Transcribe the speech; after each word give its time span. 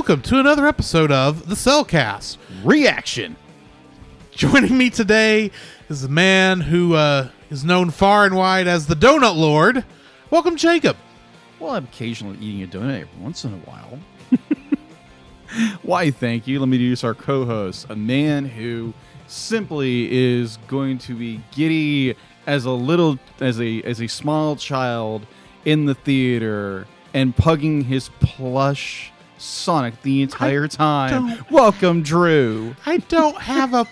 Welcome 0.00 0.22
to 0.22 0.40
another 0.40 0.66
episode 0.66 1.12
of 1.12 1.46
the 1.50 1.54
CelCast. 1.54 2.38
Reaction. 2.64 3.36
Joining 4.30 4.78
me 4.78 4.88
today 4.88 5.50
is 5.90 6.04
a 6.04 6.08
man 6.08 6.62
who 6.62 6.94
uh, 6.94 7.28
is 7.50 7.66
known 7.66 7.90
far 7.90 8.24
and 8.24 8.34
wide 8.34 8.66
as 8.66 8.86
the 8.86 8.94
Donut 8.94 9.36
Lord. 9.36 9.84
Welcome, 10.30 10.56
Jacob. 10.56 10.96
Well, 11.58 11.72
I'm 11.72 11.84
occasionally 11.84 12.38
eating 12.38 12.62
a 12.62 12.66
donut 12.66 13.02
every 13.02 13.20
once 13.22 13.44
in 13.44 13.52
a 13.52 13.58
while. 13.58 13.98
Why, 15.82 16.10
thank 16.10 16.46
you. 16.46 16.60
Let 16.60 16.70
me 16.70 16.78
introduce 16.78 17.04
our 17.04 17.14
co 17.14 17.44
host, 17.44 17.84
a 17.90 17.94
man 17.94 18.46
who 18.46 18.94
simply 19.26 20.10
is 20.10 20.56
going 20.66 20.96
to 21.00 21.14
be 21.14 21.42
giddy 21.52 22.16
as 22.46 22.64
a 22.64 22.70
little, 22.70 23.18
as 23.38 23.60
a, 23.60 23.82
as 23.82 24.00
a 24.00 24.06
small 24.06 24.56
child 24.56 25.26
in 25.66 25.84
the 25.84 25.94
theater 25.94 26.86
and 27.12 27.36
pugging 27.36 27.84
his 27.84 28.08
plush 28.20 29.09
Sonic 29.40 30.00
the 30.02 30.22
entire 30.22 30.68
time. 30.68 31.10
don't- 31.28 31.50
Welcome, 31.50 32.02
Drew. 32.02 32.74
I 32.86 32.98
don't 32.98 33.36
have 33.40 33.74
a 33.74 33.86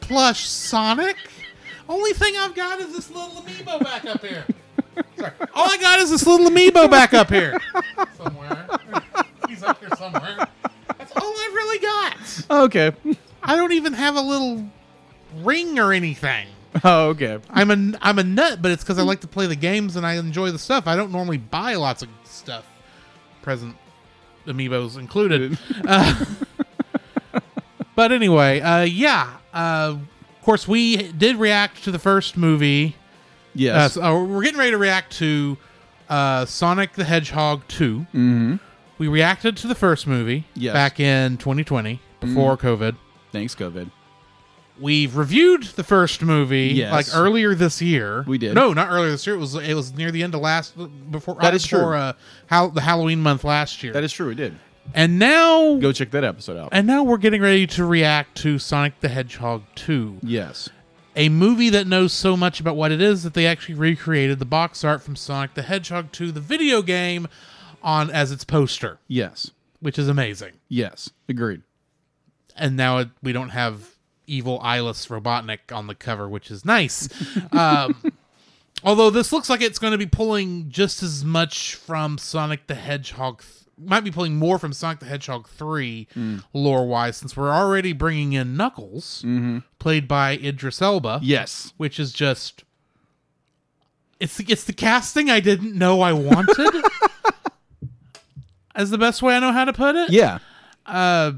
plush 0.00 0.46
Sonic. 0.48 1.16
Only 1.88 2.12
thing 2.12 2.34
I've 2.36 2.54
got 2.54 2.80
is 2.80 2.94
this 2.94 3.10
little 3.10 3.42
amiibo 3.42 3.82
back 3.82 4.04
up 4.04 4.20
here. 4.24 4.44
Sorry. 5.18 5.32
All 5.54 5.70
I 5.70 5.76
got 5.78 5.98
is 6.00 6.10
this 6.10 6.26
little 6.26 6.48
amiibo 6.48 6.90
back 6.90 7.14
up 7.14 7.30
here. 7.30 7.58
Somewhere. 8.16 8.68
He's 9.48 9.62
up 9.62 9.80
here 9.80 9.88
somewhere. 9.96 10.46
That's 10.98 11.12
all 11.16 11.32
I've 11.38 11.54
really 11.54 11.78
got. 11.78 12.16
Okay. 12.50 12.92
I 13.42 13.56
don't 13.56 13.72
even 13.72 13.94
have 13.94 14.16
a 14.16 14.20
little 14.20 14.68
ring 15.36 15.78
or 15.78 15.92
anything. 15.92 16.48
Oh, 16.84 17.08
okay. 17.08 17.38
I'm 17.50 17.70
a 17.70 17.98
I'm 18.02 18.18
a 18.18 18.24
nut, 18.24 18.60
but 18.60 18.70
it's 18.70 18.84
because 18.84 18.98
I 18.98 19.02
like 19.02 19.20
to 19.22 19.26
play 19.28 19.46
the 19.46 19.56
games 19.56 19.96
and 19.96 20.06
I 20.06 20.14
enjoy 20.14 20.50
the 20.50 20.58
stuff. 20.58 20.86
I 20.86 20.94
don't 20.96 21.10
normally 21.10 21.38
buy 21.38 21.74
lots 21.74 22.02
of 22.02 22.08
stuff, 22.24 22.64
present 23.42 23.74
amiibos 24.48 24.98
included. 24.98 25.56
Uh, 25.86 26.24
but 27.94 28.12
anyway, 28.12 28.60
uh, 28.60 28.82
yeah. 28.82 29.36
Uh, 29.52 29.96
of 29.96 30.42
course, 30.44 30.66
we 30.68 30.96
did 31.12 31.36
react 31.36 31.84
to 31.84 31.90
the 31.90 31.98
first 31.98 32.36
movie. 32.36 32.96
Uh, 32.96 33.02
Yes. 33.54 33.94
so, 33.94 34.02
uh, 34.02 34.24
we're 34.24 34.42
getting 34.44 34.58
ready 34.58 34.70
to 34.70 34.78
react 34.78 35.12
to 35.18 35.56
uh, 36.08 36.44
Sonic 36.44 36.92
the 36.92 37.04
Hedgehog 37.04 37.62
2. 37.68 37.98
Mm-hmm. 37.98 38.56
We 38.98 39.08
reacted 39.08 39.56
to 39.58 39.66
the 39.66 39.74
first 39.74 40.06
movie 40.06 40.44
Yes. 40.54 40.72
back 40.74 41.00
in 41.00 41.38
2020 41.38 42.00
before 42.20 42.56
COVID. 42.56 42.96
Thanks, 43.32 43.54
COVID. 43.56 43.90
We've 44.80 45.16
reviewed 45.16 45.64
the 45.64 45.82
first 45.84 46.22
movie 46.22 46.68
Yes. 46.68 46.92
like 46.92 47.06
earlier 47.14 47.54
this 47.54 47.82
year. 47.82 48.22
We 48.26 48.38
did. 48.38 48.54
No, 48.54 48.72
not 48.72 48.88
earlier 48.90 49.10
this 49.10 49.26
year. 49.26 49.36
It 49.36 49.40
was 49.40 49.54
it 49.54 49.74
was 49.74 49.92
near 49.94 50.10
the 50.10 50.22
end 50.22 50.34
of 50.34 50.40
last 50.40 50.74
before 51.10 51.34
That 51.36 51.42
right 51.44 51.54
is 51.54 51.66
true. 51.66 51.78
before, 51.80 51.96
Uh, 51.96 52.12
Hal- 52.46 52.70
the 52.70 52.80
Halloween 52.82 53.20
month 53.20 53.42
last 53.44 53.82
year. 53.82 53.92
That 53.92 54.04
is 54.04 54.12
true. 54.12 54.28
We 54.28 54.34
did. 54.34 54.54
and 54.94 55.18
now 55.18 55.74
Go 55.76 55.92
check 55.92 56.10
that 56.12 56.24
episode 56.24 56.56
out. 56.56 56.68
and 56.72 56.86
now 56.86 57.02
we're 57.02 57.18
getting 57.18 57.42
ready 57.42 57.66
to 57.66 57.84
react 57.84 58.36
to 58.38 58.58
Sonic 58.58 59.00
the 59.00 59.08
Hedgehog 59.08 59.64
2, 59.74 60.18
Yes. 60.22 60.70
a 61.16 61.28
movie 61.28 61.68
that 61.70 61.86
knows 61.86 62.12
so 62.12 62.36
much 62.36 62.58
about 62.60 62.74
what 62.76 62.90
it 62.92 63.02
is 63.02 63.22
that 63.24 63.34
they 63.34 63.46
actually 63.46 63.74
recreated 63.74 64.38
the 64.38 64.44
box 64.46 64.84
art 64.84 65.02
from 65.02 65.14
Sonic 65.16 65.52
the 65.54 65.62
Hedgehog 65.62 66.10
2, 66.12 66.32
the 66.32 66.40
video 66.40 66.80
game, 66.82 67.28
on 67.82 68.10
as 68.10 68.32
its 68.32 68.44
poster, 68.44 68.98
Yes. 69.08 69.50
which 69.80 69.98
is 69.98 70.08
amazing. 70.08 70.52
Yes. 70.68 71.10
Agreed. 71.28 71.62
and 72.56 72.76
now 72.76 72.98
it, 72.98 73.08
we 73.22 73.32
don't 73.32 73.50
have 73.50 73.90
evil 74.28 74.60
eyeless 74.62 75.06
Robotnik 75.08 75.72
on 75.72 75.86
the 75.86 75.94
cover, 75.94 76.28
which 76.28 76.50
is 76.50 76.64
nice. 76.64 77.08
um, 77.52 78.12
although 78.84 79.10
this 79.10 79.32
looks 79.32 79.48
like 79.50 79.60
it's 79.62 79.78
going 79.78 79.92
to 79.92 79.98
be 79.98 80.06
pulling 80.06 80.68
just 80.70 81.02
as 81.02 81.24
much 81.24 81.74
from 81.74 82.18
Sonic 82.18 82.66
the 82.66 82.74
Hedgehog, 82.74 83.42
th- 83.42 83.52
might 83.80 84.04
be 84.04 84.10
pulling 84.10 84.36
more 84.36 84.58
from 84.58 84.72
Sonic 84.72 84.98
the 85.00 85.06
Hedgehog 85.06 85.48
three 85.48 86.08
lore 86.52 86.86
wise, 86.86 87.16
since 87.16 87.36
we're 87.36 87.50
already 87.52 87.92
bringing 87.92 88.32
in 88.32 88.56
Knuckles, 88.56 89.24
played 89.78 90.06
by 90.08 90.32
Idris 90.32 90.82
Elba, 90.82 91.20
Yes. 91.22 91.72
which 91.76 91.98
is 92.00 92.12
just. 92.12 92.64
It's 94.20 94.36
the, 94.36 94.44
it's 94.48 94.64
the 94.64 94.72
casting 94.72 95.30
I 95.30 95.38
didn't 95.38 95.76
know 95.78 96.00
I 96.00 96.12
wanted. 96.12 96.84
As 98.74 98.90
the 98.90 98.98
best 98.98 99.22
way 99.22 99.34
I 99.36 99.40
know 99.40 99.52
how 99.52 99.64
to 99.64 99.72
put 99.72 99.96
it. 99.96 100.10
Yeah. 100.10 100.38
Uh, 100.86 101.32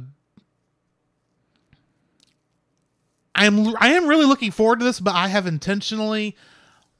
I 3.40 3.46
am 3.46 3.74
I 3.80 3.88
am 3.94 4.06
really 4.06 4.26
looking 4.26 4.50
forward 4.50 4.80
to 4.80 4.84
this, 4.84 5.00
but 5.00 5.14
I 5.14 5.28
have 5.28 5.46
intentionally 5.46 6.36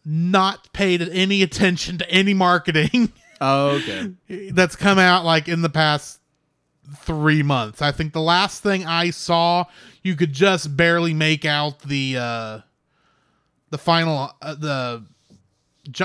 not 0.05 0.73
paid 0.73 1.03
any 1.03 1.43
attention 1.43 1.99
to 1.99 2.11
any 2.11 2.33
marketing 2.35 3.13
Oh, 3.43 3.79
okay. 3.79 4.51
that's 4.53 4.77
come 4.77 4.99
out 4.99 5.25
like 5.25 5.49
in 5.49 5.63
the 5.63 5.71
past 5.71 6.21
three 6.99 7.43
months. 7.43 7.81
I 7.81 7.93
think 7.93 8.13
the 8.13 8.21
last 8.21 8.63
thing 8.63 8.85
I 8.87 9.11
saw, 9.11 9.65
you 10.03 10.15
could 10.17 10.33
just 10.33 10.77
barely 10.77 11.15
make 11.15 11.45
out 11.45 11.81
the 11.81 12.17
uh, 12.19 12.61
the 13.71 13.79
final 13.79 14.33
uh, 14.43 14.55
the 14.55 15.05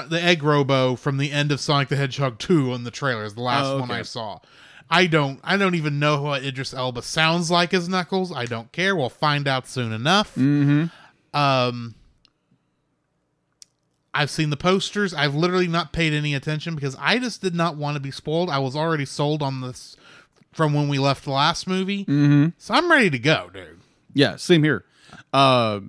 the 0.07 0.21
egg 0.21 0.43
robo 0.43 0.95
from 0.95 1.17
the 1.17 1.31
end 1.31 1.51
of 1.51 1.59
Sonic 1.59 1.89
the 1.89 1.95
Hedgehog 1.97 2.39
2 2.39 2.71
on 2.71 2.85
the 2.85 2.91
trailer 2.91 3.25
is 3.25 3.35
the 3.35 3.41
last 3.41 3.65
Oh, 3.65 3.79
one 3.79 3.91
okay. 3.91 3.99
I 3.99 4.03
saw. 4.03 4.39
I 4.89 5.07
don't 5.07 5.39
I 5.43 5.57
don't 5.57 5.75
even 5.75 5.99
know 5.99 6.21
what 6.21 6.43
Idris 6.43 6.73
Elba 6.73 7.01
sounds 7.01 7.49
like 7.49 7.73
as 7.73 7.89
Knuckles. 7.89 8.31
I 8.31 8.45
don't 8.45 8.71
care. 8.71 8.95
We'll 8.95 9.09
find 9.09 9.47
out 9.47 9.67
soon 9.67 9.91
enough. 9.91 10.35
Mm-hmm. 10.35 10.85
Um 11.37 11.95
I've 14.13 14.29
seen 14.29 14.49
the 14.49 14.57
posters. 14.57 15.13
I've 15.13 15.35
literally 15.35 15.67
not 15.67 15.91
paid 15.91 16.13
any 16.13 16.33
attention 16.33 16.73
because 16.75 16.95
I 16.99 17.19
just 17.19 17.41
did 17.41 17.53
not 17.53 17.75
want 17.75 17.95
to 17.95 18.01
be 18.01 18.11
spoiled. 18.11 18.49
I 18.49 18.59
was 18.59 18.75
already 18.75 19.05
sold 19.05 19.41
on 19.41 19.59
this 19.59 19.97
from 20.53 20.73
when 20.73 20.87
we 20.87 20.97
left 20.99 21.25
the 21.25 21.31
last 21.31 21.67
movie. 21.67 22.05
Mm-hmm. 22.05 22.47
So 22.57 22.73
I'm 22.73 22.89
ready 22.89 23.09
to 23.09 23.19
go, 23.19 23.49
dude. 23.53 23.81
Yeah. 24.13 24.37
Same 24.37 24.63
here. 24.63 24.85
Uh, 25.33 25.81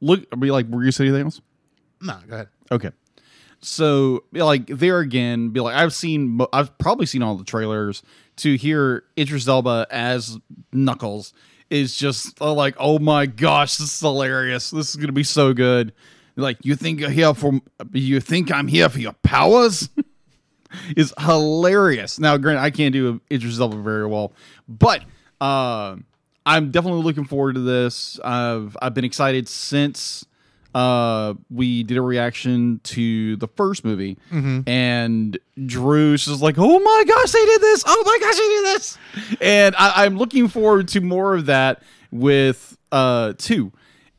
look. 0.00 0.24
Are 0.32 0.38
we 0.38 0.50
like? 0.50 0.66
Were 0.68 0.82
you 0.82 0.92
saying 0.92 1.10
anything 1.10 1.26
else? 1.26 1.42
No, 2.00 2.18
go 2.26 2.34
ahead. 2.34 2.48
Okay. 2.72 2.90
So, 3.60 4.24
like 4.32 4.66
there 4.66 4.98
again, 4.98 5.50
be 5.50 5.60
like 5.60 5.74
I've 5.74 5.94
seen, 5.94 6.40
I've 6.52 6.76
probably 6.78 7.06
seen 7.06 7.22
all 7.22 7.36
the 7.36 7.44
trailers. 7.44 8.02
To 8.38 8.56
hear 8.56 9.04
Idris 9.16 9.46
Elba 9.46 9.86
as 9.90 10.38
Knuckles 10.72 11.32
is 11.70 11.96
just 11.96 12.40
uh, 12.40 12.52
like, 12.52 12.74
oh 12.78 12.98
my 12.98 13.26
gosh, 13.26 13.76
this 13.76 13.94
is 13.94 14.00
hilarious. 14.00 14.70
This 14.70 14.90
is 14.90 14.96
gonna 14.96 15.12
be 15.12 15.24
so 15.24 15.52
good. 15.52 15.92
Like, 16.36 16.58
you 16.62 16.74
think 16.74 17.00
you're 17.00 17.10
here 17.10 17.32
for? 17.32 17.60
You 17.92 18.20
think 18.20 18.52
I'm 18.52 18.66
here 18.66 18.88
for 18.88 18.98
your 18.98 19.12
powers? 19.22 19.88
is 20.96 21.14
hilarious. 21.18 22.18
Now, 22.18 22.36
granted, 22.36 22.62
I 22.62 22.70
can't 22.70 22.92
do 22.92 23.20
Idris 23.30 23.60
Elba 23.60 23.76
very 23.76 24.06
well, 24.06 24.32
but 24.68 25.04
uh, 25.40 25.96
I'm 26.46 26.70
definitely 26.70 27.02
looking 27.02 27.24
forward 27.24 27.54
to 27.54 27.60
this. 27.60 28.18
I've 28.22 28.76
I've 28.80 28.94
been 28.94 29.04
excited 29.04 29.48
since 29.48 30.24
uh, 30.74 31.34
we 31.50 31.82
did 31.84 31.96
a 31.96 32.02
reaction 32.02 32.80
to 32.84 33.36
the 33.36 33.46
first 33.48 33.84
movie, 33.84 34.16
and 34.66 35.38
Drew's 35.66 36.24
just 36.24 36.42
like, 36.42 36.56
"Oh 36.58 36.78
my 36.78 37.04
gosh, 37.06 37.30
they 37.30 37.44
did 37.44 37.60
this! 37.60 37.84
Oh 37.86 38.02
my 38.04 38.18
gosh, 38.20 38.36
they 38.36 38.48
did 38.48 38.64
this!" 38.76 38.98
And 39.40 39.74
I, 39.76 40.04
I'm 40.04 40.16
looking 40.16 40.48
forward 40.48 40.88
to 40.88 41.00
more 41.00 41.34
of 41.34 41.46
that 41.46 41.82
with 42.10 42.76
uh 42.92 43.34
two, 43.38 43.72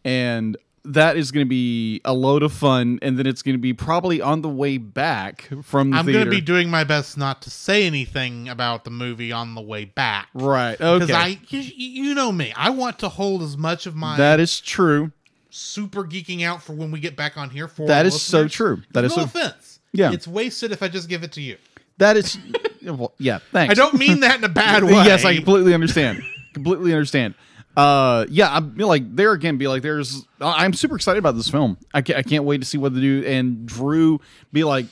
and 0.03 0.57
that 0.87 1.17
is 1.17 1.31
going 1.31 1.43
to 1.45 1.49
be 1.49 1.99
a 2.05 2.13
load 2.13 2.43
of 2.43 2.53
fun. 2.53 2.99
And 3.01 3.17
then 3.17 3.25
it's 3.25 3.41
going 3.41 3.55
to 3.55 3.61
be 3.61 3.73
probably 3.73 4.21
on 4.21 4.41
the 4.43 4.49
way 4.49 4.77
back 4.77 5.49
from 5.63 5.89
the 5.89 5.97
I'm 5.97 6.05
going 6.05 6.25
to 6.25 6.29
be 6.29 6.41
doing 6.41 6.69
my 6.69 6.83
best 6.83 7.17
not 7.17 7.41
to 7.41 7.49
say 7.49 7.85
anything 7.87 8.47
about 8.47 8.83
the 8.83 8.91
movie 8.91 9.31
on 9.31 9.55
the 9.55 9.61
way 9.61 9.85
back. 9.85 10.27
right. 10.35 10.77
Because 10.77 11.03
Okay, 11.09 11.13
I, 11.13 11.39
you, 11.49 11.59
you 11.59 12.13
know 12.13 12.31
me, 12.31 12.53
I 12.55 12.69
want 12.69 12.99
to 12.99 13.09
hold 13.09 13.41
as 13.41 13.57
much 13.57 13.87
of 13.87 13.95
my 13.95 14.15
that 14.17 14.39
is 14.39 14.61
true. 14.61 15.11
Super 15.55 16.03
geeking 16.03 16.43
out 16.43 16.61
for 16.61 16.73
when 16.73 16.91
we 16.91 16.99
get 16.99 17.15
back 17.15 17.37
on 17.37 17.49
here. 17.49 17.67
For 17.67 17.87
That 17.87 18.05
is 18.05 18.21
so 18.21 18.47
true. 18.47 18.81
That 18.93 19.01
no 19.01 19.07
is 19.07 19.13
so- 19.13 19.23
offense. 19.23 19.79
Yeah. 19.93 20.11
it's 20.11 20.27
wasted 20.27 20.73
if 20.73 20.83
I 20.83 20.89
just 20.89 21.07
give 21.07 21.23
it 21.23 21.31
to 21.33 21.41
you. 21.41 21.55
That 21.99 22.17
is, 22.17 22.37
well, 22.83 23.13
yeah. 23.17 23.39
Thanks. 23.53 23.71
I 23.71 23.73
don't 23.75 23.93
mean 23.97 24.19
that 24.19 24.37
in 24.37 24.43
a 24.43 24.49
bad 24.49 24.83
way. 24.83 24.91
Yes, 25.05 25.23
I 25.23 25.35
completely 25.35 25.73
understand. 25.73 26.21
completely 26.53 26.91
understand. 26.91 27.33
Uh, 27.77 28.25
yeah, 28.29 28.53
I'm 28.53 28.75
like 28.75 29.15
there 29.15 29.31
again. 29.31 29.57
Be 29.57 29.67
like, 29.69 29.81
there's. 29.81 30.25
I'm 30.41 30.73
super 30.73 30.95
excited 30.97 31.19
about 31.19 31.35
this 31.35 31.47
film. 31.49 31.77
I 31.93 32.01
can't, 32.01 32.19
I 32.19 32.23
can't 32.23 32.43
wait 32.43 32.59
to 32.59 32.65
see 32.65 32.77
what 32.77 32.93
they 32.93 32.99
do. 33.01 33.23
And 33.25 33.65
Drew 33.65 34.19
be 34.51 34.63
like, 34.65 34.85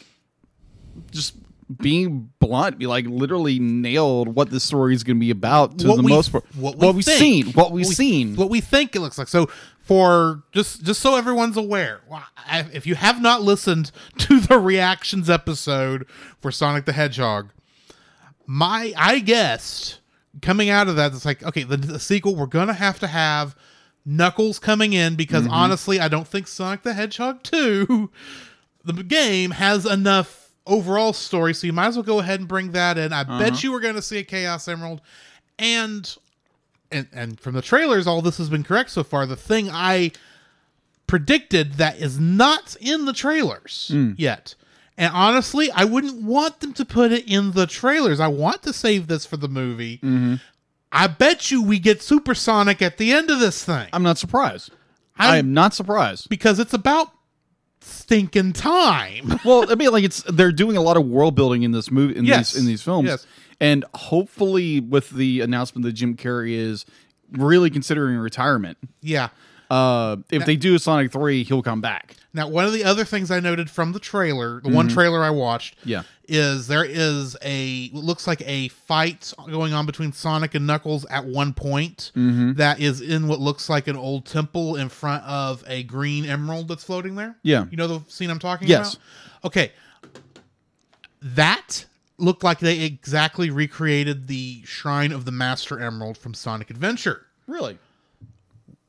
just 1.12 1.36
being 1.82 2.30
blunt, 2.40 2.78
be 2.78 2.88
like, 2.88 3.06
literally 3.06 3.58
nailed 3.60 4.28
what 4.36 4.50
the 4.50 4.60
story 4.60 4.94
is 4.94 5.04
going 5.04 5.18
to 5.18 5.20
be 5.20 5.32
about 5.32 5.80
to 5.80 5.88
What 5.88 5.96
the 5.98 6.04
we- 6.04 6.12
most 6.12 6.32
part. 6.32 6.46
what 6.56 6.78
we 6.78 6.92
we've 6.92 7.06
think. 7.06 7.20
seen, 7.20 7.46
what 7.54 7.72
we've 7.72 7.86
What 7.86 7.90
we- 7.90 7.96
seen. 7.96 8.36
what 8.36 8.50
we 8.50 8.62
think 8.62 8.96
it 8.96 9.00
looks 9.00 9.18
like. 9.18 9.28
So 9.28 9.50
for 9.84 10.44
just 10.54 10.84
just 10.84 11.02
so 11.02 11.16
everyone's 11.16 11.58
aware, 11.58 12.02
if 12.50 12.88
you 12.88 12.96
have 12.96 13.22
not 13.22 13.42
listened 13.42 13.92
to 14.18 14.40
the 14.40 14.58
reactions 14.58 15.30
episode 15.30 16.08
for 16.42 16.52
Sonic 16.52 16.86
the 16.86 16.94
Hedgehog, 16.94 17.50
my 18.48 18.94
I 18.98 19.20
guessed 19.20 20.00
coming 20.42 20.70
out 20.70 20.88
of 20.88 20.96
that, 20.96 21.14
it's 21.14 21.26
like 21.26 21.44
okay, 21.44 21.64
the, 21.64 21.78
the 21.78 22.00
sequel 22.00 22.36
we're 22.36 22.46
gonna 22.46 22.74
have 22.74 22.98
to 23.02 23.08
have 23.08 23.56
Knuckles 24.06 24.58
coming 24.58 24.94
in 24.94 25.16
because 25.16 25.44
mm-hmm. 25.44 25.54
honestly, 25.54 26.00
I 26.00 26.08
don't 26.08 26.28
think 26.28 26.48
Sonic 26.48 26.84
the 26.84 26.94
Hedgehog 26.94 27.44
two, 27.44 28.10
the 28.86 28.94
game 29.04 29.52
has 29.52 29.86
enough 29.86 30.54
overall 30.66 31.12
story, 31.12 31.54
so 31.54 31.68
you 31.68 31.74
might 31.74 31.88
as 31.88 31.98
well 31.98 32.04
go 32.04 32.20
ahead 32.20 32.40
and 32.40 32.48
bring 32.48 32.72
that 32.72 32.98
in. 32.98 33.12
I 33.12 33.26
bet 33.26 33.52
uh-huh. 33.52 33.60
you 33.62 33.72
we're 33.74 33.82
going 33.82 33.96
to 33.96 34.02
see 34.02 34.20
a 34.20 34.24
Chaos 34.24 34.66
Emerald, 34.70 35.02
and 35.60 36.16
and 36.94 37.08
and 37.12 37.40
from 37.40 37.56
the 37.56 37.62
trailers, 37.62 38.08
all 38.08 38.22
this 38.22 38.38
has 38.38 38.50
been 38.50 38.64
correct 38.64 38.92
so 38.92 39.04
far. 39.04 39.26
The 39.26 39.36
thing 39.36 39.70
I 39.70 40.12
predicted 41.08 41.74
that 41.74 41.98
is 41.98 42.20
not 42.20 42.76
in 42.80 43.06
the 43.06 43.14
trailers 43.14 43.90
hmm. 43.92 44.14
yet. 44.16 44.56
And 44.98 45.12
honestly, 45.14 45.72
I 45.72 45.86
wouldn't 45.86 46.22
want 46.22 46.60
them 46.60 46.74
to 46.74 46.86
put 46.86 47.12
it 47.12 47.28
in 47.28 47.52
the 47.52 47.66
trailers. 47.66 48.20
I 48.20 48.28
want 48.28 48.62
to 48.64 48.74
save 48.74 49.08
this 49.08 49.26
for 49.26 49.38
the 49.38 49.48
movie. 49.48 49.98
Mm-hmm. 49.98 50.36
I 50.92 51.08
bet 51.08 51.50
you 51.50 51.64
we 51.64 51.80
get 51.80 52.04
Supersonic 52.04 52.82
at 52.82 52.98
the 52.98 53.12
end 53.12 53.32
of 53.32 53.40
this 53.40 53.66
thing 53.66 53.90
I'm 53.92 54.04
not 54.04 54.18
surprised. 54.20 54.72
I'm- 55.18 55.34
I 55.34 55.38
am 55.38 55.54
not 55.54 55.74
surprised. 55.74 56.30
because 56.30 56.60
it's 56.60 56.74
about 56.74 57.12
stinking 57.84 58.54
time. 58.54 59.40
well, 59.46 59.70
I 59.72 59.76
mean, 59.76 59.92
like 59.92 60.04
it's 60.04 60.24
they're 60.24 60.52
doing 60.52 60.78
a 60.78 60.82
lot 60.82 60.98
of 60.98 61.06
world 61.06 61.36
building 61.36 61.64
in 61.64 61.72
this 61.72 61.92
movie 61.92 62.16
in 62.16 62.26
Yes. 62.26 62.54
these 62.54 62.62
in 62.62 62.68
these 62.68 62.82
films, 62.82 63.08
Yes. 63.08 63.26
and 63.60 63.86
hopefully 63.94 64.80
with 64.80 65.10
the 65.12 65.42
announcement 65.42 65.86
that 65.86 65.94
Jim 65.94 66.16
Carrey 66.16 66.52
is 66.54 66.86
really 67.32 67.70
considering 67.70 68.18
retirement. 68.18 68.78
yeah. 69.02 69.30
Uh, 69.70 70.18
if 70.32 70.46
they 70.46 70.56
do 70.56 70.78
Sonic 70.78 71.12
three, 71.12 71.44
he'll 71.44 71.64
come 71.64 71.82
back. 71.82 72.16
Now, 72.34 72.48
one 72.48 72.66
of 72.66 72.74
the 72.74 72.84
other 72.84 73.06
things 73.06 73.30
I 73.32 73.40
noted 73.40 73.70
from 73.70 73.92
the 73.92 74.00
trailer, 74.00 74.60
the 74.62 74.70
one 74.70 74.88
trailer 74.88 75.24
I 75.24 75.30
watched, 75.30 75.76
Yeah. 75.84 76.04
is 76.28 76.68
there 76.68 76.84
is 76.84 77.36
a 77.44 77.90
what 77.90 78.04
looks 78.04 78.26
like 78.28 78.42
a 78.46 78.70
fight 78.70 79.34
going 79.50 79.74
on 79.74 79.86
between 79.86 80.12
Sonic 80.14 80.56
and 80.56 80.66
Knuckles 80.66 81.06
at 81.12 81.26
one 81.26 81.54
point 81.54 82.12
that 82.16 82.80
is 82.80 83.02
in 83.02 83.28
what 83.28 83.40
looks 83.40 83.70
like 83.70 83.88
an 83.88 83.96
old 83.96 84.26
temple 84.26 84.76
in 84.76 84.90
front 84.90 85.24
of 85.26 85.64
a 85.68 85.84
green 85.84 86.26
emerald 86.26 86.68
that's 86.68 86.84
floating 86.84 87.16
there. 87.16 87.36
Yeah. 87.44 87.66
You 87.70 87.78
know 87.78 87.88
the 87.88 88.02
scene 88.08 88.30
I'm 88.32 88.40
talking 88.40 88.68
Yes. 88.68 88.94
about? 88.96 89.46
Okay. 89.46 89.72
That 91.22 91.86
looked 92.18 92.44
like 92.44 92.60
they 92.60 92.80
exactly 92.82 93.50
recreated 93.50 94.28
the 94.28 94.62
Shrine 94.66 95.12
of 95.12 95.26
the 95.26 95.32
Master 95.32 95.80
Emerald 95.80 96.18
from 96.18 96.34
Sonic 96.34 96.70
Adventure. 96.70 97.26
Really? 97.48 97.78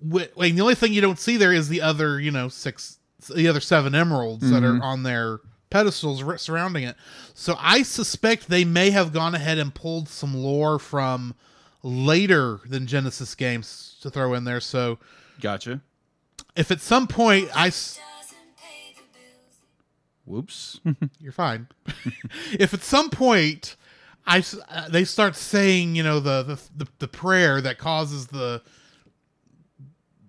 Wh- 0.06 0.36
Wait, 0.36 0.52
the 0.54 0.60
only 0.60 0.74
thing 0.74 0.92
you 0.92 1.00
don't 1.00 1.18
see 1.18 1.36
there 1.36 1.52
is 1.52 1.68
the 1.68 1.80
other, 1.82 2.20
you 2.20 2.30
know, 2.30 2.48
six, 2.48 2.98
the 3.34 3.48
other 3.48 3.60
seven 3.60 3.94
emeralds 3.94 4.50
that 4.50 4.62
Mm-hmm. 4.62 4.80
are 4.80 4.84
on 4.84 5.02
their 5.02 5.40
pedestals 5.70 6.22
surrounding 6.40 6.84
it. 6.84 6.96
So 7.34 7.56
I 7.58 7.82
suspect 7.82 8.48
they 8.48 8.64
may 8.64 8.90
have 8.90 9.12
gone 9.12 9.34
ahead 9.34 9.58
and 9.58 9.74
pulled 9.74 10.08
some 10.08 10.34
lore 10.34 10.78
from 10.78 11.34
later 11.82 12.60
than 12.66 12.86
Genesis 12.86 13.34
games 13.34 13.96
to 14.02 14.10
throw 14.10 14.34
in 14.34 14.44
there. 14.44 14.60
So 14.60 14.98
Gotcha. 15.40 15.80
if 16.56 16.70
at 16.70 16.80
some 16.80 17.06
point 17.06 17.48
I, 17.54 17.68
s- 17.68 17.98
doesn't 18.20 18.56
pay 18.56 18.94
the 18.94 19.02
bills. 19.18 19.58
Whoops. 20.24 20.80
you're 21.20 21.32
fine. 21.32 21.68
if 22.52 22.72
at 22.72 22.82
some 22.82 23.10
point 23.10 23.76
I, 24.26 24.42
uh, 24.70 24.88
they 24.88 25.04
start 25.04 25.34
saying, 25.36 25.96
you 25.96 26.02
know, 26.02 26.20
the 26.20 26.42
the 26.44 26.84
the, 26.84 26.90
the 27.00 27.08
prayer 27.08 27.60
that 27.60 27.78
causes 27.78 28.28
the 28.28 28.62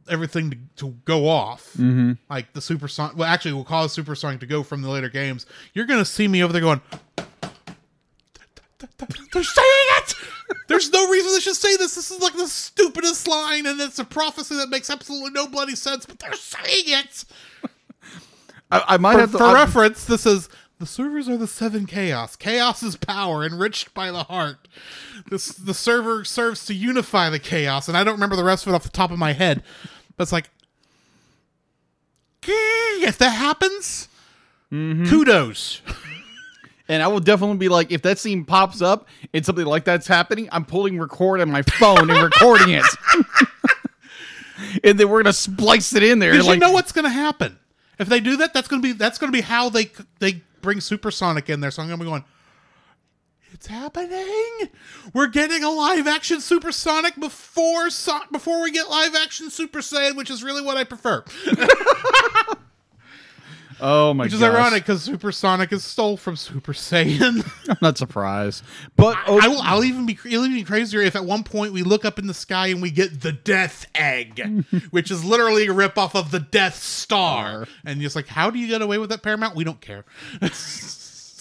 everything 0.10 0.52
to, 0.52 0.58
to 0.78 0.96
go 1.06 1.28
off, 1.28 1.74
mm-hmm. 1.74 2.14
like 2.30 2.54
the 2.54 2.62
supersonic, 2.62 3.18
well, 3.18 3.28
actually, 3.28 3.54
will 3.54 3.64
cause 3.64 3.94
super 3.94 4.08
supersonic 4.08 4.40
to 4.42 4.46
go 4.46 4.64
from 4.64 4.82
the 4.82 4.90
later 4.90 5.10
games. 5.10 5.46
You're 5.74 5.86
gonna 5.86 6.06
see 6.06 6.28
me 6.28 6.44
over 6.44 6.54
there 6.54 6.62
going. 6.62 6.82
They're 9.34 9.44
saying 9.44 9.88
it. 9.98 10.16
There's 10.68 10.92
no 10.92 11.10
reason 11.10 11.34
they 11.34 11.40
should 11.40 11.56
say 11.56 11.76
this. 11.78 11.96
This 11.96 12.12
is 12.12 12.22
like 12.22 12.34
the 12.34 12.48
stupidest 12.48 13.28
line, 13.28 13.66
and 13.66 13.80
it's 13.82 14.00
a 14.00 14.06
prophecy 14.06 14.56
that 14.58 14.70
makes 14.70 14.90
absolutely 14.90 15.32
no 15.32 15.48
bloody 15.48 15.76
sense. 15.76 16.06
But 16.06 16.20
they're 16.20 16.34
saying 16.34 16.86
it. 16.88 17.26
I, 18.72 18.84
I 18.90 18.98
might 18.98 19.14
For, 19.14 19.20
have 19.20 19.32
to. 19.32 19.38
for 19.38 19.44
I- 19.46 19.54
reference, 19.54 20.06
this 20.06 20.26
is 20.26 20.50
the 20.78 20.86
servers 20.86 21.30
are 21.30 21.38
the 21.38 21.48
seven 21.48 21.86
chaos. 21.86 22.36
Chaos 22.36 22.84
is 22.84 22.98
power 22.98 23.46
enriched 23.46 23.94
by 23.94 24.12
the 24.12 24.24
heart. 24.24 24.68
This 25.30 25.48
the 25.48 25.74
server 25.74 26.26
serves 26.26 26.66
to 26.66 26.74
unify 26.74 27.30
the 27.30 27.40
chaos, 27.40 27.88
and 27.88 27.98
I 27.98 28.04
don't 28.04 28.16
remember 28.16 28.36
the 28.36 28.44
rest 28.44 28.66
of 28.68 28.74
it 28.74 28.76
off 28.76 28.84
the 28.84 28.90
top 28.90 29.12
of 29.12 29.18
my 29.18 29.34
head. 29.34 29.64
But 30.18 30.24
it's 30.24 30.32
like, 30.32 30.50
if 32.48 33.18
that 33.18 33.30
happens, 33.30 34.08
mm-hmm. 34.72 35.06
kudos. 35.10 35.82
and 36.88 37.02
I 37.02 37.08
will 37.08 37.20
definitely 37.20 37.58
be 37.58 37.70
like, 37.70 37.92
if 37.92 38.02
that 38.04 38.20
scene 38.20 38.46
pops 38.46 38.82
up 38.82 39.08
and 39.34 39.46
something 39.46 39.66
like 39.66 39.86
that's 39.86 40.08
happening, 40.08 40.50
I'm 40.52 40.66
pulling 40.66 41.00
record 41.00 41.42
on 41.42 41.52
my 41.52 41.62
phone 41.64 42.10
and 42.10 42.22
recording 42.22 42.70
it. 42.70 42.86
and 44.84 45.00
then 45.00 45.10
we're 45.10 45.24
gonna 45.24 45.34
splice 45.34 45.94
it 45.96 46.04
in 46.04 46.20
there. 46.20 46.32
Because 46.32 46.48
like, 46.48 46.56
you 46.56 46.60
know 46.62 46.72
what's 46.72 46.92
going 46.92 47.06
to 47.06 47.10
happen 47.10 47.58
if 48.00 48.08
they 48.08 48.20
do 48.20 48.38
that. 48.38 48.54
That's 48.54 48.68
going 48.68 48.82
to 48.82 48.88
be 48.88 48.94
that's 48.94 49.18
to 49.20 49.32
be 49.32 49.42
how 49.42 49.70
they 49.70 49.92
they 50.20 50.42
bring 50.62 50.82
Supersonic 50.82 51.50
in 51.50 51.60
there. 51.60 51.72
So 51.72 51.82
I'm 51.82 51.88
going 51.88 52.00
to 52.00 52.04
be 52.04 52.10
going. 52.10 52.26
It's 53.56 53.68
happening. 53.68 54.70
We're 55.14 55.28
getting 55.28 55.64
a 55.64 55.72
live 55.72 56.08
action 56.08 56.42
Supersonic 56.42 57.18
before 57.18 57.90
so- 57.90 58.20
before 58.30 58.62
we 58.62 58.70
get 58.70 58.90
live 58.90 59.16
action 59.16 59.50
Super 59.50 59.80
Saiyan, 59.80 60.18
which 60.18 60.30
is 60.30 60.44
really 60.44 60.62
what 60.62 60.76
I 60.76 60.84
prefer. 60.84 61.24
oh 63.80 64.14
my 64.14 64.26
god, 64.26 64.26
Which 64.26 64.34
is 64.34 64.42
gosh. 64.42 64.54
ironic 64.54 64.84
because 64.84 65.04
Supersonic 65.04 65.72
is 65.72 65.86
stole 65.86 66.18
from 66.18 66.36
Super 66.36 66.74
Saiyan. 66.74 67.50
I'm 67.70 67.78
not 67.82 67.98
surprised. 67.98 68.62
But 68.98 69.18
oh, 69.26 69.40
I 69.42 69.48
will, 69.48 69.62
I'll 69.62 69.86
even 69.86 70.06
be 70.06 70.20
it'll 70.26 70.44
even 70.44 70.58
be 70.58 70.64
crazier 70.64 71.00
if 71.00 71.16
at 71.16 71.24
one 71.24 71.44
point 71.44 71.72
we 71.72 71.82
look 71.82 72.04
up 72.04 72.20
in 72.20 72.28
the 72.28 72.34
sky 72.34 72.68
and 72.68 72.82
we 72.82 72.92
get 72.92 73.22
the 73.22 73.32
Death 73.32 73.86
Egg, 73.96 74.66
which 74.92 75.10
is 75.10 75.24
literally 75.24 75.66
a 75.68 75.74
ripoff 75.74 76.14
of 76.14 76.32
the 76.32 76.42
Death 76.42 76.76
Star. 76.76 77.68
And 77.86 78.02
just 78.02 78.18
like, 78.18 78.28
how 78.28 78.50
do 78.50 78.60
you 78.60 78.68
get 78.68 78.82
away 78.82 78.98
with 78.98 79.12
that, 79.12 79.24
Paramount? 79.24 79.56
We 79.56 79.64
don't 79.64 79.80
care. 79.80 80.04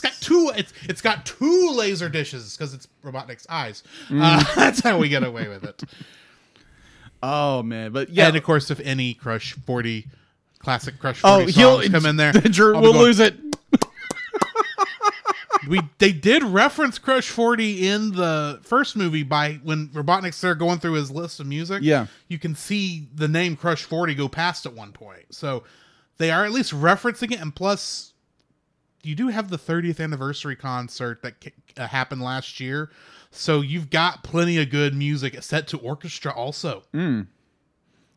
It's 0.05 0.21
got 0.21 0.21
two. 0.21 0.53
It's 0.57 0.73
it's 0.85 1.01
got 1.01 1.27
two 1.27 1.71
laser 1.71 2.09
dishes 2.09 2.57
because 2.57 2.75
it's 2.75 2.89
Robotnik's 3.05 3.47
eyes. 3.49 3.83
Uh, 4.11 4.45
that's 4.55 4.81
how 4.81 4.99
we 4.99 5.09
get 5.09 5.25
away 5.25 5.49
with 5.49 5.65
it. 5.65 5.83
oh 7.23 7.63
man, 7.63 7.93
but 7.93 8.11
yeah, 8.11 8.29
And 8.29 8.37
of 8.37 8.43
course, 8.43 8.71
if 8.71 8.81
any 8.81 9.15
Crush 9.15 9.53
Forty 9.53 10.07
classic 10.59 10.99
Crush 10.99 11.21
oh 11.25 11.41
Forty 11.41 11.53
he'll 11.53 11.81
songs 11.81 11.91
come 11.91 12.07
in 12.07 12.17
there, 12.17 12.33
Drew 12.33 12.75
will 12.75 12.93
going, 12.93 12.99
lose 12.99 13.21
it. 13.21 13.37
we 15.69 15.81
they 15.99 16.13
did 16.13 16.43
reference 16.43 16.99
Crush 16.99 17.29
40 17.29 17.89
in 17.89 18.13
the 18.13 18.61
first 18.63 18.97
movie 18.97 19.23
by 19.23 19.55
when 19.63 19.89
Robotnik's 19.89 20.41
there 20.41 20.55
going 20.55 20.79
through 20.79 20.95
his 20.95 21.11
list 21.11 21.41
of 21.41 21.47
music. 21.47 21.81
Yeah. 21.83 22.07
You 22.29 22.39
can 22.39 22.55
see 22.55 23.09
the 23.15 23.29
name 23.29 23.57
Crush 23.57 23.85
40 23.85 24.15
go 24.15 24.29
past 24.29 24.67
at 24.67 24.75
one 24.75 24.93
point. 24.93 25.35
So 25.35 25.65
they 26.19 26.31
are 26.31 26.45
at 26.45 26.53
least 26.53 26.73
referencing 26.73 27.33
it 27.33 27.41
and 27.41 27.55
plus 27.55 28.14
you 29.05 29.15
do 29.15 29.29
have 29.29 29.51
the 29.51 29.59
30th 29.59 30.03
anniversary 30.03 30.57
concert 30.57 31.23
that 31.23 31.35
uh, 31.77 31.87
happened 31.87 32.23
last 32.23 32.61
year. 32.61 32.91
So 33.31 33.61
you've 33.61 33.91
got 33.91 34.23
plenty 34.23 34.59
of 34.59 34.71
good 34.71 34.95
music 34.95 35.43
set 35.43 35.67
to 35.69 35.79
orchestra 35.79 36.33
also. 36.33 36.85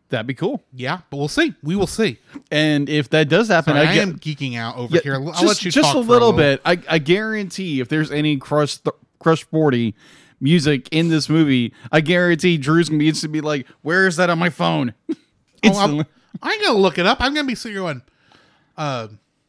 That'd 0.09 0.27
be 0.27 0.33
cool. 0.33 0.63
Yeah, 0.71 0.99
but 1.09 1.17
we'll 1.17 1.27
see. 1.27 1.53
We 1.61 1.75
will 1.75 1.87
see. 1.87 2.19
And 2.49 2.87
if 2.87 3.09
that 3.09 3.27
does 3.27 3.49
happen, 3.49 3.73
Sorry, 3.73 3.87
I, 3.87 3.91
I, 3.91 3.95
am 3.95 4.17
geeking 4.19 4.55
out 4.57 4.77
over 4.77 4.95
yeah, 4.95 5.01
here. 5.01 5.15
I'll 5.15 5.31
just, 5.31 5.43
let 5.43 5.65
you 5.65 5.71
just 5.71 5.89
talk 5.91 5.97
a 5.97 6.03
for 6.03 6.09
little 6.09 6.31
bit. 6.31 6.61
I, 6.63 6.79
I 6.87 6.99
guarantee 6.99 7.81
if 7.81 7.89
there's 7.89 8.09
any 8.09 8.37
Crush 8.37 8.77
th- 8.77 8.95
Crush 9.19 9.43
Forty 9.43 9.95
music 10.39 10.87
in 10.91 11.09
this 11.09 11.27
movie, 11.27 11.73
I 11.91 11.99
guarantee 11.99 12.57
Drew's 12.57 12.87
gonna 12.87 12.99
be 12.99 13.09
instantly 13.09 13.41
be 13.41 13.45
like, 13.45 13.67
"Where 13.81 14.07
is 14.07 14.15
that 14.15 14.29
on 14.29 14.39
my 14.39 14.49
phone?" 14.49 14.93
Oh, 15.63 15.75
I'm, 15.75 16.05
I'm 16.41 16.61
gonna 16.61 16.77
look 16.77 16.99
it 16.99 17.07
up. 17.07 17.17
I'm 17.19 17.33
gonna 17.33 17.47
be 17.47 17.55
sitting 17.55 17.77
going, 17.77 18.03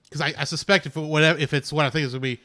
because 0.09 0.21
I, 0.21 0.33
I 0.38 0.45
suspect 0.45 0.87
if 0.87 0.97
it, 0.97 1.00
whatever 1.00 1.38
if 1.38 1.53
it's 1.53 1.73
what 1.73 1.85
I 1.87 1.91
think 1.91 2.05
it's 2.05 2.15
gonna 2.15 2.21
be, 2.21 2.41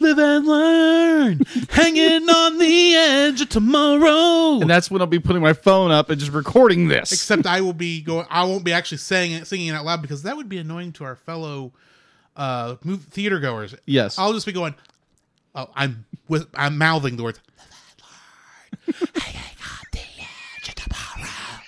live 0.00 0.18
and 0.18 0.46
learn, 0.46 1.40
hanging 1.70 2.28
on 2.28 2.58
the 2.58 2.94
edge 2.94 3.40
of 3.40 3.48
tomorrow. 3.48 4.60
and 4.60 4.68
that's 4.68 4.90
when 4.90 5.00
I'll 5.00 5.06
be 5.06 5.18
putting 5.18 5.42
my 5.42 5.54
phone 5.54 5.90
up 5.90 6.10
and 6.10 6.20
just 6.20 6.32
recording 6.32 6.88
this. 6.88 7.12
Except 7.12 7.46
I 7.46 7.60
will 7.62 7.72
be 7.72 8.00
going. 8.02 8.26
I 8.30 8.44
won't 8.44 8.64
be 8.64 8.72
actually 8.72 8.98
saying 8.98 9.32
it, 9.32 9.46
singing 9.46 9.68
it 9.68 9.72
out 9.72 9.84
loud 9.84 10.02
because 10.02 10.22
that 10.24 10.36
would 10.36 10.48
be 10.48 10.58
annoying 10.58 10.92
to 10.92 11.04
our 11.04 11.16
fellow 11.16 11.72
uh 12.36 12.74
theater 13.10 13.38
goers. 13.40 13.74
Yes. 13.86 14.18
I'll 14.18 14.32
just 14.32 14.46
be 14.46 14.52
going. 14.52 14.74
Oh, 15.54 15.70
I'm 15.74 16.04
with. 16.28 16.48
I'm 16.54 16.76
mouthing 16.76 17.16
the 17.16 17.22
words. 17.22 17.40
Live 17.56 17.66
and 18.92 18.92
learn, 18.92 19.22
hanging 19.22 19.40
on 19.40 19.86
the 19.92 20.00
edge 20.20 20.68
of 20.68 20.74
tomorrow. 20.74 21.62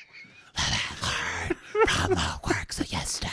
Live 0.58 0.82
and 0.90 1.02
learn 1.02 1.88
from 1.88 2.10
the 2.14 2.40
works 2.46 2.80
of 2.80 2.92
yesterday. 2.92 3.30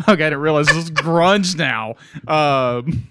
okay, 0.08 0.12
I 0.12 0.30
didn't 0.30 0.40
realize 0.40 0.66
this 0.66 0.76
is 0.76 0.90
grunge 0.90 1.56
now. 1.56 1.96
Um, 2.26 3.08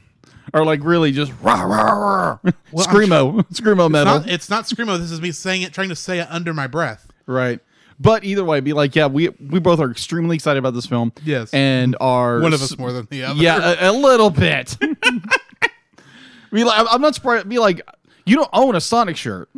or 0.54 0.66
like 0.66 0.84
really 0.84 1.12
just 1.12 1.32
rah 1.42 1.62
rah 1.62 1.92
rah. 1.92 2.40
Well, 2.72 2.86
screamo, 2.88 3.48
screamo 3.54 3.90
metal. 3.90 4.20
Not, 4.20 4.30
it's 4.30 4.50
not 4.50 4.66
screamo. 4.66 4.98
This 4.98 5.12
is 5.12 5.22
me 5.22 5.32
saying 5.32 5.62
it, 5.62 5.74
trying 5.74 5.90
to 5.90 5.96
say 5.96 6.20
it 6.20 6.28
under 6.30 6.54
my 6.54 6.68
breath. 6.68 7.12
Right. 7.26 7.60
But 8.00 8.24
either 8.24 8.46
way, 8.46 8.62
be 8.62 8.74
like, 8.74 8.96
yeah, 8.96 9.08
we 9.08 9.30
we 9.30 9.60
both 9.60 9.80
are 9.80 9.92
extremely 9.92 10.36
excited 10.36 10.58
about 10.58 10.74
this 10.74 10.86
film. 10.86 11.12
Yes. 11.24 11.54
and 11.54 11.96
are 12.00 12.40
One 12.40 12.54
of 12.54 12.62
us 12.62 12.78
more 12.78 12.94
than 12.94 13.08
the 13.10 13.24
other. 13.26 13.42
Yeah, 13.42 13.88
a, 13.88 13.92
a 13.92 13.94
little 13.94 14.30
bit. 14.30 14.78
be 16.52 16.64
like, 16.64 16.88
I'm- 16.88 17.02
not 17.02 17.16
surprised. 17.16 17.50
Be 17.50 17.60
like, 17.60 17.82
you 18.26 18.38
don't 18.38 18.50
own 18.54 18.76
a 18.76 18.82
Sonic 18.82 19.18
shirt. 19.18 19.50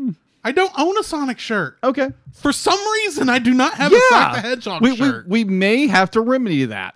I 0.43 0.51
don't 0.51 0.71
own 0.77 0.97
a 0.97 1.03
Sonic 1.03 1.37
shirt. 1.37 1.77
Okay. 1.83 2.09
For 2.33 2.51
some 2.51 2.79
reason, 2.93 3.29
I 3.29 3.37
do 3.37 3.53
not 3.53 3.75
have 3.75 3.93
a 3.93 3.99
Sonic 4.09 4.41
the 4.41 4.41
Hedgehog 4.41 4.81
we, 4.81 4.91
we, 4.91 4.97
shirt. 4.97 5.27
we 5.27 5.43
may 5.43 5.85
have 5.85 6.09
to 6.11 6.21
remedy 6.21 6.65
that. 6.65 6.95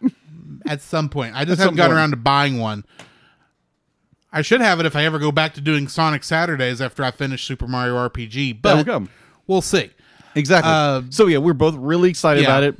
At 0.65 0.81
some 0.81 1.09
point. 1.09 1.35
I 1.35 1.45
just 1.45 1.59
haven't 1.59 1.75
gotten 1.75 1.91
point. 1.91 1.97
around 1.97 2.09
to 2.11 2.17
buying 2.17 2.59
one. 2.59 2.85
I 4.31 4.41
should 4.41 4.59
have 4.59 4.79
it 4.81 4.85
if 4.85 4.95
I 4.95 5.05
ever 5.05 5.17
go 5.17 5.31
back 5.31 5.53
to 5.53 5.61
doing 5.61 5.87
Sonic 5.87 6.23
Saturdays 6.23 6.81
after 6.81 7.03
I 7.03 7.11
finish 7.11 7.45
Super 7.45 7.67
Mario 7.67 7.95
RPG, 7.95 8.61
but 8.61 8.85
come. 8.85 9.09
we'll 9.47 9.61
see. 9.61 9.91
Exactly. 10.35 10.69
Uh, 10.69 11.03
so 11.09 11.27
yeah, 11.27 11.37
we're 11.37 11.53
both 11.53 11.75
really 11.75 12.09
excited 12.09 12.43
yeah. 12.43 12.47
about 12.47 12.63
it, 12.63 12.75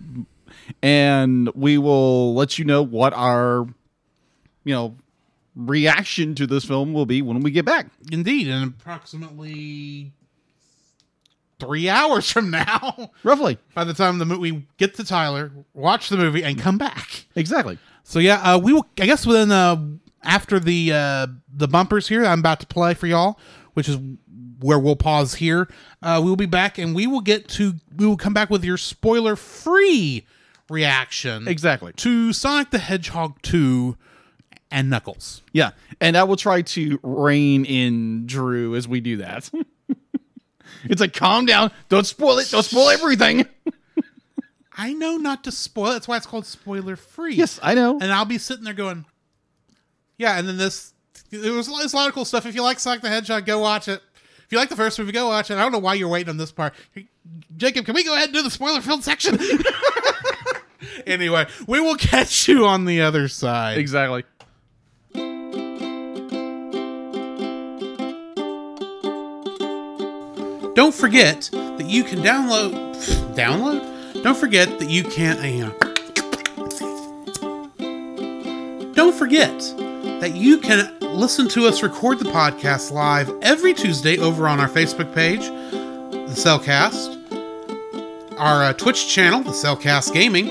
and 0.84 1.50
we 1.56 1.78
will 1.78 2.34
let 2.36 2.60
you 2.60 2.66
know 2.66 2.82
what 2.84 3.14
our, 3.14 3.66
you 4.66 4.74
know, 4.74 4.98
reaction 5.56 6.36
to 6.36 6.46
this 6.46 6.66
film 6.66 6.94
will 6.94 7.06
be 7.06 7.22
when 7.22 7.40
we 7.40 7.52
get 7.52 7.64
back. 7.64 7.88
Indeed, 8.12 8.48
in 8.48 8.64
approximately 8.64 10.12
three 11.60 11.88
hours 11.90 12.30
from 12.32 12.50
now, 12.52 13.12
Roughly. 13.24 13.58
by 13.74 13.84
the 13.84 13.94
time 13.94 14.18
the 14.20 14.26
mo- 14.26 14.38
we 14.40 14.66
get 14.78 14.96
to 14.96 15.04
Tyler, 15.04 15.52
watch 15.74 16.10
the 16.10 16.18
movie, 16.18 16.44
and 16.44 16.60
come 16.60 16.78
back. 16.78 17.26
Exactly. 17.36 17.78
So 18.04 18.20
yeah, 18.20 18.42
uh, 18.42 18.58
we 18.60 18.74
will. 18.74 18.86
I 19.00 19.06
guess 19.06 19.26
within 19.26 19.52
uh, 19.52 19.84
after 20.24 20.60
the 20.60 20.92
uh, 20.94 21.28
the 21.54 21.68
bumpers 21.68 22.08
here, 22.08 22.26
I'm 22.26 22.40
about 22.40 22.60
to 22.62 22.68
play 22.68 22.94
for 22.94 23.08
y'all, 23.08 23.40
which 23.74 23.90
is 23.90 23.98
where 24.60 24.80
we'll 24.80 24.96
pause 24.96 25.36
here. 25.36 25.68
Uh, 26.02 26.20
we 26.24 26.30
will 26.30 26.36
be 26.36 26.46
back, 26.46 26.78
and 26.78 26.94
we 26.96 27.08
will 27.08 27.22
get 27.22 27.48
to 27.50 27.74
we 27.96 28.06
will 28.06 28.18
come 28.18 28.34
back 28.34 28.50
with 28.50 28.64
your 28.64 28.78
spoiler 28.78 29.36
free 29.36 30.26
reaction 30.70 31.48
Exactly. 31.48 31.94
to 31.94 32.34
Sonic 32.34 32.72
the 32.72 32.80
Hedgehog 32.80 33.42
two 33.42 33.98
and 34.72 34.90
Knuckles. 34.90 35.42
Yeah, 35.54 35.72
and 36.02 36.18
I 36.18 36.24
will 36.24 36.38
try 36.38 36.62
to 36.64 37.00
rein 37.04 37.66
in 37.66 38.26
Drew 38.28 38.76
as 38.76 38.88
we 38.88 39.00
do 39.00 39.18
that. 39.18 39.50
it's 40.84 41.02
like 41.02 41.14
calm 41.14 41.46
down, 41.46 41.72
don't 41.90 42.06
spoil 42.06 42.38
it, 42.40 42.50
don't 42.50 42.64
spoil 42.64 42.90
everything. 42.90 43.46
I 44.78 44.94
know 44.94 45.18
not 45.18 45.44
to 45.46 45.52
spoil. 45.52 45.92
That's 45.92 46.08
why 46.08 46.18
it's 46.18 46.26
called 46.26 46.46
spoiler 46.46 46.96
free. 46.96 47.36
yes, 47.36 47.60
I 47.64 47.76
know. 47.76 47.98
and 48.02 48.12
I'll 48.12 48.26
be 48.26 48.38
sitting 48.38 48.66
there 48.66 48.74
going, 48.74 49.06
yeah. 50.18 50.38
And 50.38 50.48
then 50.48 50.58
this, 50.58 50.94
it 51.32 51.52
was 51.52 51.68
a 51.68 51.96
lot 51.96 52.08
of 52.08 52.14
cool 52.14 52.26
stuff. 52.26 52.46
If 52.46 52.56
you 52.56 52.62
like 52.62 52.80
Sonic 52.80 53.02
the 53.02 53.10
Hedgehog, 53.10 53.46
go 53.46 53.60
watch 53.60 53.88
it. 53.88 54.02
If 54.46 54.52
you 54.52 54.58
like 54.58 54.70
the 54.70 54.76
first 54.76 55.00
movie, 55.00 55.12
go 55.12 55.28
watch 55.30 55.50
it. 55.50 55.56
I 55.58 55.62
don't 55.62 55.72
know 55.72 55.80
why 55.80 55.96
you're 55.96 56.10
waiting 56.10 56.30
on 56.30 56.38
this 56.38 56.52
part. 56.52 56.74
Jacob, 57.58 57.86
can 57.86 57.96
we 57.96 58.04
go 58.04 58.14
ahead 58.14 58.26
and 58.26 58.34
do 58.34 58.44
the 58.44 58.52
spoiler 58.52 58.82
filled 58.82 59.04
section? 59.04 59.40
anyway, 61.08 61.48
we 61.68 61.80
will 61.80 61.96
catch 61.96 62.48
you 62.48 62.66
on 62.66 62.86
the 62.86 63.02
other 63.02 63.28
side. 63.28 63.78
Exactly. 63.78 64.24
Don't 70.76 70.94
forget 70.94 71.50
that 71.54 71.86
you 71.86 72.04
can 72.04 72.20
download. 72.20 72.74
Download? 73.34 74.22
Don't 74.22 74.38
forget 74.38 74.78
that 74.78 74.90
you 74.90 75.04
can. 75.04 75.38
Uh, 75.38 75.72
don't 78.94 79.16
forget 79.16 79.58
that 80.20 80.36
you 80.36 80.58
can 80.58 80.94
listen 81.00 81.48
to 81.48 81.66
us 81.66 81.82
record 81.82 82.20
the 82.20 82.26
podcast 82.26 82.92
live 82.92 83.32
every 83.42 83.74
Tuesday 83.74 84.18
over 84.18 84.50
on 84.50 84.60
our 84.60 84.68
Facebook 84.68 85.16
page, 85.16 85.40
the 85.40 86.36
CelCast, 86.36 88.38
our 88.38 88.64
uh, 88.64 88.74
Twitch 88.74 89.08
channel, 89.08 89.44
the 89.44 89.52
CelCast 89.52 90.14
Gaming, 90.14 90.50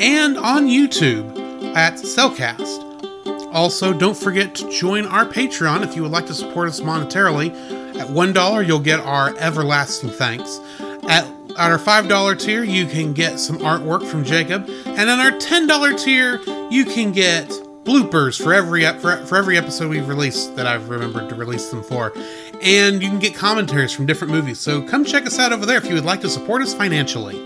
and 0.00 0.38
on 0.38 0.66
YouTube 0.66 1.36
at 1.74 1.96
CelCast. 1.96 3.52
Also, 3.52 3.92
don't 3.92 4.16
forget 4.16 4.54
to 4.54 4.70
join 4.70 5.04
our 5.04 5.26
Patreon 5.26 5.82
if 5.82 5.94
you 5.94 6.02
would 6.02 6.12
like 6.12 6.26
to 6.26 6.34
support 6.34 6.68
us 6.68 6.80
monetarily. 6.80 7.54
At 7.98 8.08
$1, 8.08 8.66
you'll 8.66 8.78
get 8.78 9.00
our 9.00 9.36
everlasting 9.38 10.10
thanks. 10.10 10.60
At, 11.08 11.24
at 11.56 11.70
our 11.70 11.78
$5 11.78 12.38
tier, 12.38 12.62
you 12.62 12.86
can 12.86 13.12
get 13.12 13.38
some 13.40 13.58
artwork 13.58 14.06
from 14.06 14.24
Jacob. 14.24 14.68
And 14.86 15.10
on 15.10 15.18
our 15.20 15.32
$10 15.32 16.04
tier, 16.04 16.40
you 16.70 16.84
can 16.84 17.12
get 17.12 17.48
bloopers 17.84 18.40
for 18.40 18.52
every 18.52 18.84
for, 19.00 19.16
for 19.24 19.36
every 19.36 19.56
episode 19.56 19.88
we've 19.88 20.08
released 20.08 20.54
that 20.56 20.66
I've 20.66 20.90
remembered 20.90 21.28
to 21.30 21.34
release 21.34 21.70
them 21.70 21.82
for. 21.82 22.12
And 22.60 23.02
you 23.02 23.08
can 23.08 23.18
get 23.18 23.34
commentaries 23.34 23.92
from 23.92 24.06
different 24.06 24.32
movies. 24.32 24.58
So 24.58 24.86
come 24.86 25.04
check 25.04 25.26
us 25.26 25.38
out 25.38 25.52
over 25.52 25.64
there 25.64 25.78
if 25.78 25.86
you 25.86 25.94
would 25.94 26.04
like 26.04 26.20
to 26.20 26.28
support 26.28 26.62
us 26.62 26.74
financially. 26.74 27.36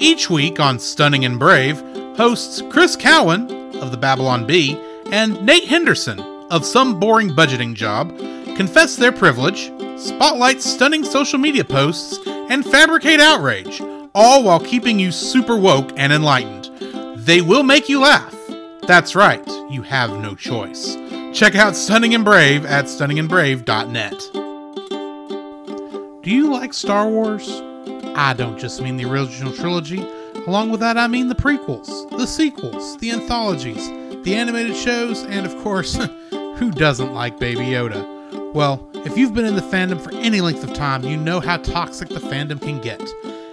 Each 0.00 0.30
week 0.30 0.60
on 0.60 0.78
Stunning 0.78 1.24
and 1.24 1.38
Brave, 1.38 1.82
hosts 2.16 2.62
Chris 2.70 2.96
Cowan 2.96 3.50
of 3.76 3.90
the 3.90 3.96
Babylon 3.96 4.46
Bee 4.46 4.80
and 5.10 5.44
Nate 5.44 5.64
Henderson 5.64 6.20
of 6.50 6.64
Some 6.64 6.98
Boring 6.98 7.30
Budgeting 7.30 7.74
Job 7.74 8.16
confess 8.58 8.96
their 8.96 9.12
privilege, 9.12 9.70
spotlight 9.96 10.60
stunning 10.60 11.04
social 11.04 11.38
media 11.38 11.62
posts, 11.62 12.18
and 12.26 12.66
fabricate 12.66 13.20
outrage, 13.20 13.80
all 14.16 14.42
while 14.42 14.58
keeping 14.58 14.98
you 14.98 15.12
super 15.12 15.56
woke 15.56 15.92
and 15.96 16.12
enlightened. 16.12 16.68
They 17.18 17.40
will 17.40 17.62
make 17.62 17.88
you 17.88 18.00
laugh. 18.00 18.34
That's 18.82 19.14
right, 19.14 19.46
you 19.70 19.82
have 19.82 20.10
no 20.10 20.34
choice. 20.34 20.96
Check 21.32 21.54
out 21.54 21.76
Stunning 21.76 22.16
and 22.16 22.24
Brave 22.24 22.66
at 22.66 22.86
stunningandbrave.net. 22.86 24.18
Do 26.24 26.30
you 26.34 26.50
like 26.50 26.74
Star 26.74 27.08
Wars? 27.08 27.48
I 28.16 28.34
don't 28.36 28.58
just 28.58 28.82
mean 28.82 28.96
the 28.96 29.04
original 29.04 29.52
trilogy. 29.52 30.04
Along 30.48 30.70
with 30.70 30.80
that, 30.80 30.98
I 30.98 31.06
mean 31.06 31.28
the 31.28 31.36
prequels, 31.36 32.10
the 32.10 32.26
sequels, 32.26 32.96
the 32.96 33.12
anthologies, 33.12 33.86
the 34.24 34.34
animated 34.34 34.74
shows, 34.74 35.22
and 35.26 35.46
of 35.46 35.56
course, 35.62 35.94
who 36.56 36.72
doesn't 36.72 37.14
like 37.14 37.38
Baby 37.38 37.60
Yoda? 37.60 38.17
Well, 38.54 38.88
if 38.94 39.18
you've 39.18 39.34
been 39.34 39.44
in 39.44 39.56
the 39.56 39.60
fandom 39.60 40.00
for 40.00 40.12
any 40.14 40.40
length 40.40 40.64
of 40.64 40.72
time, 40.72 41.04
you 41.04 41.18
know 41.18 41.38
how 41.38 41.58
toxic 41.58 42.08
the 42.08 42.18
fandom 42.18 42.60
can 42.60 42.80
get. 42.80 43.02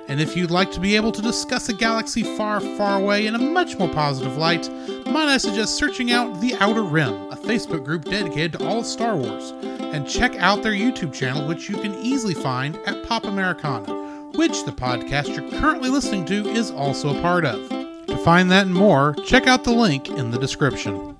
And 0.07 0.21
if 0.21 0.37
you'd 0.37 0.51
like 0.51 0.71
to 0.71 0.79
be 0.79 0.95
able 0.95 1.11
to 1.11 1.21
discuss 1.21 1.67
a 1.67 1.73
galaxy 1.73 2.23
far, 2.37 2.61
far 2.61 3.01
away 3.01 3.27
in 3.27 3.35
a 3.35 3.39
much 3.39 3.77
more 3.77 3.89
positive 3.89 4.37
light, 4.37 4.69
might 5.05 5.27
I 5.27 5.37
suggest 5.37 5.75
searching 5.75 6.13
out 6.13 6.39
The 6.39 6.55
Outer 6.61 6.83
Rim, 6.83 7.13
a 7.29 7.35
Facebook 7.35 7.83
group 7.83 8.05
dedicated 8.05 8.53
to 8.53 8.65
all 8.65 8.83
Star 8.83 9.17
Wars, 9.17 9.51
and 9.79 10.07
check 10.07 10.35
out 10.37 10.63
their 10.63 10.71
YouTube 10.71 11.13
channel, 11.13 11.45
which 11.45 11.69
you 11.69 11.75
can 11.75 11.93
easily 11.95 12.33
find 12.33 12.77
at 12.85 13.05
Pop 13.05 13.25
Americana, 13.25 14.31
which 14.35 14.63
the 14.63 14.71
podcast 14.71 15.35
you're 15.35 15.59
currently 15.59 15.89
listening 15.89 16.23
to 16.25 16.47
is 16.47 16.71
also 16.71 17.17
a 17.17 17.21
part 17.21 17.43
of. 17.43 17.67
To 18.07 18.17
find 18.23 18.49
that 18.49 18.65
and 18.67 18.73
more, 18.73 19.13
check 19.25 19.45
out 19.45 19.65
the 19.65 19.73
link 19.73 20.07
in 20.07 20.31
the 20.31 20.39
description. 20.39 21.17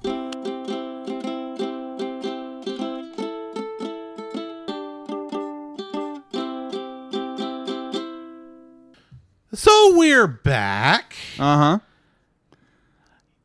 So 9.85 9.95
we're 9.95 10.25
back. 10.25 11.15
Uh 11.37 11.57
huh. 11.57 11.79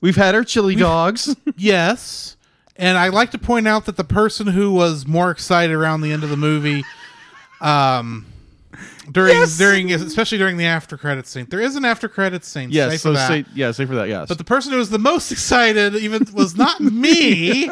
We've 0.00 0.16
had 0.16 0.34
our 0.34 0.42
chili 0.42 0.74
dogs. 0.74 1.36
Yes. 1.56 2.38
And 2.76 2.96
I 2.96 3.08
like 3.08 3.32
to 3.32 3.38
point 3.38 3.68
out 3.68 3.84
that 3.84 3.98
the 3.98 4.04
person 4.04 4.46
who 4.46 4.72
was 4.72 5.06
more 5.06 5.30
excited 5.30 5.76
around 5.76 6.00
the 6.00 6.12
end 6.12 6.24
of 6.24 6.30
the 6.30 6.38
movie, 6.38 6.82
um, 7.60 8.24
during 9.12 9.34
Yes! 9.36 9.58
during 9.58 9.92
especially 9.92 10.38
during 10.38 10.56
the 10.56 10.64
after 10.64 10.96
credit 10.96 11.26
scene, 11.26 11.46
there 11.50 11.60
is 11.60 11.76
an 11.76 11.84
after 11.84 12.08
credit 12.08 12.42
scene. 12.46 12.70
yes. 12.70 12.90
say 12.92 12.96
So 12.96 13.14
say 13.16 13.44
yeah. 13.54 13.70
Say 13.72 13.84
for 13.84 13.96
that. 13.96 14.08
Yes. 14.08 14.28
but 14.28 14.38
the 14.38 14.44
person 14.44 14.72
who 14.72 14.78
was 14.78 14.88
the 14.88 14.98
most 14.98 15.30
excited 15.30 15.94
even 15.96 16.26
was 16.32 16.56
not 16.56 16.80
me. 16.80 17.68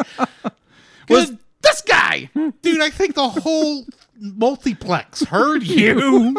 was 1.09 1.33
this 1.63 1.81
guy? 1.81 2.29
dude, 2.61 2.83
I 2.83 2.91
think 2.91 3.15
the 3.15 3.31
whole 3.31 3.87
multiplex 4.21 5.23
heard 5.25 5.63
you. 5.63 6.37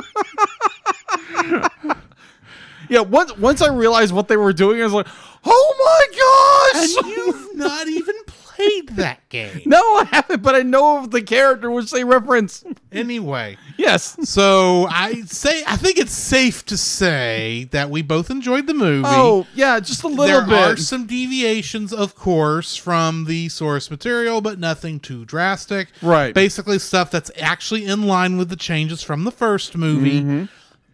Yeah. 2.89 3.01
Once 3.01 3.38
once 3.38 3.62
I 3.62 3.74
realized 3.74 4.13
what 4.13 4.27
they 4.27 4.38
were 4.38 4.53
doing, 4.53 4.81
I 4.81 4.84
was 4.84 4.93
like, 4.93 5.08
oh 5.46 5.75
my 5.79 6.74
gosh! 6.74 7.03
and 7.03 7.15
you've 7.15 7.55
not 7.55 7.88
even 7.88 8.15
played 8.25 8.89
that 8.98 9.27
game. 9.29 9.62
no, 9.65 9.77
I 9.77 10.08
haven't, 10.12 10.41
but 10.41 10.55
I 10.55 10.62
know 10.62 11.00
of 11.00 11.12
the 11.12 11.22
character 11.22 11.72
which 11.72 11.91
they 11.91 12.03
reference. 12.03 12.63
Anyway. 12.91 13.58
Yes. 13.77 14.17
So 14.29 14.88
I 14.89 15.22
say 15.22 15.63
I 15.65 15.77
think 15.77 15.98
it's 15.98 16.12
safe 16.12 16.65
to 16.65 16.77
say 16.77 17.69
that 17.72 17.89
we 17.89 18.01
both 18.01 18.29
enjoyed 18.29 18.67
the 18.67 18.74
movie. 18.74 19.08
Oh 19.08 19.48
yeah, 19.53 19.79
just 19.79 20.03
a 20.03 20.08
little 20.08 20.25
there 20.25 20.46
bit. 20.46 20.53
are 20.53 20.77
some 20.77 21.05
deviations, 21.05 21.93
of 21.93 22.15
course, 22.15 22.75
from 22.75 23.25
the 23.25 23.50
source 23.50 23.89
material, 23.89 24.41
but 24.41 24.60
nothing 24.60 25.00
too 25.00 25.25
drastic. 25.25 25.89
Right. 26.01 26.34
Basically, 26.34 26.79
stuff 26.79 27.12
that's 27.12 27.31
actually 27.39 27.86
in 27.86 28.08
line 28.08 28.38
with 28.38 28.50
the 28.50 28.55
changes 28.55 29.01
from 29.01 29.24
the 29.24 29.31
first 29.31 29.77
movie. 29.77 30.22
Mm-hmm. 30.22 30.46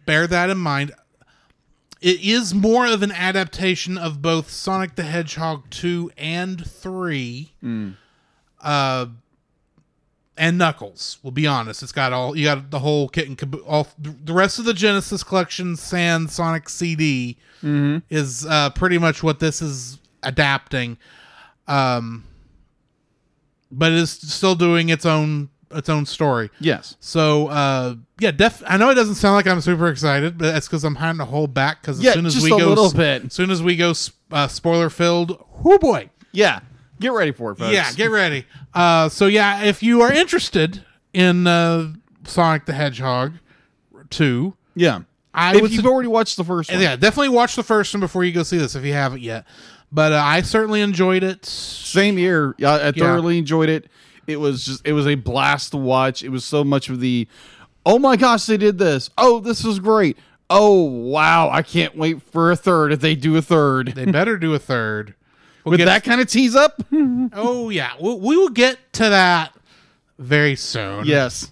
Bear 0.04 0.26
that 0.28 0.50
in 0.50 0.58
mind. 0.58 0.92
It 2.00 2.20
is 2.22 2.54
more 2.54 2.86
of 2.86 3.02
an 3.02 3.10
adaptation 3.12 3.96
of 3.96 4.20
both 4.20 4.50
Sonic 4.50 4.94
the 4.96 5.02
Hedgehog 5.04 5.68
2 5.70 6.12
and 6.18 6.64
3. 6.66 7.52
Mm. 7.64 7.96
Uh, 8.62 9.06
and 10.38 10.58
Knuckles. 10.58 11.18
We'll 11.22 11.30
be 11.30 11.46
honest. 11.46 11.82
It's 11.82 11.92
got 11.92 12.12
all 12.12 12.36
you 12.36 12.44
got 12.44 12.70
the 12.70 12.80
whole 12.80 13.08
kit 13.08 13.26
and 13.26 13.38
caboodle. 13.38 13.66
All 13.66 13.88
the 13.98 14.34
rest 14.34 14.58
of 14.58 14.66
the 14.66 14.74
Genesis 14.74 15.22
collection, 15.22 15.76
Sans 15.76 16.32
Sonic 16.32 16.68
CD, 16.68 17.38
Mm-hmm. 17.62 17.98
is 18.10 18.44
uh, 18.44 18.68
pretty 18.70 18.98
much 18.98 19.22
what 19.22 19.40
this 19.40 19.62
is 19.62 19.98
adapting. 20.22 20.98
Um, 21.66 22.24
but 23.72 23.92
it 23.92 23.98
is 23.98 24.10
still 24.10 24.54
doing 24.54 24.90
its 24.90 25.06
own 25.06 25.48
its 25.76 25.88
own 25.88 26.06
story. 26.06 26.50
Yes. 26.60 26.96
So 27.00 27.48
uh, 27.48 27.94
yeah, 28.18 28.30
def. 28.30 28.62
I 28.66 28.76
know 28.76 28.90
it 28.90 28.94
doesn't 28.94 29.14
sound 29.16 29.34
like 29.34 29.46
I'm 29.46 29.60
super 29.60 29.88
excited, 29.88 30.38
but 30.38 30.52
that's 30.52 30.66
because 30.66 30.84
I'm 30.84 30.94
having 30.96 31.18
to 31.18 31.24
hold 31.24 31.52
back 31.54 31.80
because 31.82 31.98
as 31.98 32.04
Yeah, 32.04 32.12
soon 32.14 32.26
as 32.26 32.34
just 32.34 32.44
we 32.44 32.52
a 32.52 32.58
go, 32.58 32.68
little 32.68 32.92
bit. 32.92 33.26
as 33.26 33.32
soon 33.32 33.50
as 33.50 33.62
we 33.62 33.76
go 33.76 33.92
uh, 34.32 34.48
spoiler 34.48 34.90
filled, 34.90 35.42
whoo 35.62 35.78
boy, 35.78 36.10
Yeah. 36.32 36.60
Get 36.98 37.12
ready 37.12 37.30
for 37.32 37.52
it, 37.52 37.58
folks. 37.58 37.74
yeah, 37.74 37.92
get 37.92 38.10
ready. 38.10 38.46
Uh, 38.72 39.10
so 39.10 39.26
yeah, 39.26 39.64
if 39.64 39.82
you 39.82 40.00
are 40.00 40.10
interested 40.12 40.82
in 41.12 41.46
uh, 41.46 41.92
Sonic 42.24 42.64
the 42.64 42.72
Hedgehog 42.72 43.34
two, 44.10 44.54
Yeah. 44.74 45.00
I 45.34 45.56
if 45.56 45.60
would 45.62 45.70
you've 45.72 45.82
su- 45.84 45.90
already 45.90 46.08
watched 46.08 46.38
the 46.38 46.44
first 46.44 46.72
one. 46.72 46.80
yeah, 46.80 46.96
definitely 46.96 47.28
watch 47.28 47.54
the 47.56 47.62
first 47.62 47.92
one 47.92 48.00
before 48.00 48.24
you 48.24 48.32
go 48.32 48.42
see 48.42 48.56
this 48.56 48.74
if 48.74 48.84
you 48.84 48.94
haven't 48.94 49.20
yet. 49.20 49.44
But 49.92 50.12
uh, 50.12 50.22
I 50.24 50.40
certainly 50.40 50.80
enjoyed 50.80 51.22
it. 51.22 51.44
Same 51.44 52.16
year, 52.18 52.54
I, 52.60 52.88
I 52.88 52.92
thoroughly 52.92 53.36
enjoyed 53.38 53.68
it. 53.68 53.90
It 54.26 54.38
was 54.40 54.64
just 54.64 54.86
it 54.86 54.92
was 54.92 55.06
a 55.06 55.14
blast 55.14 55.70
to 55.72 55.76
watch. 55.76 56.22
It 56.22 56.30
was 56.30 56.44
so 56.44 56.64
much 56.64 56.88
of 56.88 57.00
the 57.00 57.28
oh 57.84 57.98
my 57.98 58.16
gosh, 58.16 58.46
they 58.46 58.56
did 58.56 58.78
this. 58.78 59.10
Oh, 59.16 59.40
this 59.40 59.62
was 59.64 59.78
great. 59.78 60.18
Oh 60.50 60.82
wow, 60.82 61.50
I 61.50 61.62
can't 61.62 61.96
wait 61.96 62.22
for 62.22 62.50
a 62.50 62.56
third 62.56 62.92
if 62.92 63.00
they 63.00 63.14
do 63.14 63.36
a 63.36 63.42
third. 63.42 63.88
They 63.94 64.04
better 64.06 64.36
do 64.36 64.54
a 64.54 64.58
third. 64.58 65.14
We'll 65.64 65.72
With 65.78 65.86
that 65.86 66.04
kind 66.04 66.20
of 66.20 66.28
tease 66.28 66.54
up? 66.54 66.80
oh 67.32 67.70
yeah, 67.70 67.94
we, 68.00 68.14
we 68.14 68.36
will 68.36 68.50
get 68.50 68.78
to 68.92 69.08
that 69.08 69.52
very 70.16 70.54
soon. 70.54 71.06
yes. 71.06 71.50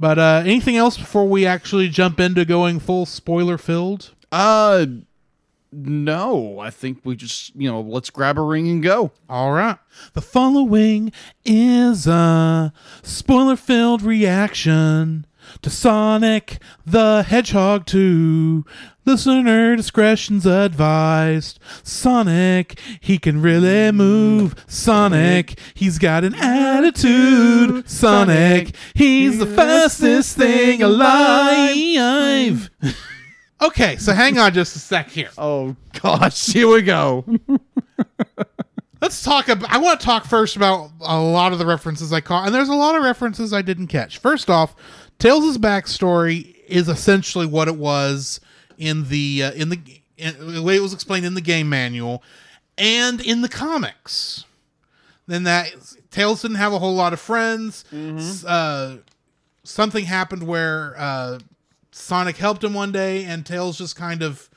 But 0.00 0.18
uh, 0.18 0.42
anything 0.44 0.76
else 0.76 0.98
before 0.98 1.24
we 1.28 1.46
actually 1.46 1.88
jump 1.88 2.18
into 2.18 2.44
going 2.44 2.80
full 2.80 3.06
spoiler 3.06 3.56
filled? 3.56 4.10
Uh 4.32 4.86
no, 5.72 6.58
I 6.58 6.70
think 6.70 7.00
we 7.04 7.16
just, 7.16 7.54
you 7.54 7.70
know, 7.70 7.80
let's 7.80 8.10
grab 8.10 8.38
a 8.38 8.42
ring 8.42 8.68
and 8.68 8.82
go. 8.82 9.12
All 9.28 9.52
right. 9.52 9.78
The 10.14 10.22
following 10.22 11.12
is 11.44 12.06
a 12.06 12.72
spoiler 13.02 13.56
filled 13.56 14.02
reaction 14.02 15.26
to 15.62 15.70
Sonic 15.70 16.58
the 16.86 17.22
Hedgehog 17.22 17.86
2. 17.86 18.64
Listener 19.04 19.76
discretion's 19.76 20.44
advised. 20.46 21.58
Sonic, 21.82 22.78
he 23.00 23.18
can 23.18 23.40
really 23.40 23.90
move. 23.92 24.54
Sonic, 24.66 25.58
he's 25.74 25.98
got 25.98 26.24
an 26.24 26.34
attitude. 26.34 27.88
Sonic, 27.88 28.74
he's 28.94 29.38
the 29.38 29.46
fastest 29.46 30.36
thing 30.36 30.82
alive. 30.82 32.70
okay, 33.60 33.96
so 33.96 34.12
hang 34.12 34.38
on 34.38 34.52
just 34.54 34.76
a 34.76 34.78
sec 34.78 35.10
here. 35.10 35.30
Oh 35.38 35.76
gosh, 36.00 36.46
here 36.46 36.68
we 36.68 36.82
go. 36.82 37.24
Let's 39.00 39.22
talk 39.22 39.48
about. 39.48 39.70
I 39.70 39.78
want 39.78 40.00
to 40.00 40.04
talk 40.06 40.24
first 40.24 40.56
about 40.56 40.90
a 41.00 41.20
lot 41.20 41.52
of 41.52 41.60
the 41.60 41.66
references 41.66 42.12
I 42.12 42.20
caught, 42.20 42.46
and 42.46 42.54
there's 42.54 42.68
a 42.68 42.74
lot 42.74 42.96
of 42.96 43.02
references 43.04 43.52
I 43.52 43.62
didn't 43.62 43.86
catch. 43.86 44.18
First 44.18 44.50
off, 44.50 44.74
Tails' 45.20 45.56
backstory 45.56 46.56
is 46.66 46.88
essentially 46.88 47.46
what 47.46 47.68
it 47.68 47.76
was 47.76 48.40
in 48.76 49.08
the 49.08 49.44
uh, 49.44 49.52
in 49.52 49.68
the 49.68 49.80
in, 50.16 50.54
the 50.54 50.62
way 50.62 50.74
it 50.76 50.80
was 50.82 50.92
explained 50.92 51.24
in 51.24 51.34
the 51.34 51.40
game 51.40 51.68
manual 51.68 52.24
and 52.76 53.20
in 53.20 53.40
the 53.42 53.48
comics. 53.48 54.44
Then 55.28 55.44
that 55.44 55.72
Tails 56.10 56.42
didn't 56.42 56.56
have 56.56 56.72
a 56.72 56.80
whole 56.80 56.94
lot 56.96 57.12
of 57.12 57.20
friends. 57.20 57.84
S- 57.92 58.44
Uh, 58.44 58.96
something 59.62 60.06
happened 60.06 60.42
where 60.42 60.94
uh, 60.98 61.38
Sonic 61.98 62.36
helped 62.36 62.62
him 62.64 62.74
one 62.74 62.92
day, 62.92 63.24
and 63.24 63.44
Tails 63.44 63.78
just 63.78 63.96
kind 63.96 64.22
of 64.22 64.48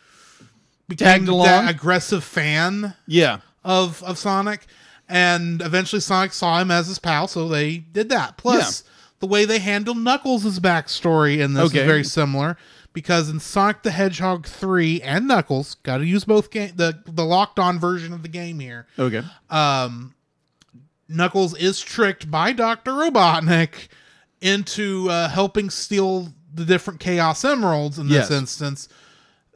became 0.88 1.26
Tagged 1.26 1.28
that 1.46 1.70
aggressive 1.70 2.24
fan 2.24 2.94
Yeah. 3.08 3.38
of 3.64 4.02
of 4.04 4.18
Sonic, 4.18 4.68
and 5.10 5.62
eventually 5.62 6.00
Sonic 6.02 6.34
saw 6.34 6.60
him 6.60 6.72
as 6.72 6.88
his 6.88 7.00
pal, 7.00 7.28
so 7.28 7.48
they 7.48 7.78
did 7.78 8.10
that. 8.10 8.38
Plus, 8.38 8.84
the 9.20 9.28
way 9.28 9.46
they 9.46 9.60
handle 9.60 9.96
Knuckles' 9.96 10.60
backstory 10.60 11.40
in 11.40 11.54
this 11.54 11.66
Okay. 11.66 11.80
is 11.82 11.86
very 11.86 12.04
similar 12.04 12.58
because 12.94 13.30
in 13.30 13.40
Sonic 13.40 13.84
the 13.84 13.92
Hedgehog 13.92 14.46
three 14.46 15.02
and 15.02 15.28
Knuckles, 15.28 15.76
got 15.84 15.98
to 16.00 16.06
use 16.06 16.24
both 16.26 16.50
game 16.52 16.74
the 16.76 17.00
the 17.06 17.24
locked 17.26 17.60
on 17.60 17.80
version 17.80 18.12
of 18.14 18.22
the 18.24 18.30
game 18.30 18.60
here. 18.60 18.88
Okay. 19.00 19.24
Um, 19.50 20.14
Knuckles 21.08 21.56
is 21.58 21.80
tricked 21.82 22.30
by 22.32 22.52
Doctor 22.54 22.92
Robotnik 22.92 23.88
into 24.42 25.10
uh, 25.10 25.30
helping 25.30 25.70
steal 25.70 26.34
the 26.54 26.66
different 26.66 27.00
Chaos 27.00 27.44
Emeralds 27.46 27.98
in 28.00 28.08
this 28.08 28.30
Yes. 28.30 28.32
instance, 28.32 28.90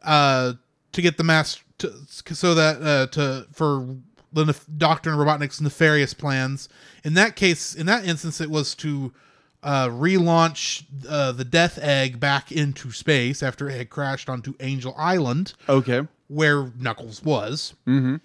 uh, 0.04 0.54
to 0.92 1.02
get 1.02 1.18
the 1.18 1.24
master, 1.24 1.64
to, 1.80 1.92
so 2.34 2.54
that 2.56 2.82
uh, 2.82 3.08
to 3.08 3.48
for 3.52 3.96
the 4.32 4.46
nef- 4.46 4.66
Doctor 4.78 5.12
Robotnik's 5.12 5.62
nefarious 5.62 6.14
plans. 6.14 6.68
In 7.04 7.14
that 7.16 7.36
case, 7.36 7.74
in 7.76 7.86
that 7.86 8.06
instance, 8.06 8.40
it 8.42 8.50
was 8.50 8.76
to 8.76 9.14
uh, 9.64 9.88
relaunch 9.90 10.84
uh, 11.10 11.32
the 11.32 11.46
Death 11.46 11.80
Egg 11.82 12.20
back 12.20 12.52
into 12.52 12.92
space 12.92 13.42
after 13.42 13.70
it 13.70 13.78
had 13.78 13.90
crashed 13.90 14.30
onto 14.30 14.54
Angel 14.60 14.94
Island 14.98 15.54
Okay. 15.68 16.02
where 16.28 16.72
Knuckles 16.78 17.24
was. 17.24 17.74
Mm-hmm. 17.88 18.18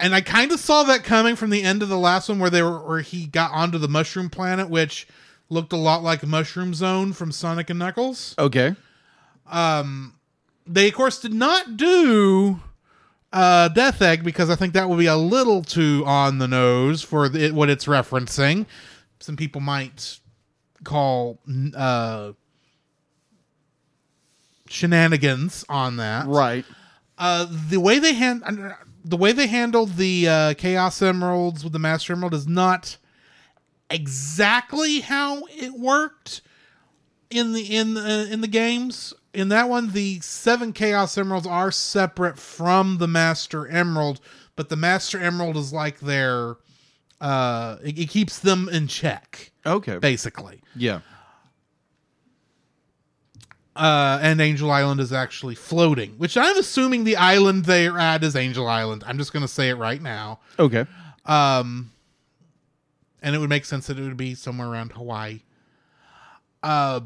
And 0.00 0.14
I 0.14 0.20
kind 0.20 0.50
of 0.50 0.58
saw 0.58 0.82
that 0.84 1.04
coming 1.04 1.36
from 1.36 1.50
the 1.50 1.62
end 1.62 1.80
of 1.82 1.88
the 1.88 1.98
last 1.98 2.28
one, 2.28 2.38
where 2.40 2.50
they 2.50 2.62
were, 2.62 2.80
where 2.84 3.00
he 3.02 3.26
got 3.26 3.52
onto 3.52 3.78
the 3.78 3.88
Mushroom 3.88 4.30
Planet, 4.30 4.68
which 4.68 5.06
looked 5.52 5.72
a 5.72 5.76
lot 5.76 6.02
like 6.02 6.26
Mushroom 6.26 6.74
Zone 6.74 7.12
from 7.12 7.30
Sonic 7.30 7.70
and 7.70 7.78
Knuckles. 7.78 8.34
Okay. 8.38 8.74
They, 10.66 10.88
of 10.88 10.94
course, 10.94 11.20
did 11.20 11.34
not 11.34 11.76
do 11.76 12.60
uh, 13.32 13.68
Death 13.68 14.00
Egg 14.02 14.24
because 14.24 14.48
I 14.50 14.54
think 14.56 14.74
that 14.74 14.88
would 14.88 14.98
be 14.98 15.06
a 15.06 15.16
little 15.16 15.62
too 15.62 16.04
on 16.06 16.38
the 16.38 16.48
nose 16.48 17.02
for 17.02 17.26
it, 17.26 17.54
what 17.54 17.68
it's 17.70 17.86
referencing. 17.86 18.66
Some 19.20 19.36
people 19.36 19.60
might 19.60 20.18
call 20.84 21.38
uh, 21.76 22.32
shenanigans 24.68 25.64
on 25.68 25.96
that. 25.96 26.26
Right. 26.26 26.64
uh, 27.18 27.46
the 27.68 27.80
way 27.80 27.98
they 27.98 28.14
hand 28.14 28.42
the 29.04 29.16
way 29.16 29.32
they 29.32 29.48
handled 29.48 29.96
the 29.96 30.28
uh, 30.28 30.54
Chaos 30.54 31.02
Emeralds 31.02 31.64
with 31.64 31.72
the 31.72 31.78
Master 31.78 32.12
Emerald 32.12 32.34
is 32.34 32.46
not 32.46 32.96
exactly 33.92 35.00
how 35.00 35.42
it 35.50 35.72
worked 35.78 36.40
in 37.30 37.52
the 37.52 37.62
in 37.76 37.94
the, 37.94 38.28
in 38.30 38.40
the 38.40 38.48
games. 38.48 39.14
In 39.34 39.48
that 39.48 39.68
one, 39.68 39.92
the 39.92 40.20
seven 40.20 40.72
Chaos 40.72 41.16
Emeralds 41.16 41.46
are 41.46 41.70
separate 41.70 42.38
from 42.38 42.98
the 42.98 43.08
Master 43.08 43.66
Emerald, 43.66 44.20
but 44.56 44.68
the 44.68 44.76
Master 44.76 45.18
Emerald 45.18 45.56
is 45.56 45.72
like 45.72 46.00
their 46.00 46.56
uh, 47.20 47.76
it, 47.82 47.98
it 47.98 48.08
keeps 48.10 48.40
them 48.40 48.68
in 48.70 48.88
check, 48.88 49.52
Okay. 49.64 49.98
basically. 49.98 50.60
Yeah. 50.74 51.00
uh, 53.74 54.18
and 54.20 54.40
Angel 54.40 54.70
Island 54.70 55.00
is 55.00 55.12
actually 55.12 55.54
floating, 55.54 56.10
which 56.18 56.36
I'm 56.36 56.58
assuming 56.58 57.04
the 57.04 57.16
island 57.16 57.64
they're 57.64 57.98
at 57.98 58.22
is 58.24 58.36
Angel 58.36 58.66
Island. 58.68 59.02
I'm 59.06 59.16
just 59.18 59.32
going 59.32 59.42
to 59.42 59.48
say 59.48 59.70
it 59.70 59.74
right 59.76 60.02
now. 60.02 60.40
Okay. 60.58 60.84
Um, 61.24 61.91
and 63.22 63.34
it 63.34 63.38
would 63.38 63.48
make 63.48 63.64
sense 63.64 63.86
that 63.86 63.98
it 63.98 64.02
would 64.02 64.16
be 64.16 64.34
somewhere 64.34 64.68
around 64.68 64.92
Hawaii. 64.92 65.40
Uh, 66.62 67.00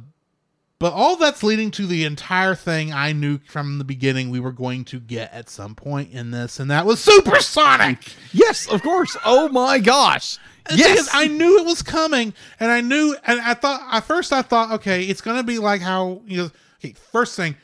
but 0.78 0.92
all 0.92 1.16
that's 1.16 1.42
leading 1.42 1.70
to 1.72 1.86
the 1.86 2.04
entire 2.04 2.54
thing 2.54 2.92
I 2.92 3.12
knew 3.12 3.38
from 3.38 3.78
the 3.78 3.84
beginning 3.84 4.28
we 4.30 4.40
were 4.40 4.52
going 4.52 4.84
to 4.86 5.00
get 5.00 5.32
at 5.32 5.48
some 5.48 5.74
point 5.74 6.12
in 6.12 6.30
this, 6.30 6.60
and 6.60 6.70
that 6.70 6.84
was 6.84 7.00
Supersonic. 7.02 7.98
Yes, 8.32 8.68
of 8.68 8.82
course. 8.82 9.16
Oh 9.24 9.48
my 9.48 9.78
gosh. 9.78 10.38
Yes. 10.74 11.08
I 11.12 11.28
knew 11.28 11.60
it 11.60 11.64
was 11.66 11.80
coming, 11.80 12.34
and 12.60 12.70
I 12.70 12.80
knew, 12.80 13.16
and 13.24 13.40
I 13.40 13.54
thought 13.54 13.80
at 13.90 14.00
first 14.04 14.32
I 14.32 14.42
thought, 14.42 14.72
okay, 14.72 15.04
it's 15.04 15.20
gonna 15.20 15.44
be 15.44 15.58
like 15.58 15.80
how 15.80 16.20
you 16.26 16.36
know. 16.38 16.50
Okay, 16.80 16.92
first 17.12 17.36
thing, 17.36 17.56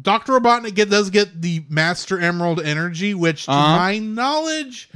Doctor 0.00 0.32
Robotnik 0.32 0.74
get, 0.74 0.90
does 0.90 1.10
get 1.10 1.40
the 1.40 1.64
Master 1.68 2.18
Emerald 2.18 2.60
energy, 2.60 3.14
which, 3.14 3.44
to 3.44 3.52
Uh-huh. 3.52 3.76
my 3.76 3.98
knowledge, 3.98 4.88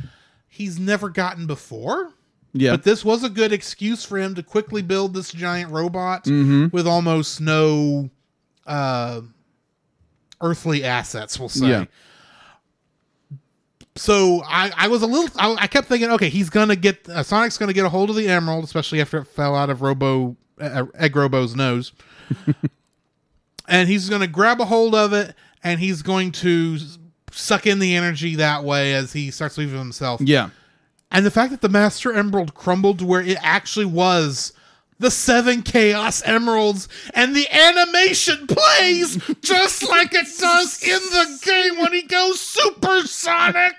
he's 0.49 0.81
never 0.81 1.09
gotten 1.11 1.47
before. 1.47 2.13
Yeah. 2.55 2.73
But 2.73 2.83
this 2.85 3.05
was 3.05 3.25
a 3.25 3.29
good 3.31 3.53
excuse 3.53 4.05
for 4.05 4.19
him 4.19 4.35
to 4.35 4.43
quickly 4.43 4.83
build 4.83 5.15
this 5.15 5.31
giant 5.33 5.71
robot 5.71 6.25
Mm-hmm. 6.25 6.67
with 6.75 6.87
almost 6.87 7.41
no 7.41 8.11
uh, 8.67 9.21
earthly 10.41 10.85
assets, 10.85 11.39
we'll 11.41 11.49
say. 11.49 11.67
Yeah. 11.69 11.85
So 13.95 14.43
I, 14.47 14.73
I 14.77 14.89
was 14.89 15.03
a 15.03 15.07
little, 15.07 15.29
I, 15.39 15.55
I 15.65 15.67
kept 15.67 15.87
thinking, 15.89 16.11
okay, 16.13 16.31
he's 16.31 16.49
gonna 16.49 16.77
get 16.77 17.07
uh, 17.09 17.23
Sonic's 17.23 17.59
gonna 17.59 17.75
get 17.75 17.85
a 17.85 17.91
hold 17.91 18.09
of 18.11 18.17
the 18.17 18.27
emerald, 18.29 18.65
especially 18.65 19.01
after 19.03 19.19
it 19.19 19.27
fell 19.27 19.55
out 19.55 19.69
of 19.69 19.83
Robo 19.83 20.37
uh, 20.61 20.87
Egg 20.95 21.15
Robo's 21.15 21.55
nose, 21.55 21.93
and 23.69 23.89
he's 23.89 24.09
gonna 24.09 24.27
grab 24.27 24.61
a 24.61 24.65
hold 24.65 24.95
of 24.95 25.13
it, 25.13 25.35
and 25.63 25.79
he's 25.79 26.01
going 26.01 26.33
to 26.33 26.79
suck 27.31 27.67
in 27.67 27.81
the 27.81 27.95
energy 27.95 28.37
that 28.37 28.65
way 28.65 28.95
as 28.95 29.13
he 29.13 29.31
starts 29.31 29.59
leaving 29.59 29.79
himself. 29.79 30.21
yeah. 30.23 30.51
And 31.13 31.25
the 31.27 31.31
fact 31.31 31.51
that 31.53 31.61
the 31.61 31.69
Master 31.69 32.13
Emerald 32.13 32.55
crumbled 32.55 32.99
to 33.01 33.05
where 33.07 33.21
it 33.21 33.37
actually 33.43 33.85
was 33.85 34.53
the 34.99 35.11
seven 35.11 35.63
Chaos 35.63 36.23
Emeralds, 36.25 36.89
and 37.13 37.35
the 37.37 37.47
animation 37.53 38.47
plays 38.47 39.17
just 39.43 39.89
like 39.89 40.15
it 40.15 40.27
does 40.39 40.83
in 40.83 41.01
the 41.01 41.39
game 41.45 41.79
when 41.81 41.93
he 41.93 42.03
goes 42.03 42.41
supersonic. 42.41 43.75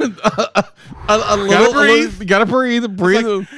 A, 0.00 0.64
a 1.08 1.36
little, 1.36 1.70
a 1.70 1.72
breathe. 1.72 2.10
little- 2.12 2.26
gotta 2.26 2.46
breathe. 2.46 2.96
Breathe. 2.96 3.26
Like, 3.26 3.48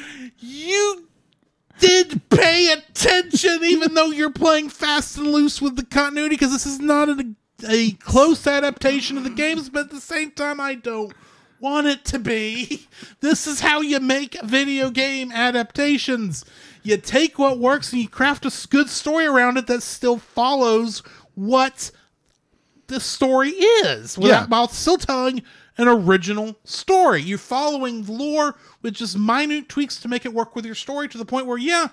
did 1.78 2.28
pay 2.30 2.72
attention, 2.72 3.58
even 3.64 3.92
though 3.94 4.10
you're 4.10 4.30
playing 4.32 4.70
fast 4.70 5.18
and 5.18 5.26
loose 5.32 5.60
with 5.60 5.76
the 5.76 5.84
continuity, 5.84 6.36
because 6.36 6.52
this 6.52 6.64
is 6.64 6.78
not 6.80 7.08
a, 7.10 7.34
a 7.68 7.90
close 7.92 8.46
adaptation 8.46 9.18
of 9.18 9.24
the 9.24 9.30
games, 9.30 9.68
but 9.68 9.80
at 9.86 9.90
the 9.90 10.00
same 10.00 10.30
time, 10.30 10.60
I 10.60 10.74
don't 10.76 11.12
want 11.62 11.86
it 11.86 12.04
to 12.06 12.18
be. 12.18 12.86
This 13.20 13.46
is 13.46 13.60
how 13.60 13.80
you 13.80 14.00
make 14.00 14.36
video 14.42 14.90
game 14.90 15.30
adaptations. 15.32 16.44
You 16.82 16.96
take 16.96 17.38
what 17.38 17.58
works 17.58 17.92
and 17.92 18.02
you 18.02 18.08
craft 18.08 18.44
a 18.44 18.66
good 18.68 18.88
story 18.90 19.26
around 19.26 19.56
it 19.56 19.68
that 19.68 19.82
still 19.82 20.18
follows 20.18 21.02
what 21.36 21.92
the 22.88 22.98
story 22.98 23.50
is 23.50 24.18
without, 24.18 24.28
Yeah. 24.28 24.46
while 24.46 24.66
still 24.68 24.98
telling 24.98 25.42
an 25.78 25.86
original 25.88 26.56
story. 26.64 27.22
You're 27.22 27.38
following 27.38 28.04
lore 28.06 28.56
with 28.82 28.94
just 28.94 29.16
minute 29.16 29.68
tweaks 29.68 30.00
to 30.00 30.08
make 30.08 30.24
it 30.26 30.34
work 30.34 30.56
with 30.56 30.66
your 30.66 30.74
story 30.74 31.08
to 31.08 31.16
the 31.16 31.24
point 31.24 31.46
where, 31.46 31.58
yeah, 31.58 31.88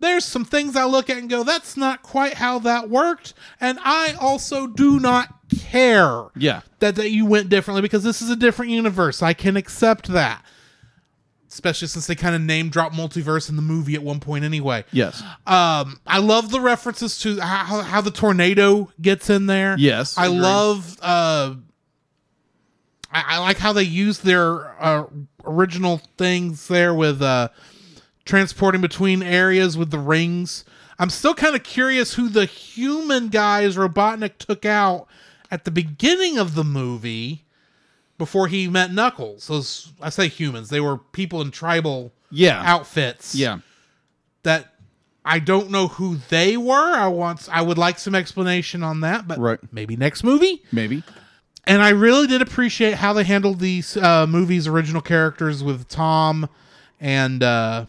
there's 0.00 0.24
some 0.24 0.44
things 0.44 0.76
I 0.76 0.84
look 0.84 1.08
at 1.10 1.16
and 1.16 1.28
go, 1.30 1.42
that's 1.42 1.76
not 1.76 2.02
quite 2.02 2.34
how 2.34 2.58
that 2.60 2.88
worked. 2.90 3.34
And 3.60 3.78
I 3.82 4.14
also 4.20 4.66
do 4.66 5.00
not 5.00 5.37
care 5.48 6.24
Yeah. 6.36 6.60
that, 6.80 6.96
that 6.96 7.10
you 7.10 7.26
went 7.26 7.48
differently 7.48 7.82
because 7.82 8.04
this 8.04 8.20
is 8.22 8.30
a 8.30 8.36
different 8.36 8.70
universe. 8.72 9.22
I 9.22 9.32
can 9.34 9.56
accept 9.56 10.08
that. 10.08 10.44
Especially 11.50 11.88
since 11.88 12.06
they 12.06 12.14
kind 12.14 12.34
of 12.34 12.42
name 12.42 12.68
drop 12.68 12.92
multiverse 12.92 13.48
in 13.48 13.56
the 13.56 13.62
movie 13.62 13.94
at 13.94 14.02
one 14.02 14.20
point 14.20 14.44
anyway. 14.44 14.84
Yes. 14.92 15.22
Um, 15.46 15.98
I 16.06 16.18
love 16.18 16.50
the 16.50 16.60
references 16.60 17.18
to 17.20 17.40
how, 17.40 17.80
how 17.82 18.00
the 18.02 18.10
tornado 18.10 18.90
gets 19.00 19.30
in 19.30 19.46
there. 19.46 19.74
Yes, 19.78 20.18
I 20.18 20.26
agreed. 20.26 20.40
love. 20.40 20.98
Uh, 21.00 21.54
I, 23.10 23.24
I 23.26 23.38
like 23.38 23.56
how 23.56 23.72
they 23.72 23.82
use 23.84 24.18
their 24.18 24.70
uh, 24.82 25.04
original 25.44 26.02
things 26.18 26.68
there 26.68 26.92
with 26.94 27.22
uh, 27.22 27.48
transporting 28.26 28.82
between 28.82 29.22
areas 29.22 29.78
with 29.78 29.90
the 29.90 29.98
rings. 29.98 30.66
I'm 30.98 31.08
still 31.10 31.34
kind 31.34 31.56
of 31.56 31.62
curious 31.62 32.14
who 32.14 32.28
the 32.28 32.44
human 32.44 33.28
guys 33.28 33.76
Robotnik 33.76 34.36
took 34.36 34.66
out 34.66 35.06
at 35.50 35.64
the 35.64 35.70
beginning 35.70 36.38
of 36.38 36.54
the 36.54 36.64
movie 36.64 37.44
before 38.18 38.48
he 38.48 38.68
met 38.68 38.92
Knuckles. 38.92 39.46
Those 39.46 39.92
I 40.00 40.10
say 40.10 40.28
humans; 40.28 40.68
they 40.70 40.80
were 40.80 40.98
people 40.98 41.40
in 41.40 41.50
tribal 41.50 42.12
Yeah. 42.30 42.60
outfits 42.64 43.34
Yeah. 43.34 43.58
that 44.42 44.74
I 45.24 45.38
don't 45.40 45.70
know 45.70 45.88
who 45.88 46.16
they 46.30 46.56
were. 46.56 46.94
I 46.96 47.08
want 47.08 47.48
I 47.50 47.62
would 47.62 47.78
like 47.78 47.98
some 47.98 48.14
explanation 48.14 48.82
on 48.82 49.00
that, 49.00 49.28
but 49.28 49.38
Right. 49.38 49.58
maybe 49.72 49.96
next 49.96 50.24
movie. 50.24 50.62
Maybe. 50.72 51.02
And 51.66 51.82
I 51.82 51.90
really 51.90 52.26
did 52.26 52.40
appreciate 52.40 52.94
how 52.94 53.12
they 53.12 53.24
handled 53.24 53.60
these 53.60 53.94
uh, 53.96 54.26
movies' 54.26 54.66
original 54.66 55.02
characters 55.02 55.62
with 55.62 55.86
Tom 55.88 56.48
and 56.98 57.42
uh, 57.42 57.84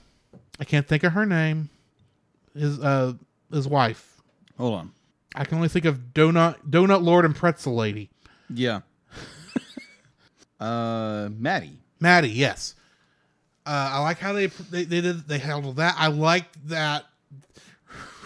I 0.60 0.66
can't 0.66 0.86
think 0.86 1.04
of 1.04 1.14
her 1.14 1.26
name. 1.26 1.70
His 2.54 2.78
uh, 2.80 3.14
his 3.52 3.68
wife. 3.68 4.22
Hold 4.58 4.74
on. 4.76 4.92
I 5.36 5.46
can 5.46 5.58
only 5.58 5.70
think 5.70 5.86
of 5.86 5.98
Donut 6.14 6.56
Donut 6.70 7.04
Lord 7.04 7.26
and 7.26 7.36
Pretzel 7.36 7.76
Lady. 7.76 8.10
Yeah. 8.50 8.82
uh, 10.60 11.30
Maddie. 11.32 11.78
Maddie, 12.00 12.30
yes. 12.32 12.76
Uh, 13.66 13.92
I 13.94 14.00
like 14.02 14.18
how 14.20 14.34
they, 14.34 14.48
they 14.48 14.84
they 14.86 15.02
did 15.02 15.28
they 15.28 15.38
handled 15.38 15.76
that. 15.78 15.96
I 15.98 16.08
like 16.08 16.46
that 16.66 17.06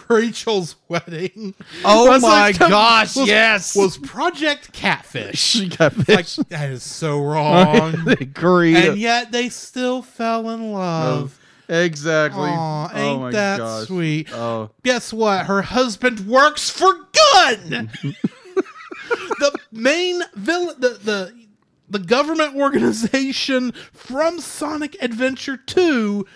Rachel's 0.08 0.76
wedding. 0.88 1.54
Oh 1.84 2.18
my 2.20 2.46
like- 2.48 2.58
gosh, 2.58 3.16
was- 3.16 3.28
yes. 3.28 3.76
was 3.76 3.98
Project 3.98 4.72
Catfish. 4.72 5.38
She 5.54 5.68
got 5.68 5.96
like 6.08 6.26
that 6.48 6.70
is 6.70 6.82
so 6.82 7.20
wrong. 7.20 7.94
And 8.08 8.98
yet 8.98 9.30
they 9.32 9.48
still 9.50 10.02
fell 10.02 10.48
in 10.50 10.72
love. 10.72 11.38
Exactly. 11.68 12.50
Aw, 12.50 12.90
oh 12.92 12.98
ain't 12.98 13.20
my 13.20 13.30
that 13.30 13.58
gosh. 13.58 13.86
sweet? 13.86 14.32
Oh. 14.32 14.70
Guess 14.82 15.12
what? 15.12 15.46
Her 15.46 15.62
husband 15.62 16.20
works 16.20 16.70
for 16.70 16.92
Gun. 17.34 17.90
the 19.38 19.58
main 19.72 20.22
villain, 20.34 20.76
the 20.78 20.90
the 20.90 21.44
the 21.88 21.98
government 21.98 22.56
organization 22.56 23.72
from 23.92 24.40
Sonic 24.40 24.96
Adventure 25.02 25.56
2 25.56 26.26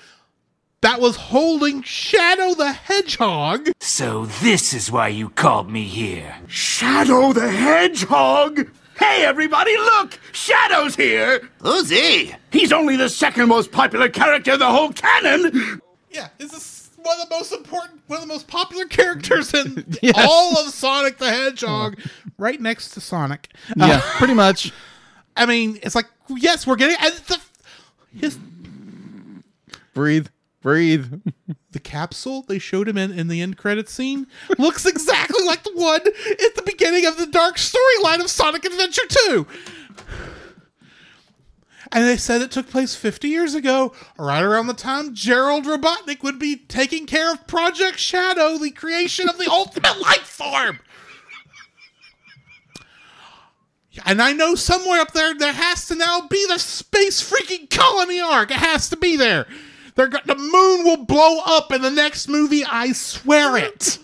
that 0.80 1.00
was 1.00 1.16
holding 1.16 1.82
Shadow 1.82 2.54
the 2.54 2.72
Hedgehog. 2.72 3.70
So 3.80 4.26
this 4.26 4.72
is 4.72 4.92
why 4.92 5.08
you 5.08 5.30
called 5.30 5.70
me 5.70 5.84
here. 5.84 6.36
Shadow 6.46 7.32
the 7.32 7.50
Hedgehog! 7.50 8.70
Hey, 8.98 9.24
everybody, 9.24 9.76
look! 9.76 10.18
Shadow's 10.32 10.96
here! 10.96 11.48
Who's 11.62 11.88
he? 11.90 12.34
He's 12.50 12.72
only 12.72 12.96
the 12.96 13.08
second 13.08 13.48
most 13.48 13.70
popular 13.70 14.08
character 14.08 14.52
in 14.54 14.58
the 14.58 14.66
whole 14.70 14.92
canon! 14.92 15.80
Yeah, 16.10 16.28
this 16.38 16.52
is 16.52 16.90
one 16.96 17.20
of 17.20 17.28
the 17.28 17.34
most 17.34 17.52
important, 17.52 18.00
one 18.08 18.16
of 18.18 18.22
the 18.26 18.32
most 18.32 18.48
popular 18.48 18.86
characters 18.86 19.54
in 19.54 19.84
Yes. 20.02 20.14
all 20.18 20.58
of 20.58 20.72
Sonic 20.72 21.18
the 21.18 21.30
Hedgehog, 21.30 21.98
right 22.38 22.60
next 22.60 22.90
to 22.90 23.00
Sonic. 23.00 23.48
Uh, 23.70 23.86
Yeah, 23.86 24.00
pretty 24.16 24.34
much. 24.34 24.72
I 25.36 25.46
mean, 25.46 25.78
it's 25.82 25.94
like 25.94 26.06
yes, 26.28 26.66
we're 26.66 26.76
getting 26.76 26.96
and 27.00 27.14
the 27.28 27.40
his 28.18 28.38
Breathe. 29.94 30.26
Breathe. 30.60 31.20
the 31.70 31.80
capsule 31.80 32.42
they 32.42 32.58
showed 32.58 32.88
him 32.88 32.98
in 32.98 33.12
in 33.12 33.28
the 33.28 33.40
end 33.40 33.56
credit 33.56 33.88
scene 33.88 34.26
looks 34.58 34.86
exactly 34.86 35.44
like 35.44 35.62
the 35.62 35.74
one 35.74 36.00
at 36.00 36.54
the 36.54 36.62
beginning 36.64 37.06
of 37.06 37.16
the 37.16 37.26
dark 37.26 37.56
storyline 37.56 38.20
of 38.20 38.30
Sonic 38.30 38.64
Adventure 38.64 39.06
2. 39.08 39.46
And 41.90 42.04
they 42.04 42.16
said 42.16 42.42
it 42.42 42.50
took 42.50 42.68
place 42.68 42.94
50 42.94 43.28
years 43.28 43.54
ago, 43.54 43.94
right 44.18 44.42
around 44.42 44.66
the 44.66 44.74
time 44.74 45.14
Gerald 45.14 45.64
Robotnik 45.64 46.22
would 46.22 46.38
be 46.38 46.56
taking 46.56 47.06
care 47.06 47.32
of 47.32 47.46
Project 47.46 47.98
Shadow, 47.98 48.58
the 48.58 48.70
creation 48.70 49.28
of 49.28 49.38
the 49.38 49.48
ultimate 49.50 49.98
life 49.98 50.18
form. 50.18 50.80
And 54.04 54.20
I 54.22 54.32
know 54.32 54.54
somewhere 54.54 55.00
up 55.00 55.12
there 55.12 55.34
there 55.34 55.52
has 55.52 55.86
to 55.86 55.94
now 55.94 56.26
be 56.28 56.44
the 56.46 56.58
space 56.58 57.28
freaking 57.28 57.68
colony 57.70 58.20
arc. 58.20 58.50
It 58.50 58.58
has 58.58 58.90
to 58.90 58.96
be 58.96 59.16
there. 59.16 59.46
They're 59.98 60.06
go- 60.06 60.20
the 60.24 60.36
moon 60.36 60.84
will 60.84 61.04
blow 61.04 61.40
up 61.44 61.72
in 61.72 61.82
the 61.82 61.90
next 61.90 62.28
movie. 62.28 62.64
I 62.64 62.92
swear 62.92 63.56
it. 63.56 63.98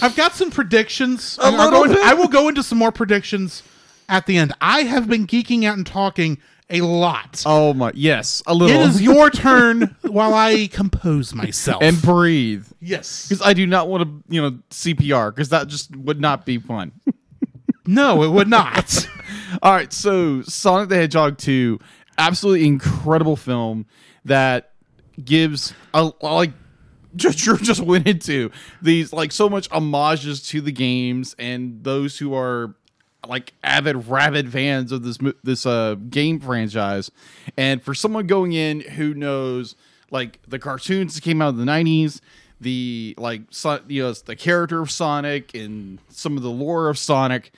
I've 0.00 0.16
got 0.16 0.32
some 0.34 0.50
predictions. 0.50 1.38
Little 1.38 1.70
going- 1.70 1.90
bit. 1.92 2.04
I 2.04 2.14
will 2.14 2.28
go 2.28 2.48
into 2.48 2.62
some 2.62 2.78
more 2.78 2.92
predictions 2.92 3.62
at 4.08 4.26
the 4.26 4.36
end. 4.38 4.52
I 4.60 4.80
have 4.82 5.08
been 5.08 5.26
geeking 5.26 5.64
out 5.64 5.76
and 5.76 5.86
talking 5.86 6.38
a 6.70 6.80
lot. 6.80 7.42
Oh 7.44 7.74
my 7.74 7.92
yes, 7.94 8.42
a 8.46 8.54
little. 8.54 8.80
is 8.82 9.02
your 9.02 9.28
turn 9.30 9.94
while 10.02 10.32
I 10.34 10.66
compose 10.68 11.34
myself. 11.34 11.82
and 11.82 12.00
breathe. 12.00 12.66
yes, 12.80 13.28
Because 13.28 13.44
I 13.46 13.52
do 13.52 13.66
not 13.66 13.88
want 13.88 14.04
to, 14.04 14.34
you 14.34 14.40
know, 14.40 14.58
CPR 14.70 15.34
because 15.34 15.50
that 15.50 15.68
just 15.68 15.94
would 15.96 16.20
not 16.20 16.46
be 16.46 16.58
fun. 16.58 16.92
No, 17.86 18.22
it 18.22 18.28
would 18.28 18.48
not. 18.48 19.08
All 19.62 19.72
right, 19.72 19.92
so 19.92 20.42
Sonic 20.42 20.88
the 20.88 20.96
Hedgehog 20.96 21.38
2, 21.38 21.78
absolutely 22.18 22.66
incredible 22.66 23.36
film 23.36 23.86
that 24.24 24.72
gives 25.22 25.74
a 25.92 26.12
like 26.22 26.52
just 27.16 27.38
just 27.38 27.80
went 27.80 28.06
into 28.06 28.50
these 28.80 29.12
like 29.12 29.32
so 29.32 29.48
much 29.48 29.68
homages 29.68 30.46
to 30.48 30.62
the 30.62 30.72
games 30.72 31.36
and 31.38 31.84
those 31.84 32.18
who 32.18 32.34
are 32.34 32.74
like 33.28 33.52
avid 33.62 34.08
rabid 34.08 34.50
fans 34.50 34.90
of 34.90 35.02
this 35.02 35.18
this 35.44 35.66
uh 35.66 35.94
game 36.08 36.40
franchise 36.40 37.10
and 37.58 37.82
for 37.82 37.92
someone 37.92 38.26
going 38.26 38.52
in 38.52 38.80
who 38.80 39.12
knows 39.12 39.76
like 40.10 40.40
the 40.48 40.58
cartoons 40.58 41.14
that 41.14 41.22
came 41.22 41.42
out 41.42 41.50
in 41.50 41.58
the 41.58 41.70
90s 41.70 42.20
the 42.62 43.14
like 43.18 43.42
so, 43.50 43.80
you 43.88 44.02
know 44.02 44.12
the 44.12 44.36
character 44.36 44.80
of 44.80 44.90
Sonic 44.90 45.54
and 45.54 45.98
some 46.08 46.36
of 46.36 46.42
the 46.42 46.50
lore 46.50 46.88
of 46.88 46.96
Sonic 46.96 47.52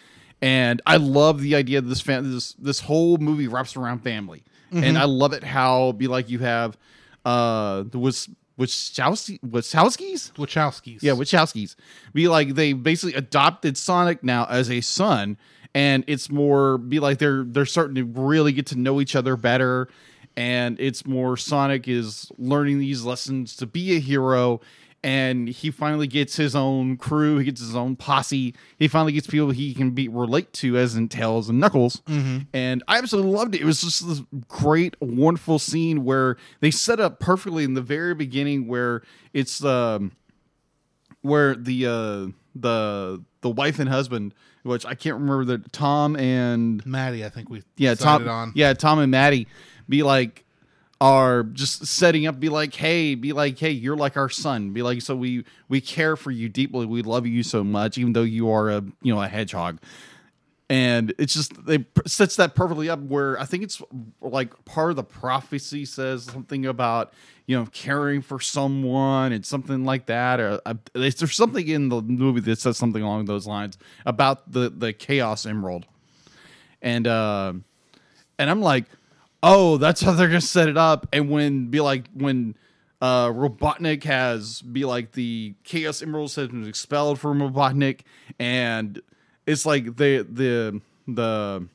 and 0.44 0.83
I 0.85 0.96
love 0.98 1.40
the 1.40 1.54
idea 1.54 1.80
that 1.80 1.88
this 1.88 2.00
fam- 2.02 2.30
this 2.30 2.52
this 2.54 2.80
whole 2.80 3.16
movie 3.16 3.48
wraps 3.48 3.76
around 3.76 4.00
family 4.00 4.42
and 4.72 4.98
I 4.98 5.04
love 5.04 5.33
it 5.33 5.44
how 5.44 5.92
be 5.92 6.07
like 6.09 6.28
you 6.28 6.40
have 6.40 6.76
uh 7.24 7.85
the 7.92 7.98
was 7.98 8.28
Wachowski 8.59 9.40
Wachowskis 9.40 10.33
Wachowskis. 10.33 10.98
yeah, 11.02 11.12
Wachowskis. 11.12 11.76
Be 12.12 12.28
like 12.28 12.54
they 12.54 12.72
basically 12.72 13.14
adopted 13.14 13.76
Sonic 13.76 14.22
now 14.22 14.46
as 14.48 14.70
a 14.70 14.80
son, 14.80 15.37
and 15.74 16.04
it's 16.07 16.30
more 16.30 16.78
be 16.78 17.00
like 17.00 17.18
they're 17.18 17.44
they're 17.44 17.66
starting 17.66 17.94
to 17.96 18.04
really 18.04 18.52
get 18.52 18.66
to 18.66 18.76
know 18.76 19.00
each 19.00 19.16
other 19.16 19.37
better, 19.37 19.88
and 20.37 20.78
it's 20.80 21.07
more 21.07 21.37
Sonic 21.37 21.88
is 21.88 22.30
learning 22.38 22.78
these 22.78 23.02
lessons 23.04 23.57
to 23.57 23.66
be 23.66 23.96
a 23.96 24.00
hero, 24.00 24.61
and 25.04 25.48
he 25.48 25.70
finally 25.70 26.06
gets 26.06 26.34
his 26.34 26.56
own 26.56 26.96
crew, 26.96 27.38
he 27.38 27.44
gets 27.44 27.60
his 27.60 27.76
own 27.76 27.94
posse, 27.94 28.54
he 28.78 28.88
finally 28.88 29.12
gets 29.12 29.26
people 29.26 29.50
he 29.50 29.74
can 29.74 29.90
be 29.90 30.08
relate 30.08 30.52
to 30.54 30.76
as 30.78 30.96
in 30.96 31.08
Tails 31.08 31.48
and 31.50 31.60
Knuckles, 31.60 32.00
and 32.52 32.82
I 32.88 32.98
absolutely 32.98 33.30
loved 33.32 33.54
it. 33.54 33.60
It 33.60 33.64
was 33.64 33.82
just 33.82 34.06
this 34.08 34.22
great, 34.48 34.96
wonderful 35.00 35.58
scene 35.58 36.04
where 36.04 36.36
they 36.60 36.70
set 36.70 36.98
up 36.98 37.20
perfectly 37.20 37.64
in 37.64 37.74
the 37.74 37.82
very 37.82 38.14
beginning 38.14 38.66
where 38.66 39.02
it's 39.32 39.62
um 39.62 40.12
where 41.20 41.54
the 41.54 41.86
uh 41.86 42.26
the 42.54 43.22
the 43.42 43.50
wife 43.50 43.78
and 43.78 43.88
husband, 43.90 44.32
which 44.62 44.86
I 44.86 44.94
can't 44.94 45.16
remember 45.16 45.44
the 45.44 45.58
Tom 45.70 46.16
and 46.16 46.84
Maddie, 46.86 47.24
I 47.24 47.28
think 47.28 47.50
we 47.50 47.62
yeah 47.76 47.94
Tom 47.94 48.26
on. 48.28 48.52
yeah 48.54 48.72
Tom 48.72 48.98
and 48.98 49.10
Maddie 49.10 49.46
be 49.88 50.02
like 50.02 50.43
are 51.04 51.42
just 51.42 51.84
setting 51.86 52.26
up 52.26 52.40
be 52.40 52.48
like 52.48 52.72
hey 52.72 53.14
be 53.14 53.34
like 53.34 53.58
hey 53.58 53.70
you're 53.70 53.96
like 53.96 54.16
our 54.16 54.30
son. 54.30 54.70
Be 54.70 54.80
like 54.82 55.02
so 55.02 55.14
we 55.14 55.44
we 55.68 55.82
care 55.82 56.16
for 56.16 56.30
you 56.30 56.48
deeply. 56.48 56.86
We 56.86 57.02
love 57.02 57.26
you 57.26 57.42
so 57.42 57.62
much 57.62 57.98
even 57.98 58.14
though 58.14 58.22
you 58.22 58.50
are 58.50 58.70
a 58.70 58.82
you 59.02 59.14
know 59.14 59.20
a 59.20 59.28
hedgehog. 59.28 59.80
And 60.70 61.12
it's 61.18 61.34
just 61.34 61.66
they 61.66 61.76
p- 61.78 62.02
sets 62.06 62.36
that 62.36 62.54
perfectly 62.54 62.88
up 62.88 62.98
where 63.00 63.38
i 63.38 63.44
think 63.44 63.62
it's 63.62 63.82
like 64.22 64.64
part 64.64 64.88
of 64.88 64.96
the 64.96 65.04
prophecy 65.04 65.84
says 65.84 66.24
something 66.24 66.64
about 66.64 67.12
you 67.44 67.54
know 67.54 67.66
caring 67.66 68.22
for 68.22 68.40
someone 68.40 69.32
and 69.32 69.44
something 69.44 69.84
like 69.84 70.06
that. 70.06 70.40
Or 70.40 70.58
uh, 70.64 70.72
there's 70.94 71.36
something 71.36 71.68
in 71.68 71.90
the 71.90 72.00
movie 72.00 72.40
that 72.40 72.58
says 72.60 72.78
something 72.78 73.02
along 73.02 73.26
those 73.26 73.46
lines 73.46 73.76
about 74.06 74.50
the 74.50 74.70
the 74.70 74.94
chaos 74.94 75.44
emerald? 75.44 75.84
And 76.80 77.06
uh 77.06 77.52
and 78.38 78.50
i'm 78.50 78.62
like 78.62 78.86
oh 79.44 79.76
that's 79.76 80.00
how 80.00 80.12
they're 80.12 80.28
gonna 80.28 80.40
set 80.40 80.68
it 80.68 80.76
up 80.76 81.07
and 81.12 81.30
when 81.30 81.66
be 81.66 81.80
like 81.80 82.09
when 82.14 82.57
uh 83.02 83.28
robotnik 83.28 84.02
has 84.02 84.62
be 84.62 84.85
like 84.85 85.12
the 85.12 85.54
chaos 85.64 86.00
emeralds 86.00 86.35
has 86.35 86.48
been 86.48 86.66
expelled 86.66 87.20
from 87.20 87.38
robotnik 87.40 88.00
and 88.38 89.02
it's 89.46 89.66
like 89.66 89.96
the 89.96 90.26
the 90.28 90.80
the 91.07 91.68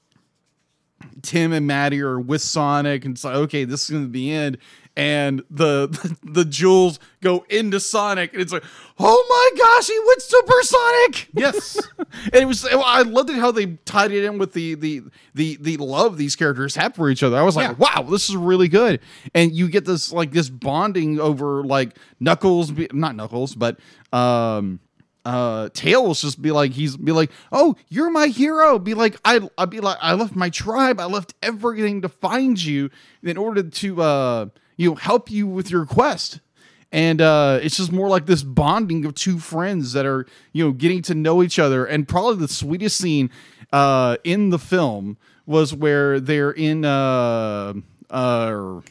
Tim 1.21 1.53
and 1.53 1.65
Maddie 1.65 2.01
are 2.01 2.19
with 2.19 2.41
Sonic, 2.41 3.05
and 3.05 3.15
it's 3.15 3.23
like, 3.23 3.35
okay, 3.35 3.63
this 3.63 3.83
is 3.83 3.89
gonna 3.89 4.07
be 4.07 4.29
the 4.29 4.31
end. 4.33 4.57
And 4.97 5.43
the, 5.49 5.87
the 5.87 6.17
the 6.31 6.45
jewels 6.45 6.99
go 7.21 7.45
into 7.49 7.79
Sonic, 7.79 8.33
and 8.33 8.41
it's 8.41 8.51
like, 8.51 8.63
oh 8.97 9.25
my 9.29 9.61
gosh, 9.63 9.87
he 9.87 9.97
went 10.05 10.21
supersonic! 10.21 11.29
Yes. 11.33 11.79
and 11.97 12.35
it 12.35 12.45
was 12.45 12.65
I 12.65 13.03
loved 13.03 13.29
it 13.29 13.37
how 13.37 13.51
they 13.51 13.67
tied 13.85 14.11
it 14.11 14.25
in 14.25 14.37
with 14.37 14.51
the 14.53 14.75
the 14.75 15.03
the 15.35 15.57
the 15.61 15.77
love 15.77 16.17
these 16.17 16.35
characters 16.35 16.75
have 16.75 16.95
for 16.95 17.09
each 17.09 17.23
other. 17.23 17.37
I 17.37 17.43
was 17.43 17.55
like, 17.55 17.77
Yeah. 17.79 17.95
wow, 17.95 18.01
this 18.09 18.27
is 18.27 18.35
really 18.35 18.67
good. 18.67 18.99
And 19.33 19.53
you 19.53 19.69
get 19.69 19.85
this 19.85 20.11
like 20.11 20.31
this 20.31 20.49
bonding 20.49 21.19
over 21.19 21.63
like 21.63 21.95
Knuckles, 22.19 22.73
not 22.91 23.15
Knuckles, 23.15 23.55
but 23.55 23.79
um 24.11 24.79
uh 25.25 25.69
Tails 25.73 26.21
just 26.21 26.41
be 26.41 26.51
like 26.51 26.71
he's 26.71 26.97
be 26.97 27.11
like, 27.11 27.31
"Oh, 27.51 27.75
you're 27.89 28.09
my 28.09 28.27
hero." 28.27 28.79
Be 28.79 28.93
like, 28.95 29.17
"I 29.23 29.47
I 29.57 29.65
be 29.65 29.79
like 29.81 29.97
I 30.01 30.13
left 30.13 30.35
my 30.35 30.49
tribe. 30.49 30.99
I 30.99 31.05
left 31.05 31.35
everything 31.43 32.01
to 32.01 32.09
find 32.09 32.61
you 32.61 32.89
in 33.21 33.37
order 33.37 33.63
to 33.63 34.01
uh 34.01 34.45
you 34.79 34.89
know 34.89 34.95
help 34.95 35.29
you 35.29 35.45
with 35.45 35.69
your 35.69 35.85
quest." 35.85 36.39
and 36.91 37.21
uh, 37.21 37.59
it's 37.61 37.77
just 37.77 37.91
more 37.91 38.07
like 38.07 38.25
this 38.25 38.41
bonding 38.41 39.05
of 39.05 39.13
two 39.13 39.37
friends 39.37 39.93
that 39.93 40.05
are 40.05 40.25
you 40.53 40.65
know 40.65 40.71
getting 40.71 41.01
to 41.03 41.13
know 41.13 41.43
each 41.43 41.59
other 41.59 41.85
and 41.85 42.07
probably 42.07 42.35
the 42.37 42.47
sweetest 42.47 42.97
scene 42.97 43.29
uh, 43.71 44.17
in 44.23 44.49
the 44.49 44.57
film 44.57 45.17
was 45.45 45.73
where 45.73 46.19
they're 46.19 46.51
in 46.51 46.85
uh, 46.85 47.73
uh, 48.09 48.81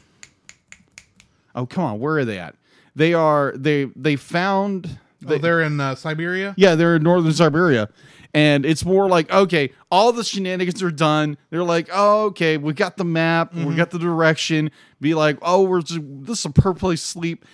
oh 1.55 1.65
come 1.65 1.83
on 1.83 1.99
where 1.99 2.19
are 2.19 2.25
they 2.25 2.39
at 2.39 2.55
they 2.95 3.13
are 3.13 3.53
they 3.55 3.85
they 3.95 4.15
found 4.15 4.99
oh, 5.25 5.37
they're 5.37 5.61
in 5.61 5.79
uh, 5.79 5.95
Siberia. 5.95 6.53
yeah, 6.57 6.75
they're 6.75 6.95
in 6.95 7.03
northern 7.03 7.33
Siberia. 7.33 7.89
And 8.33 8.63
it's 8.65 8.85
more 8.85 9.07
like, 9.09 9.31
okay, 9.31 9.71
all 9.89 10.11
the 10.11 10.23
shenanigans 10.23 10.83
are 10.83 10.91
done. 10.91 11.37
They're 11.49 11.63
like, 11.63 11.89
oh, 11.91 12.25
okay, 12.25 12.57
we 12.57 12.73
got 12.73 12.95
the 12.97 13.03
map, 13.05 13.53
we 13.55 13.73
got 13.75 13.89
the 13.89 13.97
direction. 13.99 14.69
Be 15.01 15.15
like, 15.15 15.37
oh, 15.41 15.63
we're 15.63 15.81
just, 15.81 15.99
this 16.03 16.39
is 16.39 16.45
a 16.45 16.49
perfect 16.51 16.79
place 16.79 17.01
to 17.01 17.07
sleep. 17.07 17.45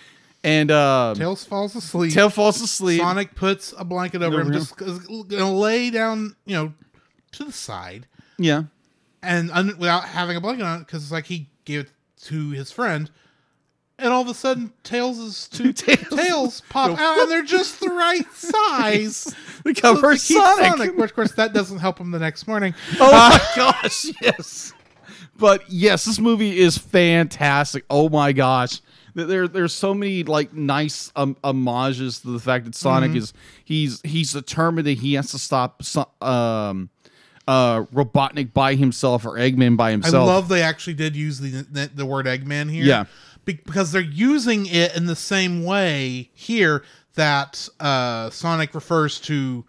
And 0.44 0.70
uh, 0.70 1.14
Tails 1.16 1.44
falls 1.44 1.74
asleep. 1.74 2.12
Tail 2.12 2.28
falls 2.30 2.60
asleep. 2.60 3.00
Sonic 3.00 3.34
puts 3.34 3.72
a 3.76 3.84
blanket 3.84 4.22
over 4.22 4.40
him, 4.40 4.52
just 4.52 4.76
gonna 4.76 5.52
lay 5.52 5.90
down, 5.90 6.36
you 6.44 6.54
know, 6.56 6.72
to 7.32 7.44
the 7.44 7.52
side, 7.52 8.06
Yeah. 8.38 8.64
and 9.22 9.50
un- 9.50 9.76
without 9.78 10.04
having 10.04 10.36
a 10.36 10.40
blanket 10.40 10.64
on 10.64 10.76
it, 10.82 10.86
because 10.86 11.02
it's 11.02 11.10
like 11.12 11.26
he 11.26 11.48
gave 11.64 11.80
it 11.80 11.90
to 12.26 12.50
his 12.50 12.70
friend, 12.70 13.10
and 13.98 14.12
all 14.12 14.22
of 14.22 14.28
a 14.28 14.34
sudden, 14.34 14.72
Tails' 14.82 15.48
two 15.52 15.72
Tails- 15.72 16.08
tails 16.08 16.62
pop 16.68 16.96
go 16.96 17.02
out, 17.02 17.18
and 17.20 17.30
they're 17.30 17.42
just 17.42 17.80
the 17.80 17.88
right 17.90 18.26
size. 18.34 19.34
So 19.64 19.74
cover 19.74 20.14
to 20.14 20.20
keep 20.20 20.36
Sonic. 20.42 20.96
Which, 20.96 21.10
of 21.10 21.16
course, 21.16 21.32
that 21.32 21.52
doesn't 21.52 21.78
help 21.78 21.98
him 21.98 22.10
the 22.10 22.18
next 22.18 22.46
morning. 22.46 22.74
Oh 23.00 23.10
my 23.12 23.40
gosh, 23.56 24.06
yes. 24.20 24.72
But 25.38 25.68
yes, 25.70 26.04
this 26.04 26.18
movie 26.18 26.58
is 26.58 26.78
fantastic. 26.78 27.84
Oh 27.90 28.08
my 28.08 28.32
gosh. 28.32 28.80
There, 29.14 29.48
there's 29.48 29.72
so 29.72 29.94
many 29.94 30.24
like 30.24 30.52
nice 30.52 31.10
um, 31.16 31.36
homages 31.42 32.20
to 32.20 32.30
the 32.32 32.38
fact 32.38 32.66
that 32.66 32.74
Sonic 32.74 33.10
Mm-hmm. 33.12 33.18
is 33.18 33.32
he's 33.64 34.00
he's 34.02 34.32
determined 34.34 34.86
that 34.86 34.98
he 34.98 35.14
has 35.14 35.30
to 35.30 35.38
stop 35.38 35.82
so- 35.82 36.10
um 36.20 36.90
uh 37.48 37.84
Robotnik 37.84 38.52
by 38.52 38.74
himself 38.74 39.24
or 39.24 39.32
Eggman 39.38 39.76
by 39.76 39.90
himself. 39.92 40.14
I 40.28 40.32
love 40.34 40.48
they 40.48 40.60
actually 40.62 40.94
did 40.94 41.16
use 41.16 41.38
the 41.40 41.48
the, 41.70 41.90
the 41.94 42.04
word 42.04 42.26
Eggman 42.26 42.70
here. 42.70 42.84
Yeah. 42.84 43.04
Be- 43.46 43.54
because 43.64 43.92
they're 43.92 44.02
using 44.02 44.66
it 44.66 44.94
in 44.94 45.06
the 45.06 45.16
same 45.16 45.64
way 45.64 46.28
here 46.34 46.84
that 47.14 47.66
uh, 47.80 48.28
Sonic 48.28 48.74
refers 48.74 49.18
to 49.22 49.64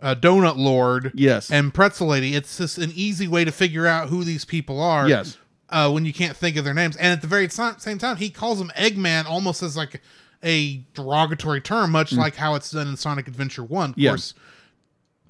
uh, 0.00 0.14
Donut 0.14 0.56
Lord 0.56 1.12
Yes. 1.14 1.50
and 1.50 1.74
Pretzel 1.74 2.06
Lady. 2.08 2.34
It's 2.34 2.56
just 2.56 2.78
an 2.78 2.92
easy 2.94 3.28
way 3.28 3.44
to 3.44 3.52
figure 3.52 3.86
out 3.86 4.08
who 4.08 4.24
these 4.24 4.44
people 4.46 4.80
are. 4.80 5.06
Yes. 5.08 5.36
Uh, 5.68 5.90
when 5.90 6.04
you 6.04 6.12
can't 6.12 6.36
think 6.36 6.56
of 6.56 6.64
their 6.64 6.72
names. 6.74 6.96
And 6.96 7.08
at 7.08 7.20
the 7.22 7.26
very 7.26 7.48
si- 7.48 7.70
same 7.78 7.98
time, 7.98 8.16
he 8.16 8.30
calls 8.30 8.58
them 8.58 8.70
Eggman 8.76 9.26
almost 9.26 9.62
as 9.64 9.76
like 9.76 10.00
a 10.44 10.84
derogatory 10.94 11.60
term, 11.60 11.90
much 11.90 12.12
like 12.12 12.36
how 12.36 12.54
it's 12.54 12.70
done 12.70 12.86
in 12.86 12.96
Sonic 12.96 13.26
Adventure 13.26 13.64
1. 13.64 13.90
Of 13.90 13.96
Mm. 13.96 13.98
Yeah. 14.00 14.10
course, 14.10 14.34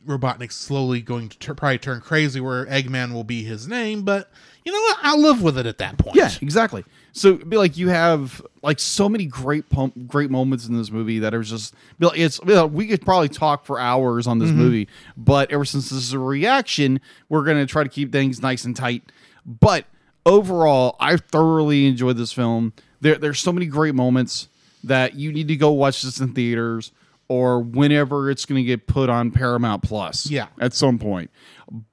Robotnik's 0.06 0.54
slowly 0.54 1.00
going 1.00 1.28
to 1.28 1.54
probably 1.54 1.78
turn 1.78 2.00
crazy 2.00 2.40
where 2.40 2.66
Eggman 2.66 3.12
will 3.12 3.24
be 3.24 3.42
his 3.42 3.66
name, 3.66 4.02
but 4.02 4.30
you 4.64 4.72
know 4.72 4.80
what? 4.80 4.98
I'll 5.02 5.20
live 5.20 5.42
with 5.42 5.58
it 5.58 5.66
at 5.66 5.78
that 5.78 5.98
point. 5.98 6.16
Yeah, 6.16 6.30
exactly. 6.40 6.84
So 7.12 7.36
be 7.36 7.56
like 7.56 7.76
you 7.76 7.88
have 7.88 8.42
like 8.62 8.78
so 8.78 9.08
many 9.08 9.26
great 9.26 9.70
pump, 9.70 9.94
great 10.06 10.30
moments 10.30 10.66
in 10.66 10.76
this 10.76 10.90
movie 10.90 11.20
that 11.20 11.34
are 11.34 11.42
just 11.42 11.74
be 11.98 12.06
like, 12.06 12.18
it's 12.18 12.44
know, 12.44 12.66
we 12.66 12.86
could 12.86 13.02
probably 13.02 13.28
talk 13.28 13.64
for 13.64 13.78
hours 13.78 14.26
on 14.26 14.38
this 14.38 14.50
mm-hmm. 14.50 14.58
movie, 14.58 14.88
but 15.16 15.50
ever 15.50 15.64
since 15.64 15.88
this 15.88 15.98
is 15.98 16.12
a 16.12 16.18
reaction, 16.18 17.00
we're 17.28 17.44
gonna 17.44 17.64
try 17.64 17.82
to 17.82 17.88
keep 17.88 18.12
things 18.12 18.42
nice 18.42 18.64
and 18.64 18.76
tight. 18.76 19.02
But 19.46 19.86
overall, 20.26 20.96
I 21.00 21.16
thoroughly 21.16 21.86
enjoyed 21.86 22.16
this 22.16 22.32
film. 22.32 22.72
There, 23.00 23.16
there's 23.16 23.38
so 23.38 23.52
many 23.52 23.66
great 23.66 23.94
moments 23.94 24.48
that 24.84 25.14
you 25.14 25.32
need 25.32 25.48
to 25.48 25.56
go 25.56 25.70
watch 25.70 26.02
this 26.02 26.20
in 26.20 26.34
theaters 26.34 26.92
or 27.28 27.60
whenever 27.60 28.30
it's 28.30 28.44
going 28.44 28.62
to 28.62 28.66
get 28.66 28.86
put 28.86 29.08
on 29.08 29.30
Paramount 29.30 29.82
Plus. 29.82 30.30
Yeah. 30.30 30.48
at 30.60 30.74
some 30.74 30.98
point. 30.98 31.30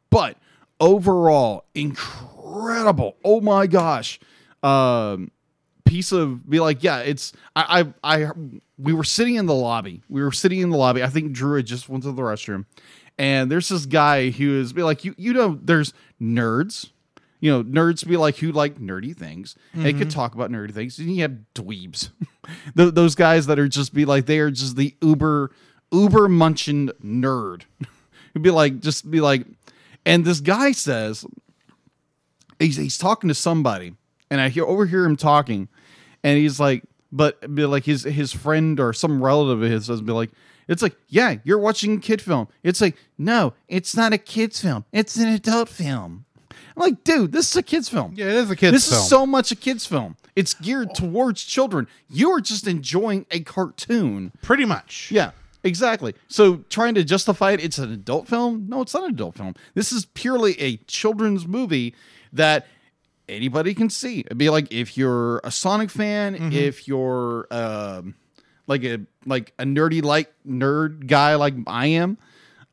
But 0.09 0.37
overall, 0.79 1.65
incredible. 1.75 3.17
Oh 3.23 3.41
my 3.41 3.67
gosh. 3.67 4.19
Um 4.61 5.31
piece 5.85 6.11
of 6.11 6.49
be 6.49 6.59
like, 6.59 6.83
yeah, 6.83 6.99
it's 6.99 7.33
I 7.55 7.85
I 8.03 8.23
I 8.25 8.31
we 8.77 8.93
were 8.93 9.03
sitting 9.03 9.35
in 9.35 9.45
the 9.45 9.53
lobby. 9.53 10.01
We 10.09 10.23
were 10.23 10.31
sitting 10.31 10.59
in 10.59 10.69
the 10.69 10.77
lobby. 10.77 11.03
I 11.03 11.07
think 11.07 11.33
Drew 11.33 11.57
had 11.57 11.65
just 11.65 11.89
went 11.89 12.03
to 12.03 12.11
the 12.11 12.21
restroom. 12.21 12.65
And 13.17 13.51
there's 13.51 13.69
this 13.69 13.85
guy 13.85 14.29
who 14.31 14.59
is 14.59 14.73
be 14.73 14.83
like, 14.83 15.05
you 15.05 15.13
you 15.17 15.33
know, 15.33 15.59
there's 15.61 15.93
nerds. 16.21 16.89
You 17.43 17.51
know, 17.51 17.61
nerds 17.61 18.07
be 18.07 18.15
like 18.15 18.37
who 18.37 18.53
like 18.53 18.79
nerdy 18.79 19.13
things. 19.13 19.57
They 19.73 19.91
could 19.91 20.03
mm-hmm. 20.03 20.09
talk 20.11 20.33
about 20.33 20.49
nerdy 20.49 20.73
things. 20.73 20.97
And 20.97 21.13
you 21.13 21.23
have 21.23 21.35
dweebs. 21.53 22.09
Those 22.73 23.15
guys 23.15 23.47
that 23.47 23.59
are 23.59 23.67
just 23.67 23.93
be 23.93 24.05
like 24.05 24.27
they 24.27 24.39
are 24.39 24.49
just 24.49 24.77
the 24.77 24.95
uber 25.01 25.51
uber 25.91 26.29
munching 26.29 26.89
nerd. 27.03 27.63
He'd 28.31 28.41
be 28.43 28.49
like, 28.49 28.79
just 28.79 29.11
be 29.11 29.19
like, 29.19 29.45
and 30.05 30.23
this 30.23 30.39
guy 30.39 30.71
says, 30.71 31.25
he's, 32.59 32.77
he's 32.77 32.97
talking 32.97 33.27
to 33.27 33.33
somebody, 33.33 33.93
and 34.31 34.39
I 34.39 34.47
hear 34.47 34.63
overhear 34.63 35.03
him 35.03 35.17
talking, 35.17 35.67
and 36.23 36.37
he's 36.37 36.61
like, 36.61 36.83
but 37.11 37.53
be 37.53 37.65
like 37.65 37.83
his 37.83 38.03
his 38.03 38.31
friend 38.31 38.79
or 38.79 38.93
some 38.93 39.21
relative 39.21 39.61
of 39.61 39.69
his 39.69 39.87
says, 39.87 39.99
be 39.99 40.13
like, 40.13 40.31
it's 40.69 40.81
like, 40.81 40.95
yeah, 41.09 41.35
you're 41.43 41.59
watching 41.59 41.97
a 41.97 41.99
kid 41.99 42.21
film. 42.21 42.47
It's 42.63 42.79
like, 42.79 42.95
no, 43.17 43.51
it's 43.67 43.97
not 43.97 44.13
a 44.13 44.17
kids 44.17 44.61
film. 44.61 44.85
It's 44.93 45.17
an 45.17 45.27
adult 45.27 45.67
film. 45.67 46.23
I'm 46.75 46.81
like, 46.81 47.03
dude, 47.03 47.31
this 47.31 47.49
is 47.51 47.55
a 47.55 47.63
kids 47.63 47.89
film. 47.89 48.13
Yeah, 48.15 48.25
it 48.25 48.35
is 48.35 48.49
a 48.49 48.55
kid's 48.55 48.73
This 48.73 48.89
film. 48.89 48.97
This 48.97 49.03
is 49.03 49.09
so 49.09 49.25
much 49.25 49.51
a 49.51 49.55
kids 49.55 49.85
film. 49.85 50.15
It's 50.35 50.53
geared 50.55 50.95
towards 50.95 51.43
children. 51.43 51.87
You 52.09 52.31
are 52.31 52.41
just 52.41 52.67
enjoying 52.67 53.25
a 53.31 53.41
cartoon. 53.41 54.31
Pretty 54.41 54.65
much. 54.65 55.11
Yeah, 55.11 55.31
exactly. 55.63 56.15
So 56.27 56.57
trying 56.69 56.95
to 56.95 57.03
justify 57.03 57.51
it, 57.51 57.63
it's 57.63 57.77
an 57.77 57.91
adult 57.91 58.27
film. 58.27 58.65
No, 58.67 58.81
it's 58.81 58.93
not 58.95 59.03
an 59.03 59.11
adult 59.11 59.35
film. 59.35 59.53
This 59.75 59.91
is 59.91 60.05
purely 60.05 60.59
a 60.59 60.77
children's 60.87 61.45
movie 61.47 61.93
that 62.31 62.65
anybody 63.29 63.73
can 63.75 63.89
see. 63.91 64.21
It'd 64.21 64.37
be 64.39 64.49
like 64.49 64.71
if 64.71 64.97
you're 64.97 65.39
a 65.43 65.51
Sonic 65.51 65.89
fan, 65.91 66.33
Mm-hmm. 66.35 66.51
if 66.51 66.87
you're 66.87 67.45
um, 67.51 68.15
like 68.65 68.83
a 68.83 69.01
like 69.25 69.53
a 69.59 69.63
nerdy 69.65 70.01
like 70.03 70.33
nerd 70.47 71.05
guy 71.05 71.35
like 71.35 71.53
I 71.67 71.87
am, 71.87 72.17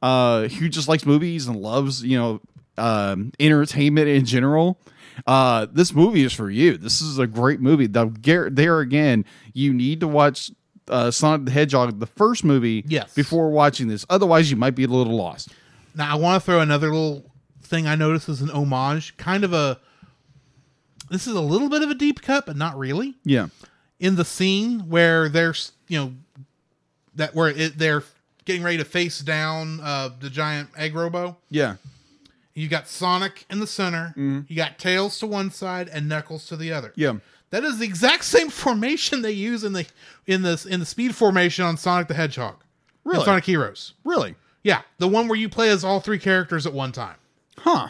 uh, 0.02 0.48
who 0.48 0.68
just 0.70 0.88
likes 0.88 1.04
movies 1.04 1.46
and 1.46 1.60
loves 1.60 2.02
you 2.02 2.16
know 2.18 2.40
um, 2.80 3.32
entertainment 3.38 4.08
in 4.08 4.24
general. 4.24 4.78
Uh, 5.26 5.66
this 5.70 5.92
movie 5.94 6.22
is 6.24 6.32
for 6.32 6.50
you. 6.50 6.76
This 6.78 7.00
is 7.02 7.18
a 7.18 7.26
great 7.26 7.60
movie. 7.60 7.86
The, 7.86 8.06
there 8.52 8.80
again, 8.80 9.24
you 9.52 9.72
need 9.74 10.00
to 10.00 10.08
watch 10.08 10.50
uh, 10.88 11.10
Sonic 11.10 11.44
the 11.44 11.50
Hedgehog, 11.52 12.00
the 12.00 12.06
first 12.06 12.42
movie, 12.42 12.84
Yes. 12.88 13.12
before 13.14 13.50
watching 13.50 13.86
this. 13.88 14.06
Otherwise, 14.08 14.50
you 14.50 14.56
might 14.56 14.74
be 14.74 14.84
a 14.84 14.88
little 14.88 15.14
lost. 15.16 15.50
Now 15.94 16.10
I 16.12 16.14
want 16.18 16.40
to 16.42 16.44
throw 16.46 16.60
another 16.60 16.88
little 16.88 17.30
thing 17.62 17.86
I 17.86 17.94
noticed 17.96 18.28
as 18.28 18.40
an 18.40 18.50
homage, 18.50 19.16
kind 19.18 19.44
of 19.44 19.52
a. 19.52 19.78
This 21.10 21.26
is 21.26 21.34
a 21.34 21.40
little 21.40 21.68
bit 21.68 21.82
of 21.82 21.90
a 21.90 21.94
deep 21.94 22.22
cut, 22.22 22.46
but 22.46 22.56
not 22.56 22.78
really. 22.78 23.16
Yeah, 23.24 23.48
In 23.98 24.14
the 24.16 24.24
scene 24.24 24.88
where 24.88 25.28
there's, 25.28 25.72
you 25.88 25.98
know, 25.98 26.12
that 27.16 27.34
where 27.34 27.48
it, 27.48 27.76
they're 27.78 28.04
getting 28.44 28.62
ready 28.62 28.76
to 28.78 28.84
face 28.84 29.18
down 29.20 29.80
uh, 29.82 30.10
the 30.20 30.30
giant 30.30 30.70
egg 30.76 30.94
robo. 30.94 31.36
yeah, 31.50 31.76
You 32.54 32.68
got 32.68 32.88
Sonic 32.88 33.46
in 33.48 33.60
the 33.60 33.66
center. 33.66 34.08
Mm-hmm. 34.16 34.40
You 34.48 34.56
got 34.56 34.78
Tails 34.78 35.18
to 35.20 35.26
one 35.26 35.50
side 35.50 35.88
and 35.88 36.08
Knuckles 36.08 36.46
to 36.46 36.56
the 36.56 36.72
other. 36.72 36.92
yeah. 36.96 37.14
That 37.50 37.64
is 37.64 37.78
the 37.78 37.84
exact 37.84 38.24
same 38.24 38.48
formation 38.50 39.22
they 39.22 39.32
use 39.32 39.64
in 39.64 39.72
the 39.72 39.86
in 40.26 40.42
the 40.42 40.64
in 40.70 40.80
the 40.80 40.86
speed 40.86 41.14
formation 41.14 41.64
on 41.64 41.76
Sonic 41.76 42.08
the 42.08 42.14
Hedgehog. 42.14 42.56
Really? 43.04 43.24
Sonic 43.24 43.44
Heroes. 43.44 43.94
Really? 44.04 44.36
Yeah, 44.62 44.82
the 44.98 45.08
one 45.08 45.26
where 45.26 45.38
you 45.38 45.48
play 45.48 45.70
as 45.70 45.84
all 45.84 46.00
three 46.00 46.18
characters 46.18 46.66
at 46.66 46.72
one 46.72 46.92
time. 46.92 47.16
Huh? 47.58 47.88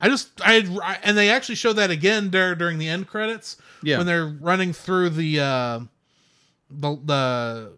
I 0.00 0.08
just 0.08 0.30
I, 0.40 0.56
I 0.82 0.98
and 1.02 1.16
they 1.16 1.30
actually 1.30 1.54
show 1.54 1.72
that 1.72 1.90
again 1.90 2.30
there 2.30 2.54
during 2.54 2.78
the 2.78 2.88
end 2.88 3.06
credits. 3.06 3.56
Yeah. 3.82 3.98
when 3.98 4.06
they're 4.06 4.26
running 4.26 4.72
through 4.72 5.10
the 5.10 5.40
uh, 5.40 5.80
the 6.70 7.72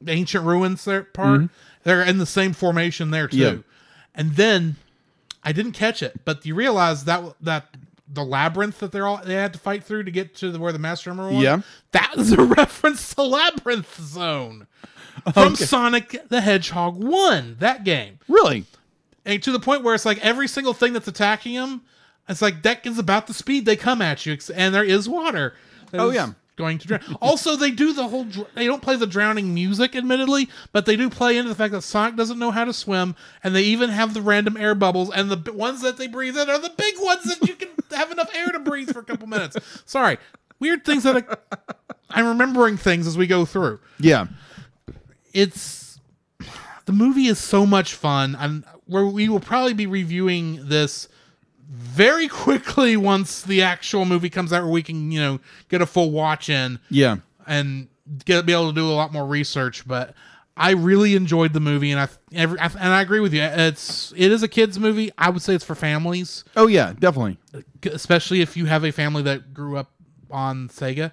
the, 0.00 0.12
ancient 0.12 0.44
ruins 0.44 0.84
there 0.84 1.04
part. 1.04 1.42
They're 1.88 2.02
in 2.02 2.18
the 2.18 2.26
same 2.26 2.52
formation 2.52 3.10
there 3.10 3.28
too. 3.28 3.36
Mm-hmm. 3.38 3.60
And 4.14 4.36
then 4.36 4.76
I 5.42 5.52
didn't 5.52 5.72
catch 5.72 6.02
it, 6.02 6.20
but 6.26 6.44
you 6.44 6.54
realize 6.54 7.04
that 7.06 7.22
that 7.40 7.74
the 8.12 8.22
labyrinth 8.24 8.78
that 8.80 8.92
they're 8.92 9.06
all 9.06 9.22
they 9.24 9.34
had 9.34 9.54
to 9.54 9.58
fight 9.58 9.84
through 9.84 10.04
to 10.04 10.10
get 10.10 10.34
to 10.36 10.50
the, 10.50 10.58
where 10.58 10.72
the 10.72 10.78
master 10.78 11.08
armor 11.10 11.30
was. 11.32 11.42
Yeah. 11.42 11.60
that 11.92 12.12
was 12.16 12.32
a 12.32 12.42
reference 12.60 13.14
to 13.14 13.22
Labyrinth 13.22 13.98
Zone 14.00 14.66
from 15.32 15.56
Sonic 15.56 16.28
the 16.28 16.42
Hedgehog 16.42 17.02
One. 17.02 17.56
That 17.60 17.84
game 17.84 18.18
Really? 18.28 18.64
and 19.24 19.42
to 19.42 19.50
the 19.52 19.60
point 19.60 19.82
where 19.82 19.94
it's 19.94 20.04
like 20.06 20.18
every 20.24 20.48
single 20.48 20.74
thing 20.74 20.92
that's 20.92 21.08
attacking 21.08 21.54
him, 21.54 21.82
it's 22.28 22.42
like 22.42 22.62
that 22.62 22.84
is 22.86 22.98
about 22.98 23.26
the 23.28 23.34
speed 23.34 23.64
they 23.64 23.76
come 23.76 24.02
at 24.02 24.26
you, 24.26 24.36
and 24.54 24.74
there 24.74 24.84
is 24.84 25.08
water. 25.08 25.54
that 25.90 26.00
Oh, 26.00 26.10
yeah. 26.10 26.32
Going 26.58 26.76
to 26.78 26.86
drown. 26.86 27.00
also, 27.22 27.56
they 27.56 27.70
do 27.70 27.94
the 27.94 28.08
whole. 28.08 28.24
dr- 28.24 28.48
They 28.54 28.66
don't 28.66 28.82
play 28.82 28.96
the 28.96 29.06
drowning 29.06 29.54
music, 29.54 29.96
admittedly, 29.96 30.50
but 30.72 30.84
they 30.84 30.96
do 30.96 31.08
play 31.08 31.38
into 31.38 31.48
the 31.48 31.54
fact 31.54 31.72
that 31.72 31.80
Sonic 31.82 32.16
doesn't 32.16 32.38
know 32.38 32.50
how 32.50 32.66
to 32.66 32.72
swim, 32.74 33.16
and 33.42 33.54
they 33.56 33.62
even 33.62 33.88
have 33.88 34.12
the 34.12 34.20
random 34.20 34.56
air 34.58 34.74
bubbles, 34.74 35.10
and 35.10 35.30
the 35.30 35.36
b- 35.38 35.52
ones 35.52 35.80
that 35.80 35.96
they 35.96 36.06
breathe 36.08 36.36
in 36.36 36.50
are 36.50 36.58
the 36.58 36.74
big 36.76 36.94
ones 37.00 37.22
that 37.24 37.48
you 37.48 37.54
can 37.54 37.68
have 37.96 38.10
enough 38.12 38.28
air 38.34 38.48
to 38.48 38.58
breathe 38.58 38.90
for 38.92 38.98
a 38.98 39.04
couple 39.04 39.26
minutes. 39.26 39.56
Sorry, 39.86 40.18
weird 40.60 40.84
things 40.84 41.04
that 41.04 41.16
I, 41.50 41.56
I'm 42.10 42.26
remembering 42.26 42.76
things 42.76 43.06
as 43.06 43.16
we 43.16 43.26
go 43.26 43.44
through 43.46 43.80
Yeah. 43.98 44.26
it's 45.32 46.00
the 46.86 46.92
movie 46.92 47.26
is 47.26 47.38
so 47.38 47.66
much 47.66 47.94
fun 47.94 48.34
and 48.38 48.64
where 48.86 49.04
we 49.04 49.28
will 49.28 49.40
probably 49.40 49.74
be 49.74 49.86
reviewing 49.86 50.68
this 50.68 51.08
very 51.68 52.28
quickly 52.28 52.96
once 52.96 53.42
the 53.42 53.62
actual 53.62 54.04
movie 54.04 54.30
comes 54.30 54.52
out 54.52 54.62
where 54.62 54.72
we 54.72 54.82
can 54.82 55.10
you 55.12 55.20
know 55.20 55.40
get 55.68 55.82
a 55.82 55.86
full 55.86 56.10
watch 56.10 56.48
in 56.48 56.78
Yeah. 56.90 57.16
and 57.46 57.88
get 58.24 58.46
be 58.46 58.52
able 58.52 58.68
to 58.68 58.74
do 58.74 58.88
a 58.90 58.92
lot 58.94 59.12
more 59.12 59.26
research 59.26 59.86
but 59.86 60.14
I 60.56 60.70
really 60.72 61.14
enjoyed 61.14 61.52
the 61.52 61.60
movie 61.60 61.90
and 61.92 62.00
I 62.00 62.08
every 62.32 62.58
I, 62.58 62.66
and 62.66 62.92
I 62.92 63.02
agree 63.02 63.20
with 63.20 63.34
you 63.34 63.42
it's 63.42 64.12
it 64.16 64.32
is 64.32 64.42
a 64.42 64.48
kids 64.48 64.78
movie 64.78 65.10
I 65.18 65.28
would 65.30 65.42
say 65.42 65.54
it's 65.54 65.64
for 65.64 65.74
families 65.74 66.42
Oh 66.56 66.66
yeah, 66.68 66.94
definitely. 66.98 67.36
especially 67.84 68.40
if 68.40 68.56
you 68.56 68.64
have 68.66 68.84
a 68.84 68.90
family 68.90 69.22
that 69.24 69.52
grew 69.52 69.76
up 69.76 69.90
on 70.30 70.68
Sega 70.68 71.12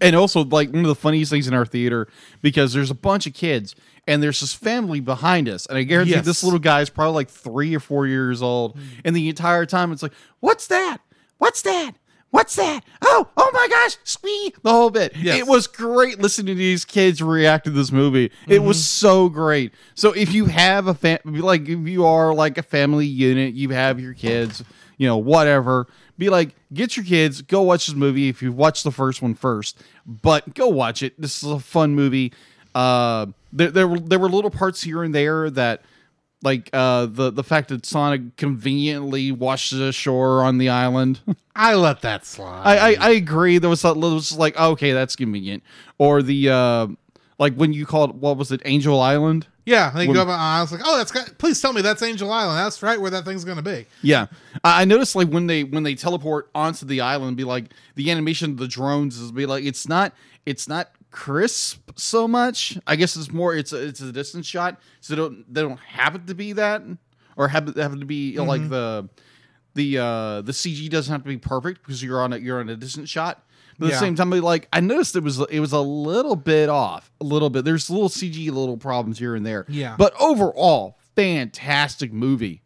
And 0.00 0.16
also, 0.16 0.44
like 0.44 0.70
one 0.70 0.80
of 0.80 0.88
the 0.88 0.94
funniest 0.94 1.30
things 1.30 1.46
in 1.46 1.54
our 1.54 1.66
theater 1.66 2.08
because 2.40 2.72
there's 2.72 2.90
a 2.90 2.94
bunch 2.94 3.26
of 3.26 3.34
kids 3.34 3.74
and 4.06 4.22
there's 4.22 4.40
this 4.40 4.52
family 4.52 5.00
behind 5.00 5.48
us, 5.48 5.66
and 5.66 5.78
I 5.78 5.84
guarantee 5.84 6.12
Yes. 6.12 6.24
this 6.24 6.42
little 6.42 6.58
guy 6.58 6.80
is 6.80 6.90
probably 6.90 7.14
like 7.14 7.30
three 7.30 7.74
or 7.74 7.80
four 7.80 8.06
years 8.06 8.42
old, 8.42 8.76
mm. 8.76 8.82
and 9.04 9.14
the 9.14 9.28
entire 9.28 9.64
time 9.64 9.92
it's 9.92 10.02
like, 10.02 10.12
"What's 10.40 10.66
that? 10.66 10.98
What's 11.38 11.62
that? 11.62 11.92
What's 12.30 12.56
that? 12.56 12.82
Oh, 13.02 13.28
oh 13.36 13.50
my 13.52 13.68
gosh, 13.68 13.98
squee!" 14.02 14.54
The 14.64 14.72
whole 14.72 14.90
bit. 14.90 15.14
Yes. 15.16 15.38
It 15.38 15.46
was 15.46 15.68
great 15.68 16.18
listening 16.18 16.56
to 16.56 16.58
these 16.58 16.84
kids 16.84 17.22
react 17.22 17.66
to 17.66 17.70
this 17.70 17.92
movie. 17.92 18.32
It 18.48 18.64
was 18.64 18.78
mm-hmm. 18.78 19.06
so 19.06 19.28
great. 19.28 19.72
So 19.94 20.10
if 20.12 20.32
you 20.32 20.46
have 20.46 20.88
a 20.88 20.94
fam, 20.94 21.18
like 21.24 21.68
if 21.68 21.86
you 21.86 22.04
are 22.04 22.34
like 22.34 22.58
a 22.58 22.62
family 22.64 23.06
unit, 23.06 23.54
you 23.54 23.68
have 23.68 24.00
your 24.00 24.14
kids, 24.14 24.64
you 25.02 25.08
know, 25.08 25.16
whatever. 25.16 25.88
Be 26.16 26.30
like, 26.30 26.54
get 26.72 26.96
your 26.96 27.04
kids, 27.04 27.42
go 27.42 27.62
watch 27.62 27.86
this 27.86 27.96
movie 27.96 28.28
if 28.28 28.40
you've 28.40 28.56
watched 28.56 28.84
the 28.84 28.92
first 28.92 29.20
one 29.20 29.34
first. 29.34 29.82
But 30.06 30.54
go 30.54 30.68
watch 30.68 31.02
it. 31.02 31.20
This 31.20 31.42
is 31.42 31.50
a 31.50 31.58
fun 31.58 31.96
movie. 31.96 32.32
Uh, 32.72 33.26
there, 33.52 33.72
there 33.72 33.88
were 33.88 33.98
there 33.98 34.20
were 34.20 34.28
little 34.28 34.50
parts 34.50 34.80
here 34.84 35.02
and 35.02 35.12
there 35.12 35.50
that, 35.50 35.82
like 36.44 36.70
uh, 36.72 37.06
the 37.06 37.32
the 37.32 37.42
fact 37.42 37.70
that 37.70 37.84
Sonic 37.84 38.36
conveniently 38.36 39.32
washes 39.32 39.80
ashore 39.80 40.44
on 40.44 40.58
the 40.58 40.68
island. 40.68 41.18
I 41.56 41.74
let 41.74 42.00
that 42.02 42.24
slide 42.24 42.62
I, 42.64 42.92
I 42.92 42.96
I 43.00 43.10
agree. 43.10 43.58
There 43.58 43.68
was 43.68 43.82
a 43.82 43.92
little 43.92 44.14
was 44.14 44.30
like 44.38 44.56
okay, 44.56 44.92
that's 44.92 45.16
convenient. 45.16 45.64
Or 45.98 46.22
the 46.22 46.48
uh, 46.48 46.86
like 47.40 47.54
when 47.56 47.72
you 47.72 47.86
called 47.86 48.20
what 48.20 48.36
was 48.36 48.52
it, 48.52 48.62
Angel 48.64 49.00
Island? 49.00 49.48
Yeah 49.64 49.90
they 49.90 50.06
go 50.06 50.20
up 50.20 50.28
and 50.28 50.32
I 50.32 50.60
was 50.60 50.72
like 50.72 50.82
oh 50.84 50.98
that's 50.98 51.10
got, 51.10 51.38
please 51.38 51.60
tell 51.60 51.72
me 51.72 51.82
that's 51.82 52.02
Angel 52.02 52.30
Island 52.30 52.58
that's 52.58 52.82
right 52.82 53.00
where 53.00 53.10
that 53.10 53.24
thing's 53.24 53.44
gonna 53.44 53.62
be 53.62 53.86
Yeah, 54.02 54.26
I, 54.64 54.82
I 54.82 54.84
noticed 54.84 55.14
like 55.14 55.28
when 55.28 55.46
they 55.46 55.64
when 55.64 55.82
they 55.82 55.94
teleport 55.94 56.50
onto 56.54 56.86
the 56.86 57.00
island, 57.00 57.36
be 57.36 57.44
like 57.44 57.66
the 57.94 58.10
animation 58.10 58.50
of 58.50 58.56
the 58.56 58.68
drones 58.68 59.18
is 59.18 59.32
be 59.32 59.46
like 59.46 59.64
it's 59.64 59.88
not 59.88 60.12
it's 60.46 60.68
not 60.68 60.90
crisp 61.10 61.90
so 61.96 62.26
much. 62.26 62.76
I 62.86 62.96
guess 62.96 63.16
it's 63.16 63.32
more 63.32 63.54
it's 63.54 63.72
a, 63.72 63.86
it's 63.86 64.00
a 64.00 64.10
distance 64.10 64.46
shot, 64.46 64.80
so 65.00 65.14
they 65.14 65.20
don't 65.20 65.52
they 65.54 65.60
don't 65.60 65.78
happen 65.78 66.26
to 66.26 66.34
be 66.34 66.52
that 66.54 66.82
or 67.36 67.48
happen 67.48 67.74
happen 67.74 68.00
to 68.00 68.06
be 68.06 68.30
you 68.30 68.38
know, 68.38 68.44
like 68.44 68.68
the 68.68 69.08
the 69.74 69.98
uh 69.98 70.42
the 70.42 70.52
CG 70.52 70.90
doesn't 70.90 71.12
have 71.12 71.22
to 71.22 71.28
be 71.28 71.38
perfect 71.38 71.82
because 71.82 72.02
you're 72.02 72.20
on 72.20 72.32
a 72.32 72.38
you're 72.38 72.60
on 72.60 72.68
a 72.68 72.76
distant 72.76 73.08
shot. 73.08 73.44
But 73.82 73.86
at 73.88 73.90
Yeah. 73.94 73.96
the 74.00 74.06
same 74.06 74.14
time, 74.14 74.30
like 74.30 74.68
I 74.72 74.80
noticed 74.80 75.16
it 75.16 75.24
was 75.24 75.40
it 75.50 75.58
was 75.60 75.72
a 75.72 75.80
little 75.80 76.36
bit 76.36 76.68
off, 76.68 77.10
a 77.20 77.24
little 77.24 77.50
bit. 77.50 77.64
There's 77.64 77.90
little 77.90 78.08
CG 78.08 78.46
little 78.50 78.76
problems 78.76 79.18
here 79.18 79.34
and 79.34 79.44
there. 79.44 79.66
Yeah. 79.68 79.96
But 79.98 80.14
overall, 80.20 80.98
fantastic 81.16 82.12
movie. 82.12 82.62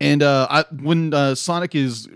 And 0.00 0.22
uh, 0.22 0.46
I, 0.50 0.64
when 0.82 1.12
uh, 1.14 1.34
Sonic 1.34 1.74
is 1.74 2.08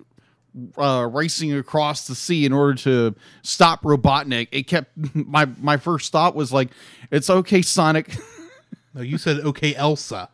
uh, 0.77 1.09
racing 1.11 1.53
across 1.55 2.07
the 2.07 2.15
sea 2.15 2.45
in 2.45 2.53
order 2.53 2.75
to 2.83 3.15
stop 3.43 3.83
Robotnik, 3.83 4.49
it 4.53 4.67
kept 4.67 4.91
my 5.15 5.47
my 5.61 5.77
first 5.77 6.13
thought 6.13 6.35
was 6.35 6.53
like, 6.53 6.71
"It's 7.11 7.31
okay, 7.31 7.63
Sonic." 7.63 8.17
no 8.95 9.03
you 9.03 9.19
said 9.19 9.39
okay 9.39 9.75
Elsa 9.75 10.29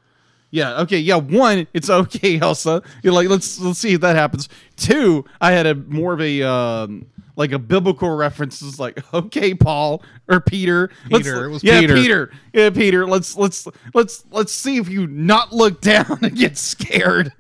yeah, 0.50 0.80
okay, 0.82 0.98
yeah. 0.98 1.16
One, 1.16 1.66
it's 1.74 1.90
okay, 1.90 2.38
Elsa. 2.40 2.82
You're 3.02 3.12
like, 3.12 3.28
let's 3.28 3.58
let's 3.58 3.78
see 3.78 3.94
if 3.94 4.00
that 4.02 4.16
happens. 4.16 4.48
Two, 4.76 5.24
I 5.40 5.52
had 5.52 5.66
a 5.66 5.74
more 5.74 6.12
of 6.12 6.20
a 6.20 6.42
um, 6.42 7.06
like 7.36 7.52
a 7.52 7.58
biblical 7.58 8.10
reference. 8.16 8.62
It's 8.62 8.78
like, 8.78 9.02
okay, 9.14 9.54
Paul 9.54 10.02
or 10.28 10.40
Peter. 10.40 10.90
Let's- 11.10 11.24
Peter, 11.24 11.44
it 11.44 11.50
was 11.50 11.64
yeah, 11.64 11.80
Peter. 11.80 11.94
Peter. 11.94 12.32
Yeah, 12.52 12.70
Peter. 12.70 13.06
Let's 13.06 13.36
let's 13.36 13.68
let's 13.94 14.24
let's 14.30 14.52
see 14.52 14.78
if 14.78 14.88
you 14.88 15.06
not 15.06 15.52
look 15.52 15.80
down 15.82 16.18
and 16.22 16.34
get 16.36 16.56
scared. 16.56 17.32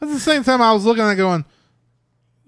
At 0.00 0.08
the 0.08 0.20
same 0.20 0.44
time, 0.44 0.62
I 0.62 0.72
was 0.72 0.84
looking 0.84 1.02
at 1.02 1.10
it 1.10 1.16
going, 1.16 1.44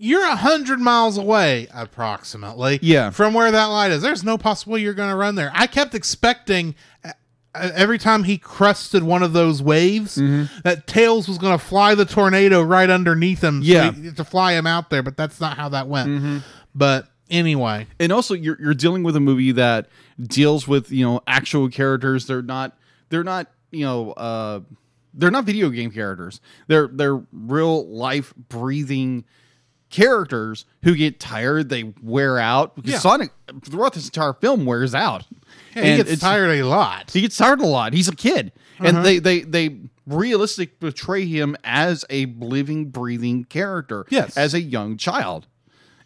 you're 0.03 0.25
a 0.25 0.37
hundred 0.37 0.81
miles 0.81 1.19
away, 1.19 1.67
approximately. 1.75 2.79
Yeah. 2.81 3.11
From 3.11 3.35
where 3.35 3.51
that 3.51 3.67
light 3.67 3.91
is. 3.91 4.01
There's 4.01 4.25
no 4.25 4.39
possible 4.39 4.79
you're 4.79 4.95
going 4.95 5.11
to 5.11 5.17
run 5.17 5.35
there. 5.35 5.51
I 5.53 5.67
kept 5.67 5.95
expecting 5.95 6.75
uh, 7.05 7.11
every 7.55 7.99
time 7.99 8.25
he 8.25 8.39
crusted 8.39 9.03
one 9.03 9.23
of 9.23 9.33
those 9.33 9.63
waves 9.63 10.15
that 10.17 10.87
Tails 10.87 11.27
was 11.29 11.39
going 11.39 11.59
to 11.59 11.65
fly 11.65 11.95
the 11.95 12.05
tornado 12.05 12.63
right 12.63 12.89
underneath 12.91 13.43
him. 13.43 13.63
so 13.63 13.67
Yeah. 13.69 13.93
he- 13.93 14.11
to 14.13 14.25
fly 14.25 14.53
him 14.53 14.67
out 14.67 14.91
there, 14.91 15.03
but 15.03 15.17
that's 15.17 15.41
not 15.41 15.57
how 15.57 15.69
that 15.71 15.89
went. 15.89 16.43
But 16.75 17.09
anyway, 17.29 17.87
and 17.99 18.13
also 18.13 18.35
you're 18.35 18.57
you're 18.61 18.75
dealing 18.75 19.03
with 19.03 19.17
a 19.17 19.21
movie 19.21 19.53
that 19.53 19.89
deals 20.21 20.69
with 20.69 20.93
you 20.93 21.05
know 21.05 21.21
actual 21.27 21.69
characters 21.69 22.27
they're 22.27 22.43
not 22.43 22.77
they're 23.09 23.25
not 23.25 23.47
you 23.73 23.85
know 23.85 24.13
uh 24.13 24.61
they're 25.15 25.31
not 25.31 25.45
video 25.45 25.71
game 25.71 25.91
characters 25.91 26.41
they're 26.69 26.87
they're 26.89 27.21
real 27.33 27.87
life 27.89 28.33
breathing 28.49 29.25
characters 29.89 30.67
who 30.85 30.95
get 30.95 31.19
tired 31.19 31.69
they 31.69 31.93
wear 32.03 32.39
out 32.39 32.77
because 32.77 32.93
Yeah. 32.93 32.99
sonic 32.99 33.31
throughout 33.65 33.95
this 33.95 34.05
entire 34.07 34.33
film 34.35 34.65
wears 34.67 34.95
out 34.95 35.25
yeah, 35.75 35.83
he 35.97 36.03
gets 36.03 36.21
tired 36.21 36.59
a 36.59 36.65
lot. 36.67 37.11
he 37.11 37.21
gets 37.21 37.37
tired 37.37 37.61
a 37.61 37.67
lot. 37.67 37.93
He's 37.93 38.09
a 38.09 38.15
kid, 38.17 38.53
and 38.79 38.97
Uh-huh. 38.99 39.03
they 39.03 39.19
they 39.19 39.41
they 39.43 39.79
realistic 40.07 40.81
portray 40.81 41.25
him 41.27 41.57
as 41.65 42.05
a 42.11 42.27
living, 42.27 42.87
breathing 42.87 43.45
character. 43.45 44.07
Yes. 44.11 44.37
as 44.37 44.55
a 44.55 44.61
young 44.61 44.97
child, 44.97 45.47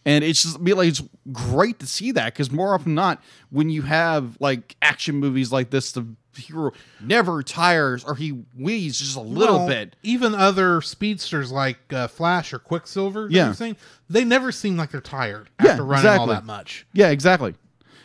And 0.06 0.22
it's 0.22 0.42
just 0.42 0.62
be 0.62 0.74
like 0.74 0.88
it's 0.88 1.02
great 1.32 1.78
to 1.78 1.86
see 1.86 2.12
that 2.12 2.34
because 2.34 2.50
more 2.50 2.74
often 2.74 2.86
than 2.90 2.94
not, 2.96 3.22
when 3.50 3.70
you 3.70 3.82
have 3.82 4.36
like 4.40 4.76
action 4.82 5.16
movies 5.16 5.50
like 5.52 5.70
this, 5.70 5.92
the 5.92 6.06
hero 6.36 6.72
never 7.00 7.42
tires 7.44 8.04
or 8.04 8.16
he 8.16 8.30
wheezes 8.58 8.98
just 8.98 9.16
a 9.16 9.20
little 9.20 9.58
Well, 9.60 9.68
bit. 9.68 9.96
Even 10.02 10.34
other 10.34 10.82
speedsters 10.82 11.50
like 11.52 11.78
uh, 11.92 12.08
Flash 12.08 12.52
or 12.52 12.58
Quicksilver, 12.58 13.28
Yeah. 13.30 13.52
seen, 13.52 13.76
they 14.10 14.24
never 14.24 14.52
seem 14.52 14.76
like 14.76 14.90
they're 14.90 15.00
tired 15.00 15.48
Yeah, 15.62 15.70
after 15.70 15.84
running 15.86 16.10
all 16.18 16.26
that 16.26 16.44
much. 16.44 16.86
Yeah, 16.92 17.08
exactly. 17.10 17.54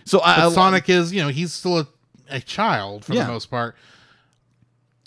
So 0.10 0.20
I, 0.20 0.46
I 0.48 0.50
Sonic 0.52 0.90
is, 0.90 1.14
you 1.14 1.22
know, 1.22 1.28
he's 1.30 1.54
still 1.54 1.78
a, 1.80 1.88
a 2.30 2.40
child 2.40 3.06
for 3.06 3.14
Yeah. 3.14 3.26
the 3.26 3.32
most 3.32 3.48
part. 3.52 3.76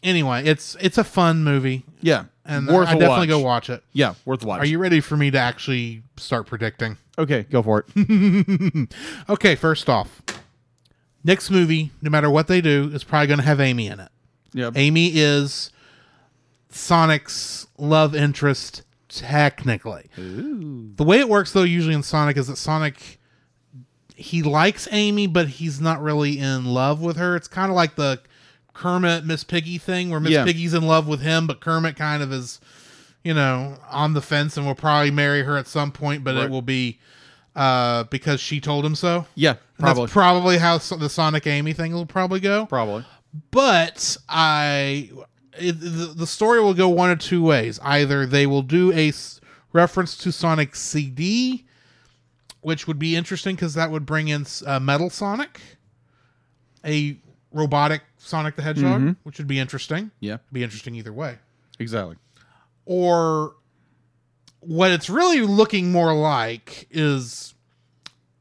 Anyway, 0.03 0.45
it's 0.45 0.77
it's 0.81 0.99
a 0.99 1.05
fun 1.05 1.45
movie, 1.45 1.85
yeah, 2.01 2.25
and 2.45 2.67
worth 2.67 2.89
I 2.89 2.95
definitely 2.95 3.09
watch. 3.19 3.29
go 3.29 3.39
watch 3.39 3.71
it. 3.71 3.85
Yeah, 3.93 4.15
worth 4.25 4.43
a 4.43 4.47
watch. 4.49 4.61
Are 4.61 4.67
you 4.67 4.79
ready 4.79 5.01
for 5.01 5.17
me 5.17 5.31
to 5.31 5.39
actually 5.39 6.03
start 6.17 6.47
predicting? 6.47 6.97
okay? 7.19 7.43
Go 7.45 7.63
for 7.63 7.85
it. 7.95 8.89
Okay, 9.29 9.55
first 9.55 9.89
off, 9.89 10.21
next 11.23 11.51
movie, 11.51 11.91
no 12.01 12.11
matter 12.11 12.29
what 12.31 12.49
they 12.49 12.61
do, 12.61 12.91
is 12.93 13.05
probably 13.05 13.29
going 13.29 13.39
to 13.39 13.45
have 13.45 13.61
Amy 13.61 13.87
in 13.87 14.01
it. 14.01 14.09
yeah, 14.53 14.71
Amy 14.75 15.13
is 15.15 15.71
Sonic's 16.69 17.67
love 17.79 18.15
interest, 18.15 18.83
technically. 19.09 20.09
The 20.17 21.05
way 21.05 21.21
it 21.21 21.29
works, 21.29 21.53
though, 21.53 21.63
usually 21.63 21.95
in 21.95 22.03
Sonic, 22.03 22.37
is 22.37 22.49
that 22.49 22.57
Sonic 22.57 23.21
he 24.23 24.43
likes 24.43 24.89
Amy, 24.91 25.27
but 25.27 25.49
he's 25.49 25.81
not 25.81 26.03
really 26.03 26.39
in 26.39 26.65
love 26.67 27.01
with 27.03 27.17
her. 27.17 27.37
It's 27.37 27.49
kind 27.49 27.71
of 27.71 27.77
like 27.77 27.97
the 27.97 28.21
Kermit 28.75 29.25
Miss 29.25 29.45
Piggy 29.45 29.79
thing, 29.79 30.11
where 30.11 30.21
Miss 30.21 30.33
Yeah. 30.33 30.45
Piggy's 30.45 30.73
in 30.75 30.87
love 30.87 31.07
with 31.07 31.21
him, 31.21 31.47
but 31.47 31.61
Kermit 31.61 31.97
kind 31.97 32.23
of 32.23 32.33
is, 32.33 32.61
you 33.23 33.35
know, 33.35 33.77
on 33.91 34.15
the 34.15 34.23
fence 34.23 34.57
and 34.57 34.67
will 34.67 34.75
probably 34.75 35.11
marry 35.11 35.43
her 35.43 35.57
at 35.59 35.67
some 35.67 35.93
point, 35.93 36.25
but 36.25 36.35
Right. 36.35 36.45
it 36.45 36.51
will 36.51 36.63
be 36.63 36.99
uh, 37.55 38.05
because 38.05 38.41
she 38.41 38.61
told 38.61 38.83
him 38.85 38.95
so. 38.95 39.27
yeah, 39.35 39.57
probably, 39.79 40.05
That's 40.05 40.13
probably 40.15 40.57
how 40.59 40.79
the 40.79 41.09
Sonic 41.11 41.47
Amy 41.47 41.75
thing 41.75 41.93
will 41.93 42.07
probably 42.07 42.41
go. 42.41 42.65
probably. 42.65 43.05
But 43.51 44.17
I, 44.29 45.11
it, 45.59 45.73
the, 45.79 46.15
the 46.17 46.27
story 46.27 46.61
will 46.63 46.73
go 46.73 46.89
one 46.89 47.11
of 47.11 47.19
two 47.19 47.43
ways. 47.43 47.79
Either 47.83 48.25
they 48.25 48.47
will 48.47 48.63
do 48.63 48.91
a 48.93 49.09
s- 49.11 49.39
reference 49.75 50.17
to 50.19 50.33
Sonic 50.33 50.75
CD, 50.75 51.67
which 52.63 52.87
would 52.89 52.99
be 52.99 53.15
interesting 53.15 53.55
because 53.55 53.75
that 53.75 53.91
would 53.91 54.07
bring 54.07 54.29
in 54.29 54.47
uh, 54.67 54.81
Metal 54.81 55.11
Sonic, 55.11 55.61
a 56.85 57.17
robotic 57.53 58.03
Sonic 58.19 58.57
the 58.57 58.63
Hedgehog, 58.63 59.17
which 59.25 59.39
would 59.39 59.47
be 59.47 59.59
interesting. 59.59 60.11
Yeah, 60.21 60.39
Be 60.53 60.63
interesting 60.63 60.95
either 60.95 61.13
way. 61.13 61.39
exactly. 61.79 62.17
Or 62.87 63.55
what 64.61 64.91
it's 64.91 65.11
really 65.11 65.41
looking 65.43 65.93
more 65.93 66.15
like 66.15 66.89
is 66.91 67.55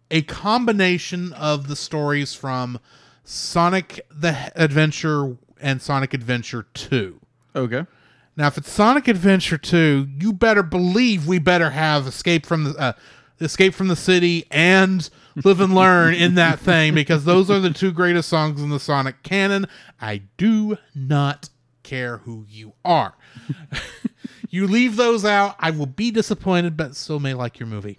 a 0.10 0.22
combination 0.24 1.34
of 1.34 1.68
the 1.68 1.76
stories 1.76 2.34
from 2.34 2.80
Sonic 3.24 4.06
the 4.12 4.52
Adventure 4.56 5.38
and 5.60 5.82
Sonic 5.82 6.14
Adventure 6.14 6.68
2. 6.74 7.20
Okay. 7.56 7.86
Now, 8.38 8.48
if 8.48 8.58
it's 8.58 8.72
Sonic 8.72 9.08
Adventure 9.08 9.58
2, 9.58 10.08
you 10.20 10.32
better 10.34 10.64
believe 10.64 11.28
we 11.28 11.38
better 11.38 11.72
have 11.72 12.08
Escape 12.08 12.46
from 12.46 12.64
the 12.64 12.72
uh, 12.78 12.94
Escape 13.42 13.74
from 13.74 13.88
the 13.88 13.96
City 13.96 14.46
and 14.52 15.10
Live 15.44 15.60
and 15.60 15.74
Learn 15.74 16.14
in 16.14 16.36
that 16.36 16.60
thing 16.62 16.94
because 16.94 17.26
those 17.26 17.50
are 17.50 17.60
the 17.60 17.72
two 17.72 17.92
greatest 17.92 18.30
songs 18.30 18.62
in 18.62 18.70
the 18.70 18.80
Sonic 18.80 19.24
canon. 19.24 19.68
I 20.00 20.24
do 20.38 20.78
not 20.96 21.50
care 21.84 22.18
who 22.18 22.46
you 22.48 22.74
are. 22.86 23.16
you 24.50 24.68
leave 24.68 24.96
those 24.96 25.26
out, 25.26 25.56
I 25.60 25.72
will 25.72 25.86
be 25.86 26.12
disappointed, 26.12 26.78
but 26.78 26.96
still 26.96 27.20
may 27.20 27.34
like 27.34 27.60
your 27.60 27.68
movie. 27.68 27.98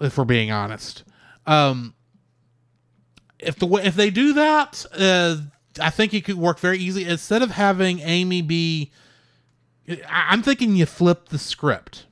If 0.00 0.18
we're 0.18 0.24
being 0.24 0.50
honest, 0.50 1.04
um, 1.46 1.94
if 3.38 3.56
the 3.58 3.66
if 3.76 3.94
they 3.94 4.10
do 4.10 4.32
that, 4.34 4.84
uh, 4.92 5.36
I 5.80 5.90
think 5.90 6.12
it 6.14 6.24
could 6.24 6.36
work 6.36 6.58
very 6.58 6.78
easy. 6.78 7.04
Instead 7.04 7.42
of 7.42 7.52
having 7.52 8.00
Amy 8.00 8.42
be 8.42 8.90
I- 9.88 10.26
I'm 10.30 10.42
thinking 10.42 10.76
you 10.76 10.86
flip 10.86 11.28
the 11.28 11.38
script. 11.38 12.06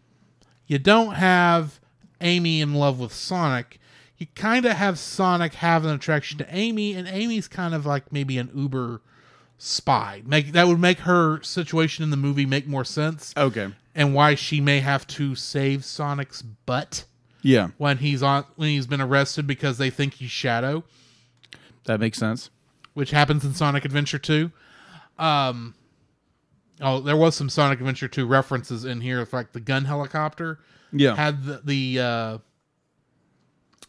You 0.67 0.79
don't 0.79 1.15
have 1.15 1.81
Amy 2.23 2.61
in 2.61 2.75
love 2.75 2.99
with 2.99 3.13
Sonic. 3.13 3.79
You 4.17 4.27
kind 4.35 4.65
of 4.67 4.73
have 4.73 4.99
Sonic 4.99 5.55
have 5.55 5.85
an 5.85 5.91
attraction 5.91 6.39
to 6.39 6.47
Amy, 6.55 6.95
and 6.95 7.09
Amy's 7.09 7.49
kind 7.49 7.75
of 7.75 7.85
like 7.85 8.13
maybe 8.13 8.39
an 8.39 8.51
Uber 8.55 9.03
spy. 9.59 10.23
Make 10.25 10.53
that 10.53 10.69
would 10.69 10.79
make 10.81 11.01
her 11.01 11.43
situation 11.43 12.05
in 12.05 12.11
the 12.11 12.17
movie 12.17 12.47
make 12.47 12.67
more 12.67 12.85
sense, 12.85 13.33
Okay. 13.37 13.69
and 13.95 14.15
why 14.15 14.35
she 14.37 14.61
may 14.61 14.81
have 14.81 15.07
to 15.09 15.35
save 15.35 15.85
Sonic's 15.85 16.43
butt 16.43 17.05
Yeah, 17.43 17.69
when 17.79 17.99
he's 17.99 18.23
on 18.23 18.45
when 18.57 18.69
he's 18.71 18.87
been 18.87 19.01
arrested 19.01 19.47
because 19.47 19.79
they 19.79 19.91
think 19.91 20.15
he's 20.15 20.31
Shadow 20.31 20.85
that 21.85 21.99
makes 21.99 22.19
sense. 22.19 22.51
which 22.95 23.11
happens 23.11 23.45
in 23.45 23.55
Sonic 23.55 23.85
Adventure 23.85 24.19
2. 24.19 24.53
Um, 25.19 25.75
oh, 26.81 27.01
there 27.01 27.17
was 27.17 27.35
some 27.35 27.49
Sonic 27.49 27.81
Adventure 27.81 28.07
2 28.09 28.27
references 28.27 28.85
in 28.85 29.01
here, 29.01 29.27
like 29.33 29.53
the 29.53 29.61
gun 29.61 29.85
helicopter 29.87 30.59
Yeah. 30.93 31.15
had 31.17 31.45
the 31.45 31.61
the 31.65 32.01
uh, 32.01 32.39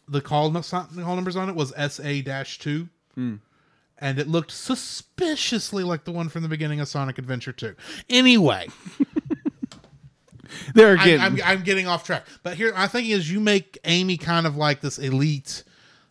the 0.08 0.20
call 0.20 0.50
the 0.50 0.60
call 1.02 1.14
numbers 1.14 1.36
on 1.36 1.48
it 1.48 1.54
was 1.54 1.72
SA 1.92 2.20
two, 2.58 2.88
and 3.16 4.18
it 4.18 4.26
looked 4.28 4.50
suspiciously 4.50 5.82
like 5.84 6.04
the 6.04 6.12
one 6.12 6.28
from 6.28 6.42
the 6.42 6.48
beginning 6.48 6.80
of 6.80 6.88
Sonic 6.88 7.18
Adventure 7.18 7.52
2. 7.52 7.74
Anyway, 8.10 8.68
there 10.74 10.96
I, 10.98 11.02
again. 11.02 11.20
I'm, 11.20 11.38
I'm 11.44 11.62
getting 11.62 11.86
off 11.86 12.04
track. 12.04 12.26
But 12.42 12.56
here, 12.56 12.72
I 12.76 12.86
think 12.86 13.08
is 13.08 13.30
you 13.30 13.40
make 13.40 13.78
Amy 13.84 14.16
kind 14.16 14.46
of 14.46 14.56
like 14.56 14.80
this 14.80 14.98
elite, 14.98 15.64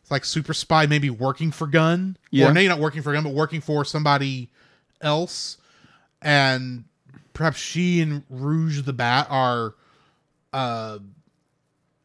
like 0.09 0.25
super 0.25 0.53
spy, 0.53 0.85
maybe 0.85 1.09
working 1.09 1.51
for 1.51 1.67
Gun, 1.67 2.17
Yeah. 2.31 2.49
or 2.49 2.53
maybe 2.53 2.67
not 2.67 2.79
working 2.79 3.01
for 3.01 3.13
Gun, 3.13 3.23
but 3.23 3.33
working 3.33 3.61
for 3.61 3.85
somebody 3.85 4.49
else, 5.01 5.57
and 6.21 6.85
perhaps 7.33 7.57
she 7.57 8.01
and 8.01 8.23
Rouge 8.29 8.81
the 8.83 8.93
Bat 8.93 9.27
are, 9.29 9.75
uh, 10.53 10.99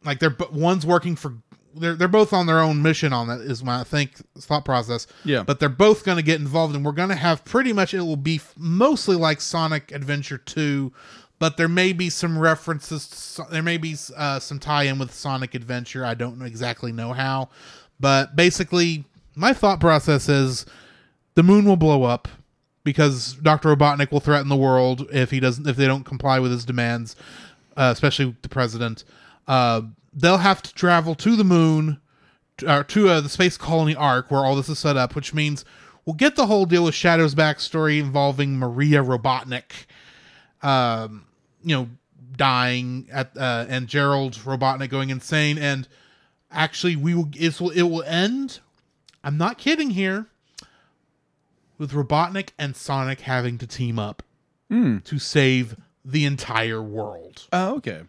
like 0.05 0.19
they're 0.19 0.37
one's 0.53 0.87
working 0.87 1.17
for. 1.17 1.35
They're, 1.75 1.95
they're 1.95 2.09
both 2.09 2.33
on 2.33 2.47
their 2.47 2.59
own 2.61 2.83
mission 2.83 3.13
on 3.13 3.29
that 3.29 3.41
is 3.41 3.63
my 3.63 3.81
I 3.81 3.85
think 3.85 4.13
thought 4.41 4.65
process 4.65 5.07
Yeah. 5.25 5.45
but 5.45 5.61
they're 5.61 5.69
both 5.69 6.03
going 6.05 6.17
to 6.17 6.25
get 6.25 6.41
involved 6.41 6.75
and 6.75 6.85
we're 6.85 6.91
going 6.93 7.11
to 7.11 7.15
have 7.15 7.45
pretty 7.45 7.73
much 7.73 7.95
it 7.95 8.01
will 8.01 8.17
be 8.17 8.37
f- 8.37 8.53
mostly 8.57 9.15
like 9.15 9.41
sonic 9.41 9.93
adventure 9.93 10.39
2 10.39 10.93
but 11.39 11.57
there 11.57 11.69
may 11.69 11.93
be 11.93 12.11
some 12.11 12.37
references 12.37 13.07
to, 13.07 13.17
so- 13.17 13.47
there 13.53 13.63
may 13.63 13.77
be 13.77 13.95
uh, 14.17 14.41
some 14.41 14.59
tie-in 14.59 14.99
with 14.99 15.13
sonic 15.15 15.55
adventure 15.55 16.05
i 16.05 16.15
don't 16.15 16.43
exactly 16.43 16.91
know 16.91 17.13
how 17.13 17.49
but 18.01 18.35
basically 18.35 19.05
my 19.37 19.53
thought 19.53 19.79
process 19.79 20.29
is 20.29 20.67
the 21.37 21.45
moon 21.45 21.65
will 21.65 21.77
blow 21.77 22.03
up 22.03 22.27
because 22.83 23.35
dr 23.35 23.69
robotnik 23.69 24.11
will 24.11 24.21
threaten 24.21 24.49
the 24.49 24.57
world 24.57 25.07
if 25.13 25.31
he 25.31 25.39
doesn't 25.39 25.69
if 25.69 25.77
they 25.77 25.87
don't 25.87 26.05
comply 26.05 26.41
with 26.41 26.51
his 26.51 26.65
demands 26.65 27.15
uh, 27.79 27.91
especially 27.95 28.37
the 28.43 28.49
president 28.51 29.05
uh, 29.47 29.81
they'll 30.12 30.39
have 30.39 30.62
to 30.62 30.74
travel 30.74 31.14
to 31.14 31.35
the 31.37 31.45
moon 31.45 32.01
uh, 32.66 32.83
to 32.85 33.09
uh, 33.09 33.20
the 33.20 33.29
space 33.29 33.57
colony 33.57 33.95
ARK 33.95 34.31
where 34.31 34.45
all 34.45 34.57
this 34.57 34.68
is 34.68 34.79
set 34.79 34.97
up, 34.97 35.14
which 35.14 35.33
means 35.33 35.64
we'll 36.05 36.14
get 36.14 36.37
the 36.37 36.47
whole 36.47 36.66
deal 36.66 36.85
with 36.85 36.95
Shadow's 36.95 37.35
backstory 37.35 37.99
involving 37.99 38.59
Maria 38.59 39.03
Robotnik, 39.03 39.87
um, 40.62 41.24
you 41.62 41.74
know, 41.76 41.89
dying 42.37 43.09
at 43.11 43.37
uh, 43.37 43.66
and 43.68 43.89
Gerald 43.89 44.35
Robotnik 44.35 44.91
going 44.91 45.11
insane, 45.11 45.59
and 45.59 45.89
actually 46.51 46.97
we 46.97 47.14
will 47.14 47.29
it 47.37 47.61
will 47.61 47.70
it 47.70 47.83
will 47.83 48.03
end. 48.03 48.61
I'm 49.24 49.37
not 49.39 49.59
kidding 49.59 49.91
here. 49.91 50.26
With 51.79 51.93
Robotnik 51.93 52.51
and 52.59 52.74
Sonic 52.74 53.20
having 53.20 53.57
to 53.59 53.66
team 53.66 54.01
up 54.01 54.24
to 55.05 55.18
save 55.20 55.76
the 56.09 56.25
entire 56.25 56.83
world. 56.83 57.47
oh, 57.53 57.77
okay. 57.77 58.03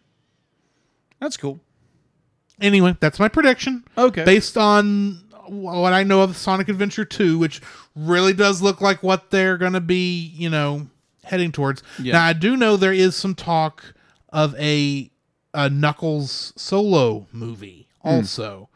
That's 1.19 1.35
cool. 1.35 1.59
Anyway, 2.61 2.95
that's 2.99 3.19
my 3.19 3.27
prediction. 3.27 3.83
Okay. 3.97 4.23
Based 4.23 4.57
on 4.57 5.21
what 5.47 5.93
I 5.93 6.03
know 6.03 6.21
of 6.21 6.37
Sonic 6.37 6.69
Adventure 6.69 7.03
2, 7.03 7.37
which 7.37 7.61
really 7.95 8.33
does 8.33 8.61
look 8.61 8.79
like 8.79 9.03
what 9.03 9.31
they're 9.31 9.57
going 9.57 9.73
to 9.73 9.81
be, 9.81 10.31
you 10.35 10.49
know, 10.49 10.87
heading 11.25 11.51
towards. 11.51 11.83
Yeah. 12.01 12.13
Now, 12.13 12.25
I 12.25 12.33
do 12.33 12.55
know 12.55 12.77
there 12.77 12.93
is 12.93 13.15
some 13.15 13.35
talk 13.35 13.93
of 14.29 14.55
a, 14.55 15.11
a 15.53 15.69
Knuckles 15.69 16.53
solo 16.55 17.27
movie 17.33 17.89
hmm. 18.01 18.07
also 18.07 18.69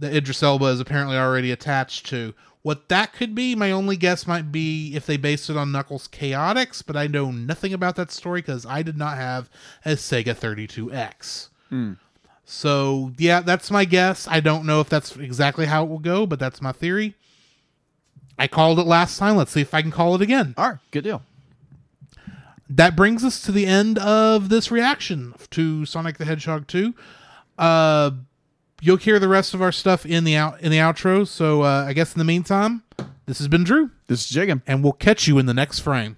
that 0.00 0.14
Idris 0.14 0.42
Elba 0.42 0.66
is 0.66 0.80
apparently 0.80 1.16
already 1.16 1.52
attached 1.52 2.06
to. 2.06 2.34
What 2.62 2.88
that 2.88 3.14
could 3.14 3.34
be, 3.34 3.54
my 3.54 3.70
only 3.70 3.96
guess 3.96 4.26
might 4.26 4.52
be 4.52 4.94
if 4.94 5.06
they 5.06 5.16
based 5.16 5.48
it 5.48 5.56
on 5.56 5.72
Knuckles 5.72 6.08
Chaotix, 6.08 6.82
but 6.86 6.96
I 6.96 7.06
know 7.06 7.30
nothing 7.30 7.72
about 7.72 7.96
that 7.96 8.10
story 8.10 8.42
because 8.42 8.66
I 8.66 8.82
did 8.82 8.98
not 8.98 9.16
have 9.16 9.48
a 9.84 9.92
Sega 9.92 10.36
32X. 10.36 11.48
So 12.44 13.12
yeah, 13.16 13.40
that's 13.40 13.70
my 13.70 13.84
guess. 13.84 14.26
I 14.28 14.40
don't 14.40 14.66
know 14.66 14.80
if 14.80 14.88
that's 14.88 15.16
exactly 15.16 15.66
how 15.66 15.84
it 15.84 15.88
will 15.88 16.00
go, 16.00 16.26
but 16.26 16.38
that's 16.38 16.60
my 16.60 16.72
theory. 16.72 17.14
I 18.38 18.48
called 18.48 18.78
it 18.78 18.86
last 18.86 19.18
time. 19.18 19.36
Let's 19.36 19.52
see 19.52 19.60
if 19.60 19.72
I 19.72 19.82
can 19.82 19.90
call 19.90 20.14
it 20.14 20.22
again. 20.22 20.54
All 20.56 20.70
right. 20.70 20.78
Good 20.90 21.04
deal. 21.04 21.22
That 22.68 22.96
brings 22.96 23.24
us 23.24 23.40
to 23.42 23.52
the 23.52 23.66
end 23.66 23.98
of 23.98 24.48
this 24.48 24.70
reaction 24.70 25.34
to 25.50 25.84
Sonic 25.86 26.18
the 26.18 26.24
Hedgehog 26.24 26.66
2. 26.66 26.94
Uh, 27.58 28.10
you'll 28.80 28.96
hear 28.96 29.18
the 29.18 29.28
rest 29.28 29.54
of 29.54 29.62
our 29.62 29.72
stuff 29.72 30.04
in 30.06 30.24
the 30.24 30.36
out 30.36 30.60
in 30.60 30.70
the 30.70 30.78
outro. 30.78 31.26
So 31.26 31.62
uh, 31.62 31.84
I 31.86 31.92
guess 31.92 32.14
in 32.14 32.18
the 32.18 32.24
meantime, 32.24 32.82
this 33.26 33.38
has 33.38 33.48
been 33.48 33.64
Drew, 33.64 33.90
This 34.06 34.24
is 34.24 34.28
Jacob, 34.28 34.62
and 34.66 34.82
we'll 34.82 34.92
catch 34.92 35.28
you 35.28 35.38
in 35.38 35.46
the 35.46 35.54
next 35.54 35.80
frame. 35.80 36.16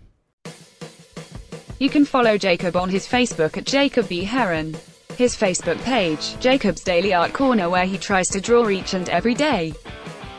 You 1.79 1.91
can 1.91 2.05
follow 2.05 2.39
Jacob 2.39 2.77
on 2.77 2.89
his 2.89 3.07
Facebook 3.09 3.57
at 3.57 3.67
Jacob 3.67 4.09
B. 4.09 4.23
Heron. 4.23 4.77
His 5.17 5.37
Facebook 5.37 5.83
page, 5.83 6.39
Jacob's 6.41 6.83
Daily 6.83 7.13
Art 7.13 7.33
Corner, 7.33 7.69
where 7.69 7.85
he 7.85 7.99
tries 7.99 8.29
to 8.29 8.41
draw 8.41 8.69
each 8.69 8.95
and 8.95 9.09
every 9.09 9.35
day. 9.35 9.75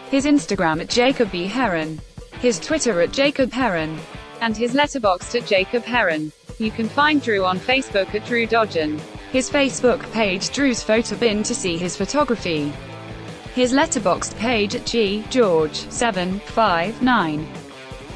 His 0.10 0.26
Instagram 0.26 0.82
at 0.82 0.90
Jacob 0.90 1.32
B. 1.32 1.46
Heron. 1.46 2.00
His 2.40 2.60
Twitter 2.60 3.02
at 3.02 3.12
Jacob 3.12 3.52
Heron. 3.52 4.00
And 4.42 4.56
his 4.58 4.74
letterbox 4.74 5.36
at 5.36 5.46
Jacob 5.46 5.84
Heron. 5.84 6.32
You 6.60 6.72
can 6.72 6.88
find 6.88 7.22
Drew 7.22 7.46
on 7.46 7.60
Facebook 7.60 8.14
at 8.16 8.26
Drew 8.26 8.48
Dodgen. 8.48 9.00
His 9.34 9.50
Facebook 9.50 10.10
page 10.12 10.52
Drew's 10.52 10.84
Photo 10.84 11.16
Bin 11.16 11.42
to 11.42 11.56
see 11.56 11.76
his 11.76 11.98
photography. 11.98 12.72
His 13.56 13.74
Letterboxd 13.74 14.38
page 14.38 14.76
at 14.76 14.86
G 14.86 15.26
George 15.32 15.90
759. 15.90 17.48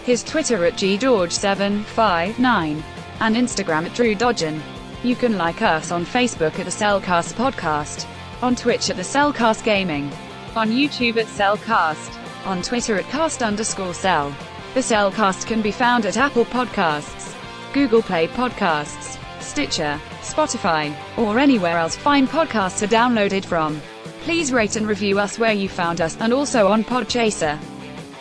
His 0.05 0.24
Twitter 0.24 0.63
at 0.63 0.74
ggeorge759 0.74 2.84
and 3.20 3.36
Instagram 3.36 3.88
at 3.88 3.95
Drew 3.95 4.13
Dodgen. 4.13 4.61
You 5.03 5.15
can 5.15 5.39
like 5.39 5.63
us 5.63 5.89
on 5.89 6.05
Facebook 6.05 6.59
at 6.59 6.65
the 6.65 6.72
CelCast 6.72 7.34
Podcast, 7.34 8.05
on 8.43 8.55
Twitch 8.55 8.91
at 8.91 8.95
the 8.95 9.01
CelCast 9.01 9.63
Gaming, 9.63 10.11
on 10.55 10.70
YouTube 10.70 11.18
at 11.18 11.26
CelCast, 11.26 12.15
on 12.45 12.61
Twitter 12.61 12.95
at 12.95 13.05
cast 13.05 13.41
underscore 13.41 13.95
cel. 13.95 14.30
The 14.76 14.82
CelCast 14.82 15.47
can 15.47 15.63
be 15.63 15.72
found 15.72 16.05
at 16.05 16.18
Apple 16.18 16.45
Podcasts, 16.45 17.36
Google 17.74 18.03
Play 18.03 18.28
Podcasts, 18.28 19.18
Stitcher, 19.41 19.99
Spotify, 20.34 20.96
or 21.18 21.40
anywhere 21.40 21.78
else 21.78 21.96
fine 21.96 22.28
podcasts 22.28 22.84
are 22.84 22.88
downloaded 22.88 23.46
from. 23.46 23.82
Please 24.22 24.52
rate 24.52 24.76
and 24.76 24.88
review 24.88 25.20
us 25.20 25.40
where 25.40 25.54
you 25.54 25.70
found 25.70 26.02
us 26.02 26.18
and 26.20 26.34
also 26.34 26.68
on 26.68 26.84
Podchaser. 26.84 27.58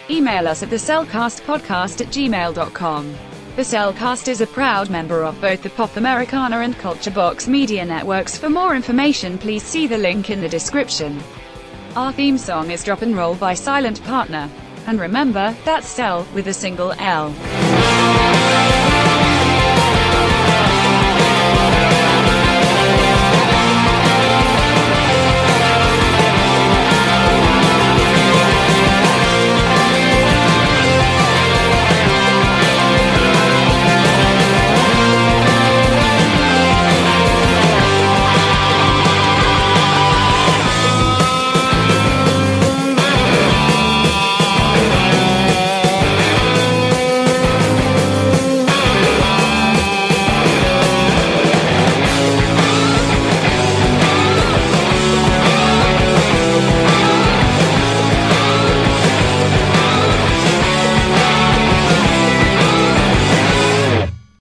Email 0.09 0.47
us 0.47 0.63
at 0.63 0.71
the 0.71 0.77
CelCastpodcast 0.77 2.01
at 2.01 2.09
gmail.com. 2.09 3.15
The 3.57 3.63
CelCast 3.63 4.29
is 4.29 4.41
a 4.41 4.47
proud 4.47 4.91
member 4.91 5.25
of 5.25 5.41
both 5.41 5.63
the 5.63 5.71
Pop 5.71 5.97
Americana 5.97 6.59
and 6.59 6.77
Culture 6.77 7.11
Box 7.11 7.49
media 7.49 7.85
networks. 7.85 8.37
For 8.37 8.51
more 8.51 8.77
information, 8.77 9.39
please 9.39 9.63
see 9.63 9.87
the 9.87 9.99
link 9.99 10.31
in 10.31 10.41
the 10.41 10.49
description. 10.49 11.19
Our 11.97 12.13
theme 12.13 12.37
song 12.37 12.71
is 12.71 12.85
Drop 12.85 13.03
and 13.03 13.17
Roll 13.17 13.35
by 13.35 13.55
Silent 13.55 14.03
Partner. 14.05 14.51
And 14.87 15.01
remember, 15.01 15.57
that's 15.65 15.89
Cel 15.89 16.27
with 16.35 16.47
a 16.47 16.55
single 16.55 16.93
L. 16.99 17.35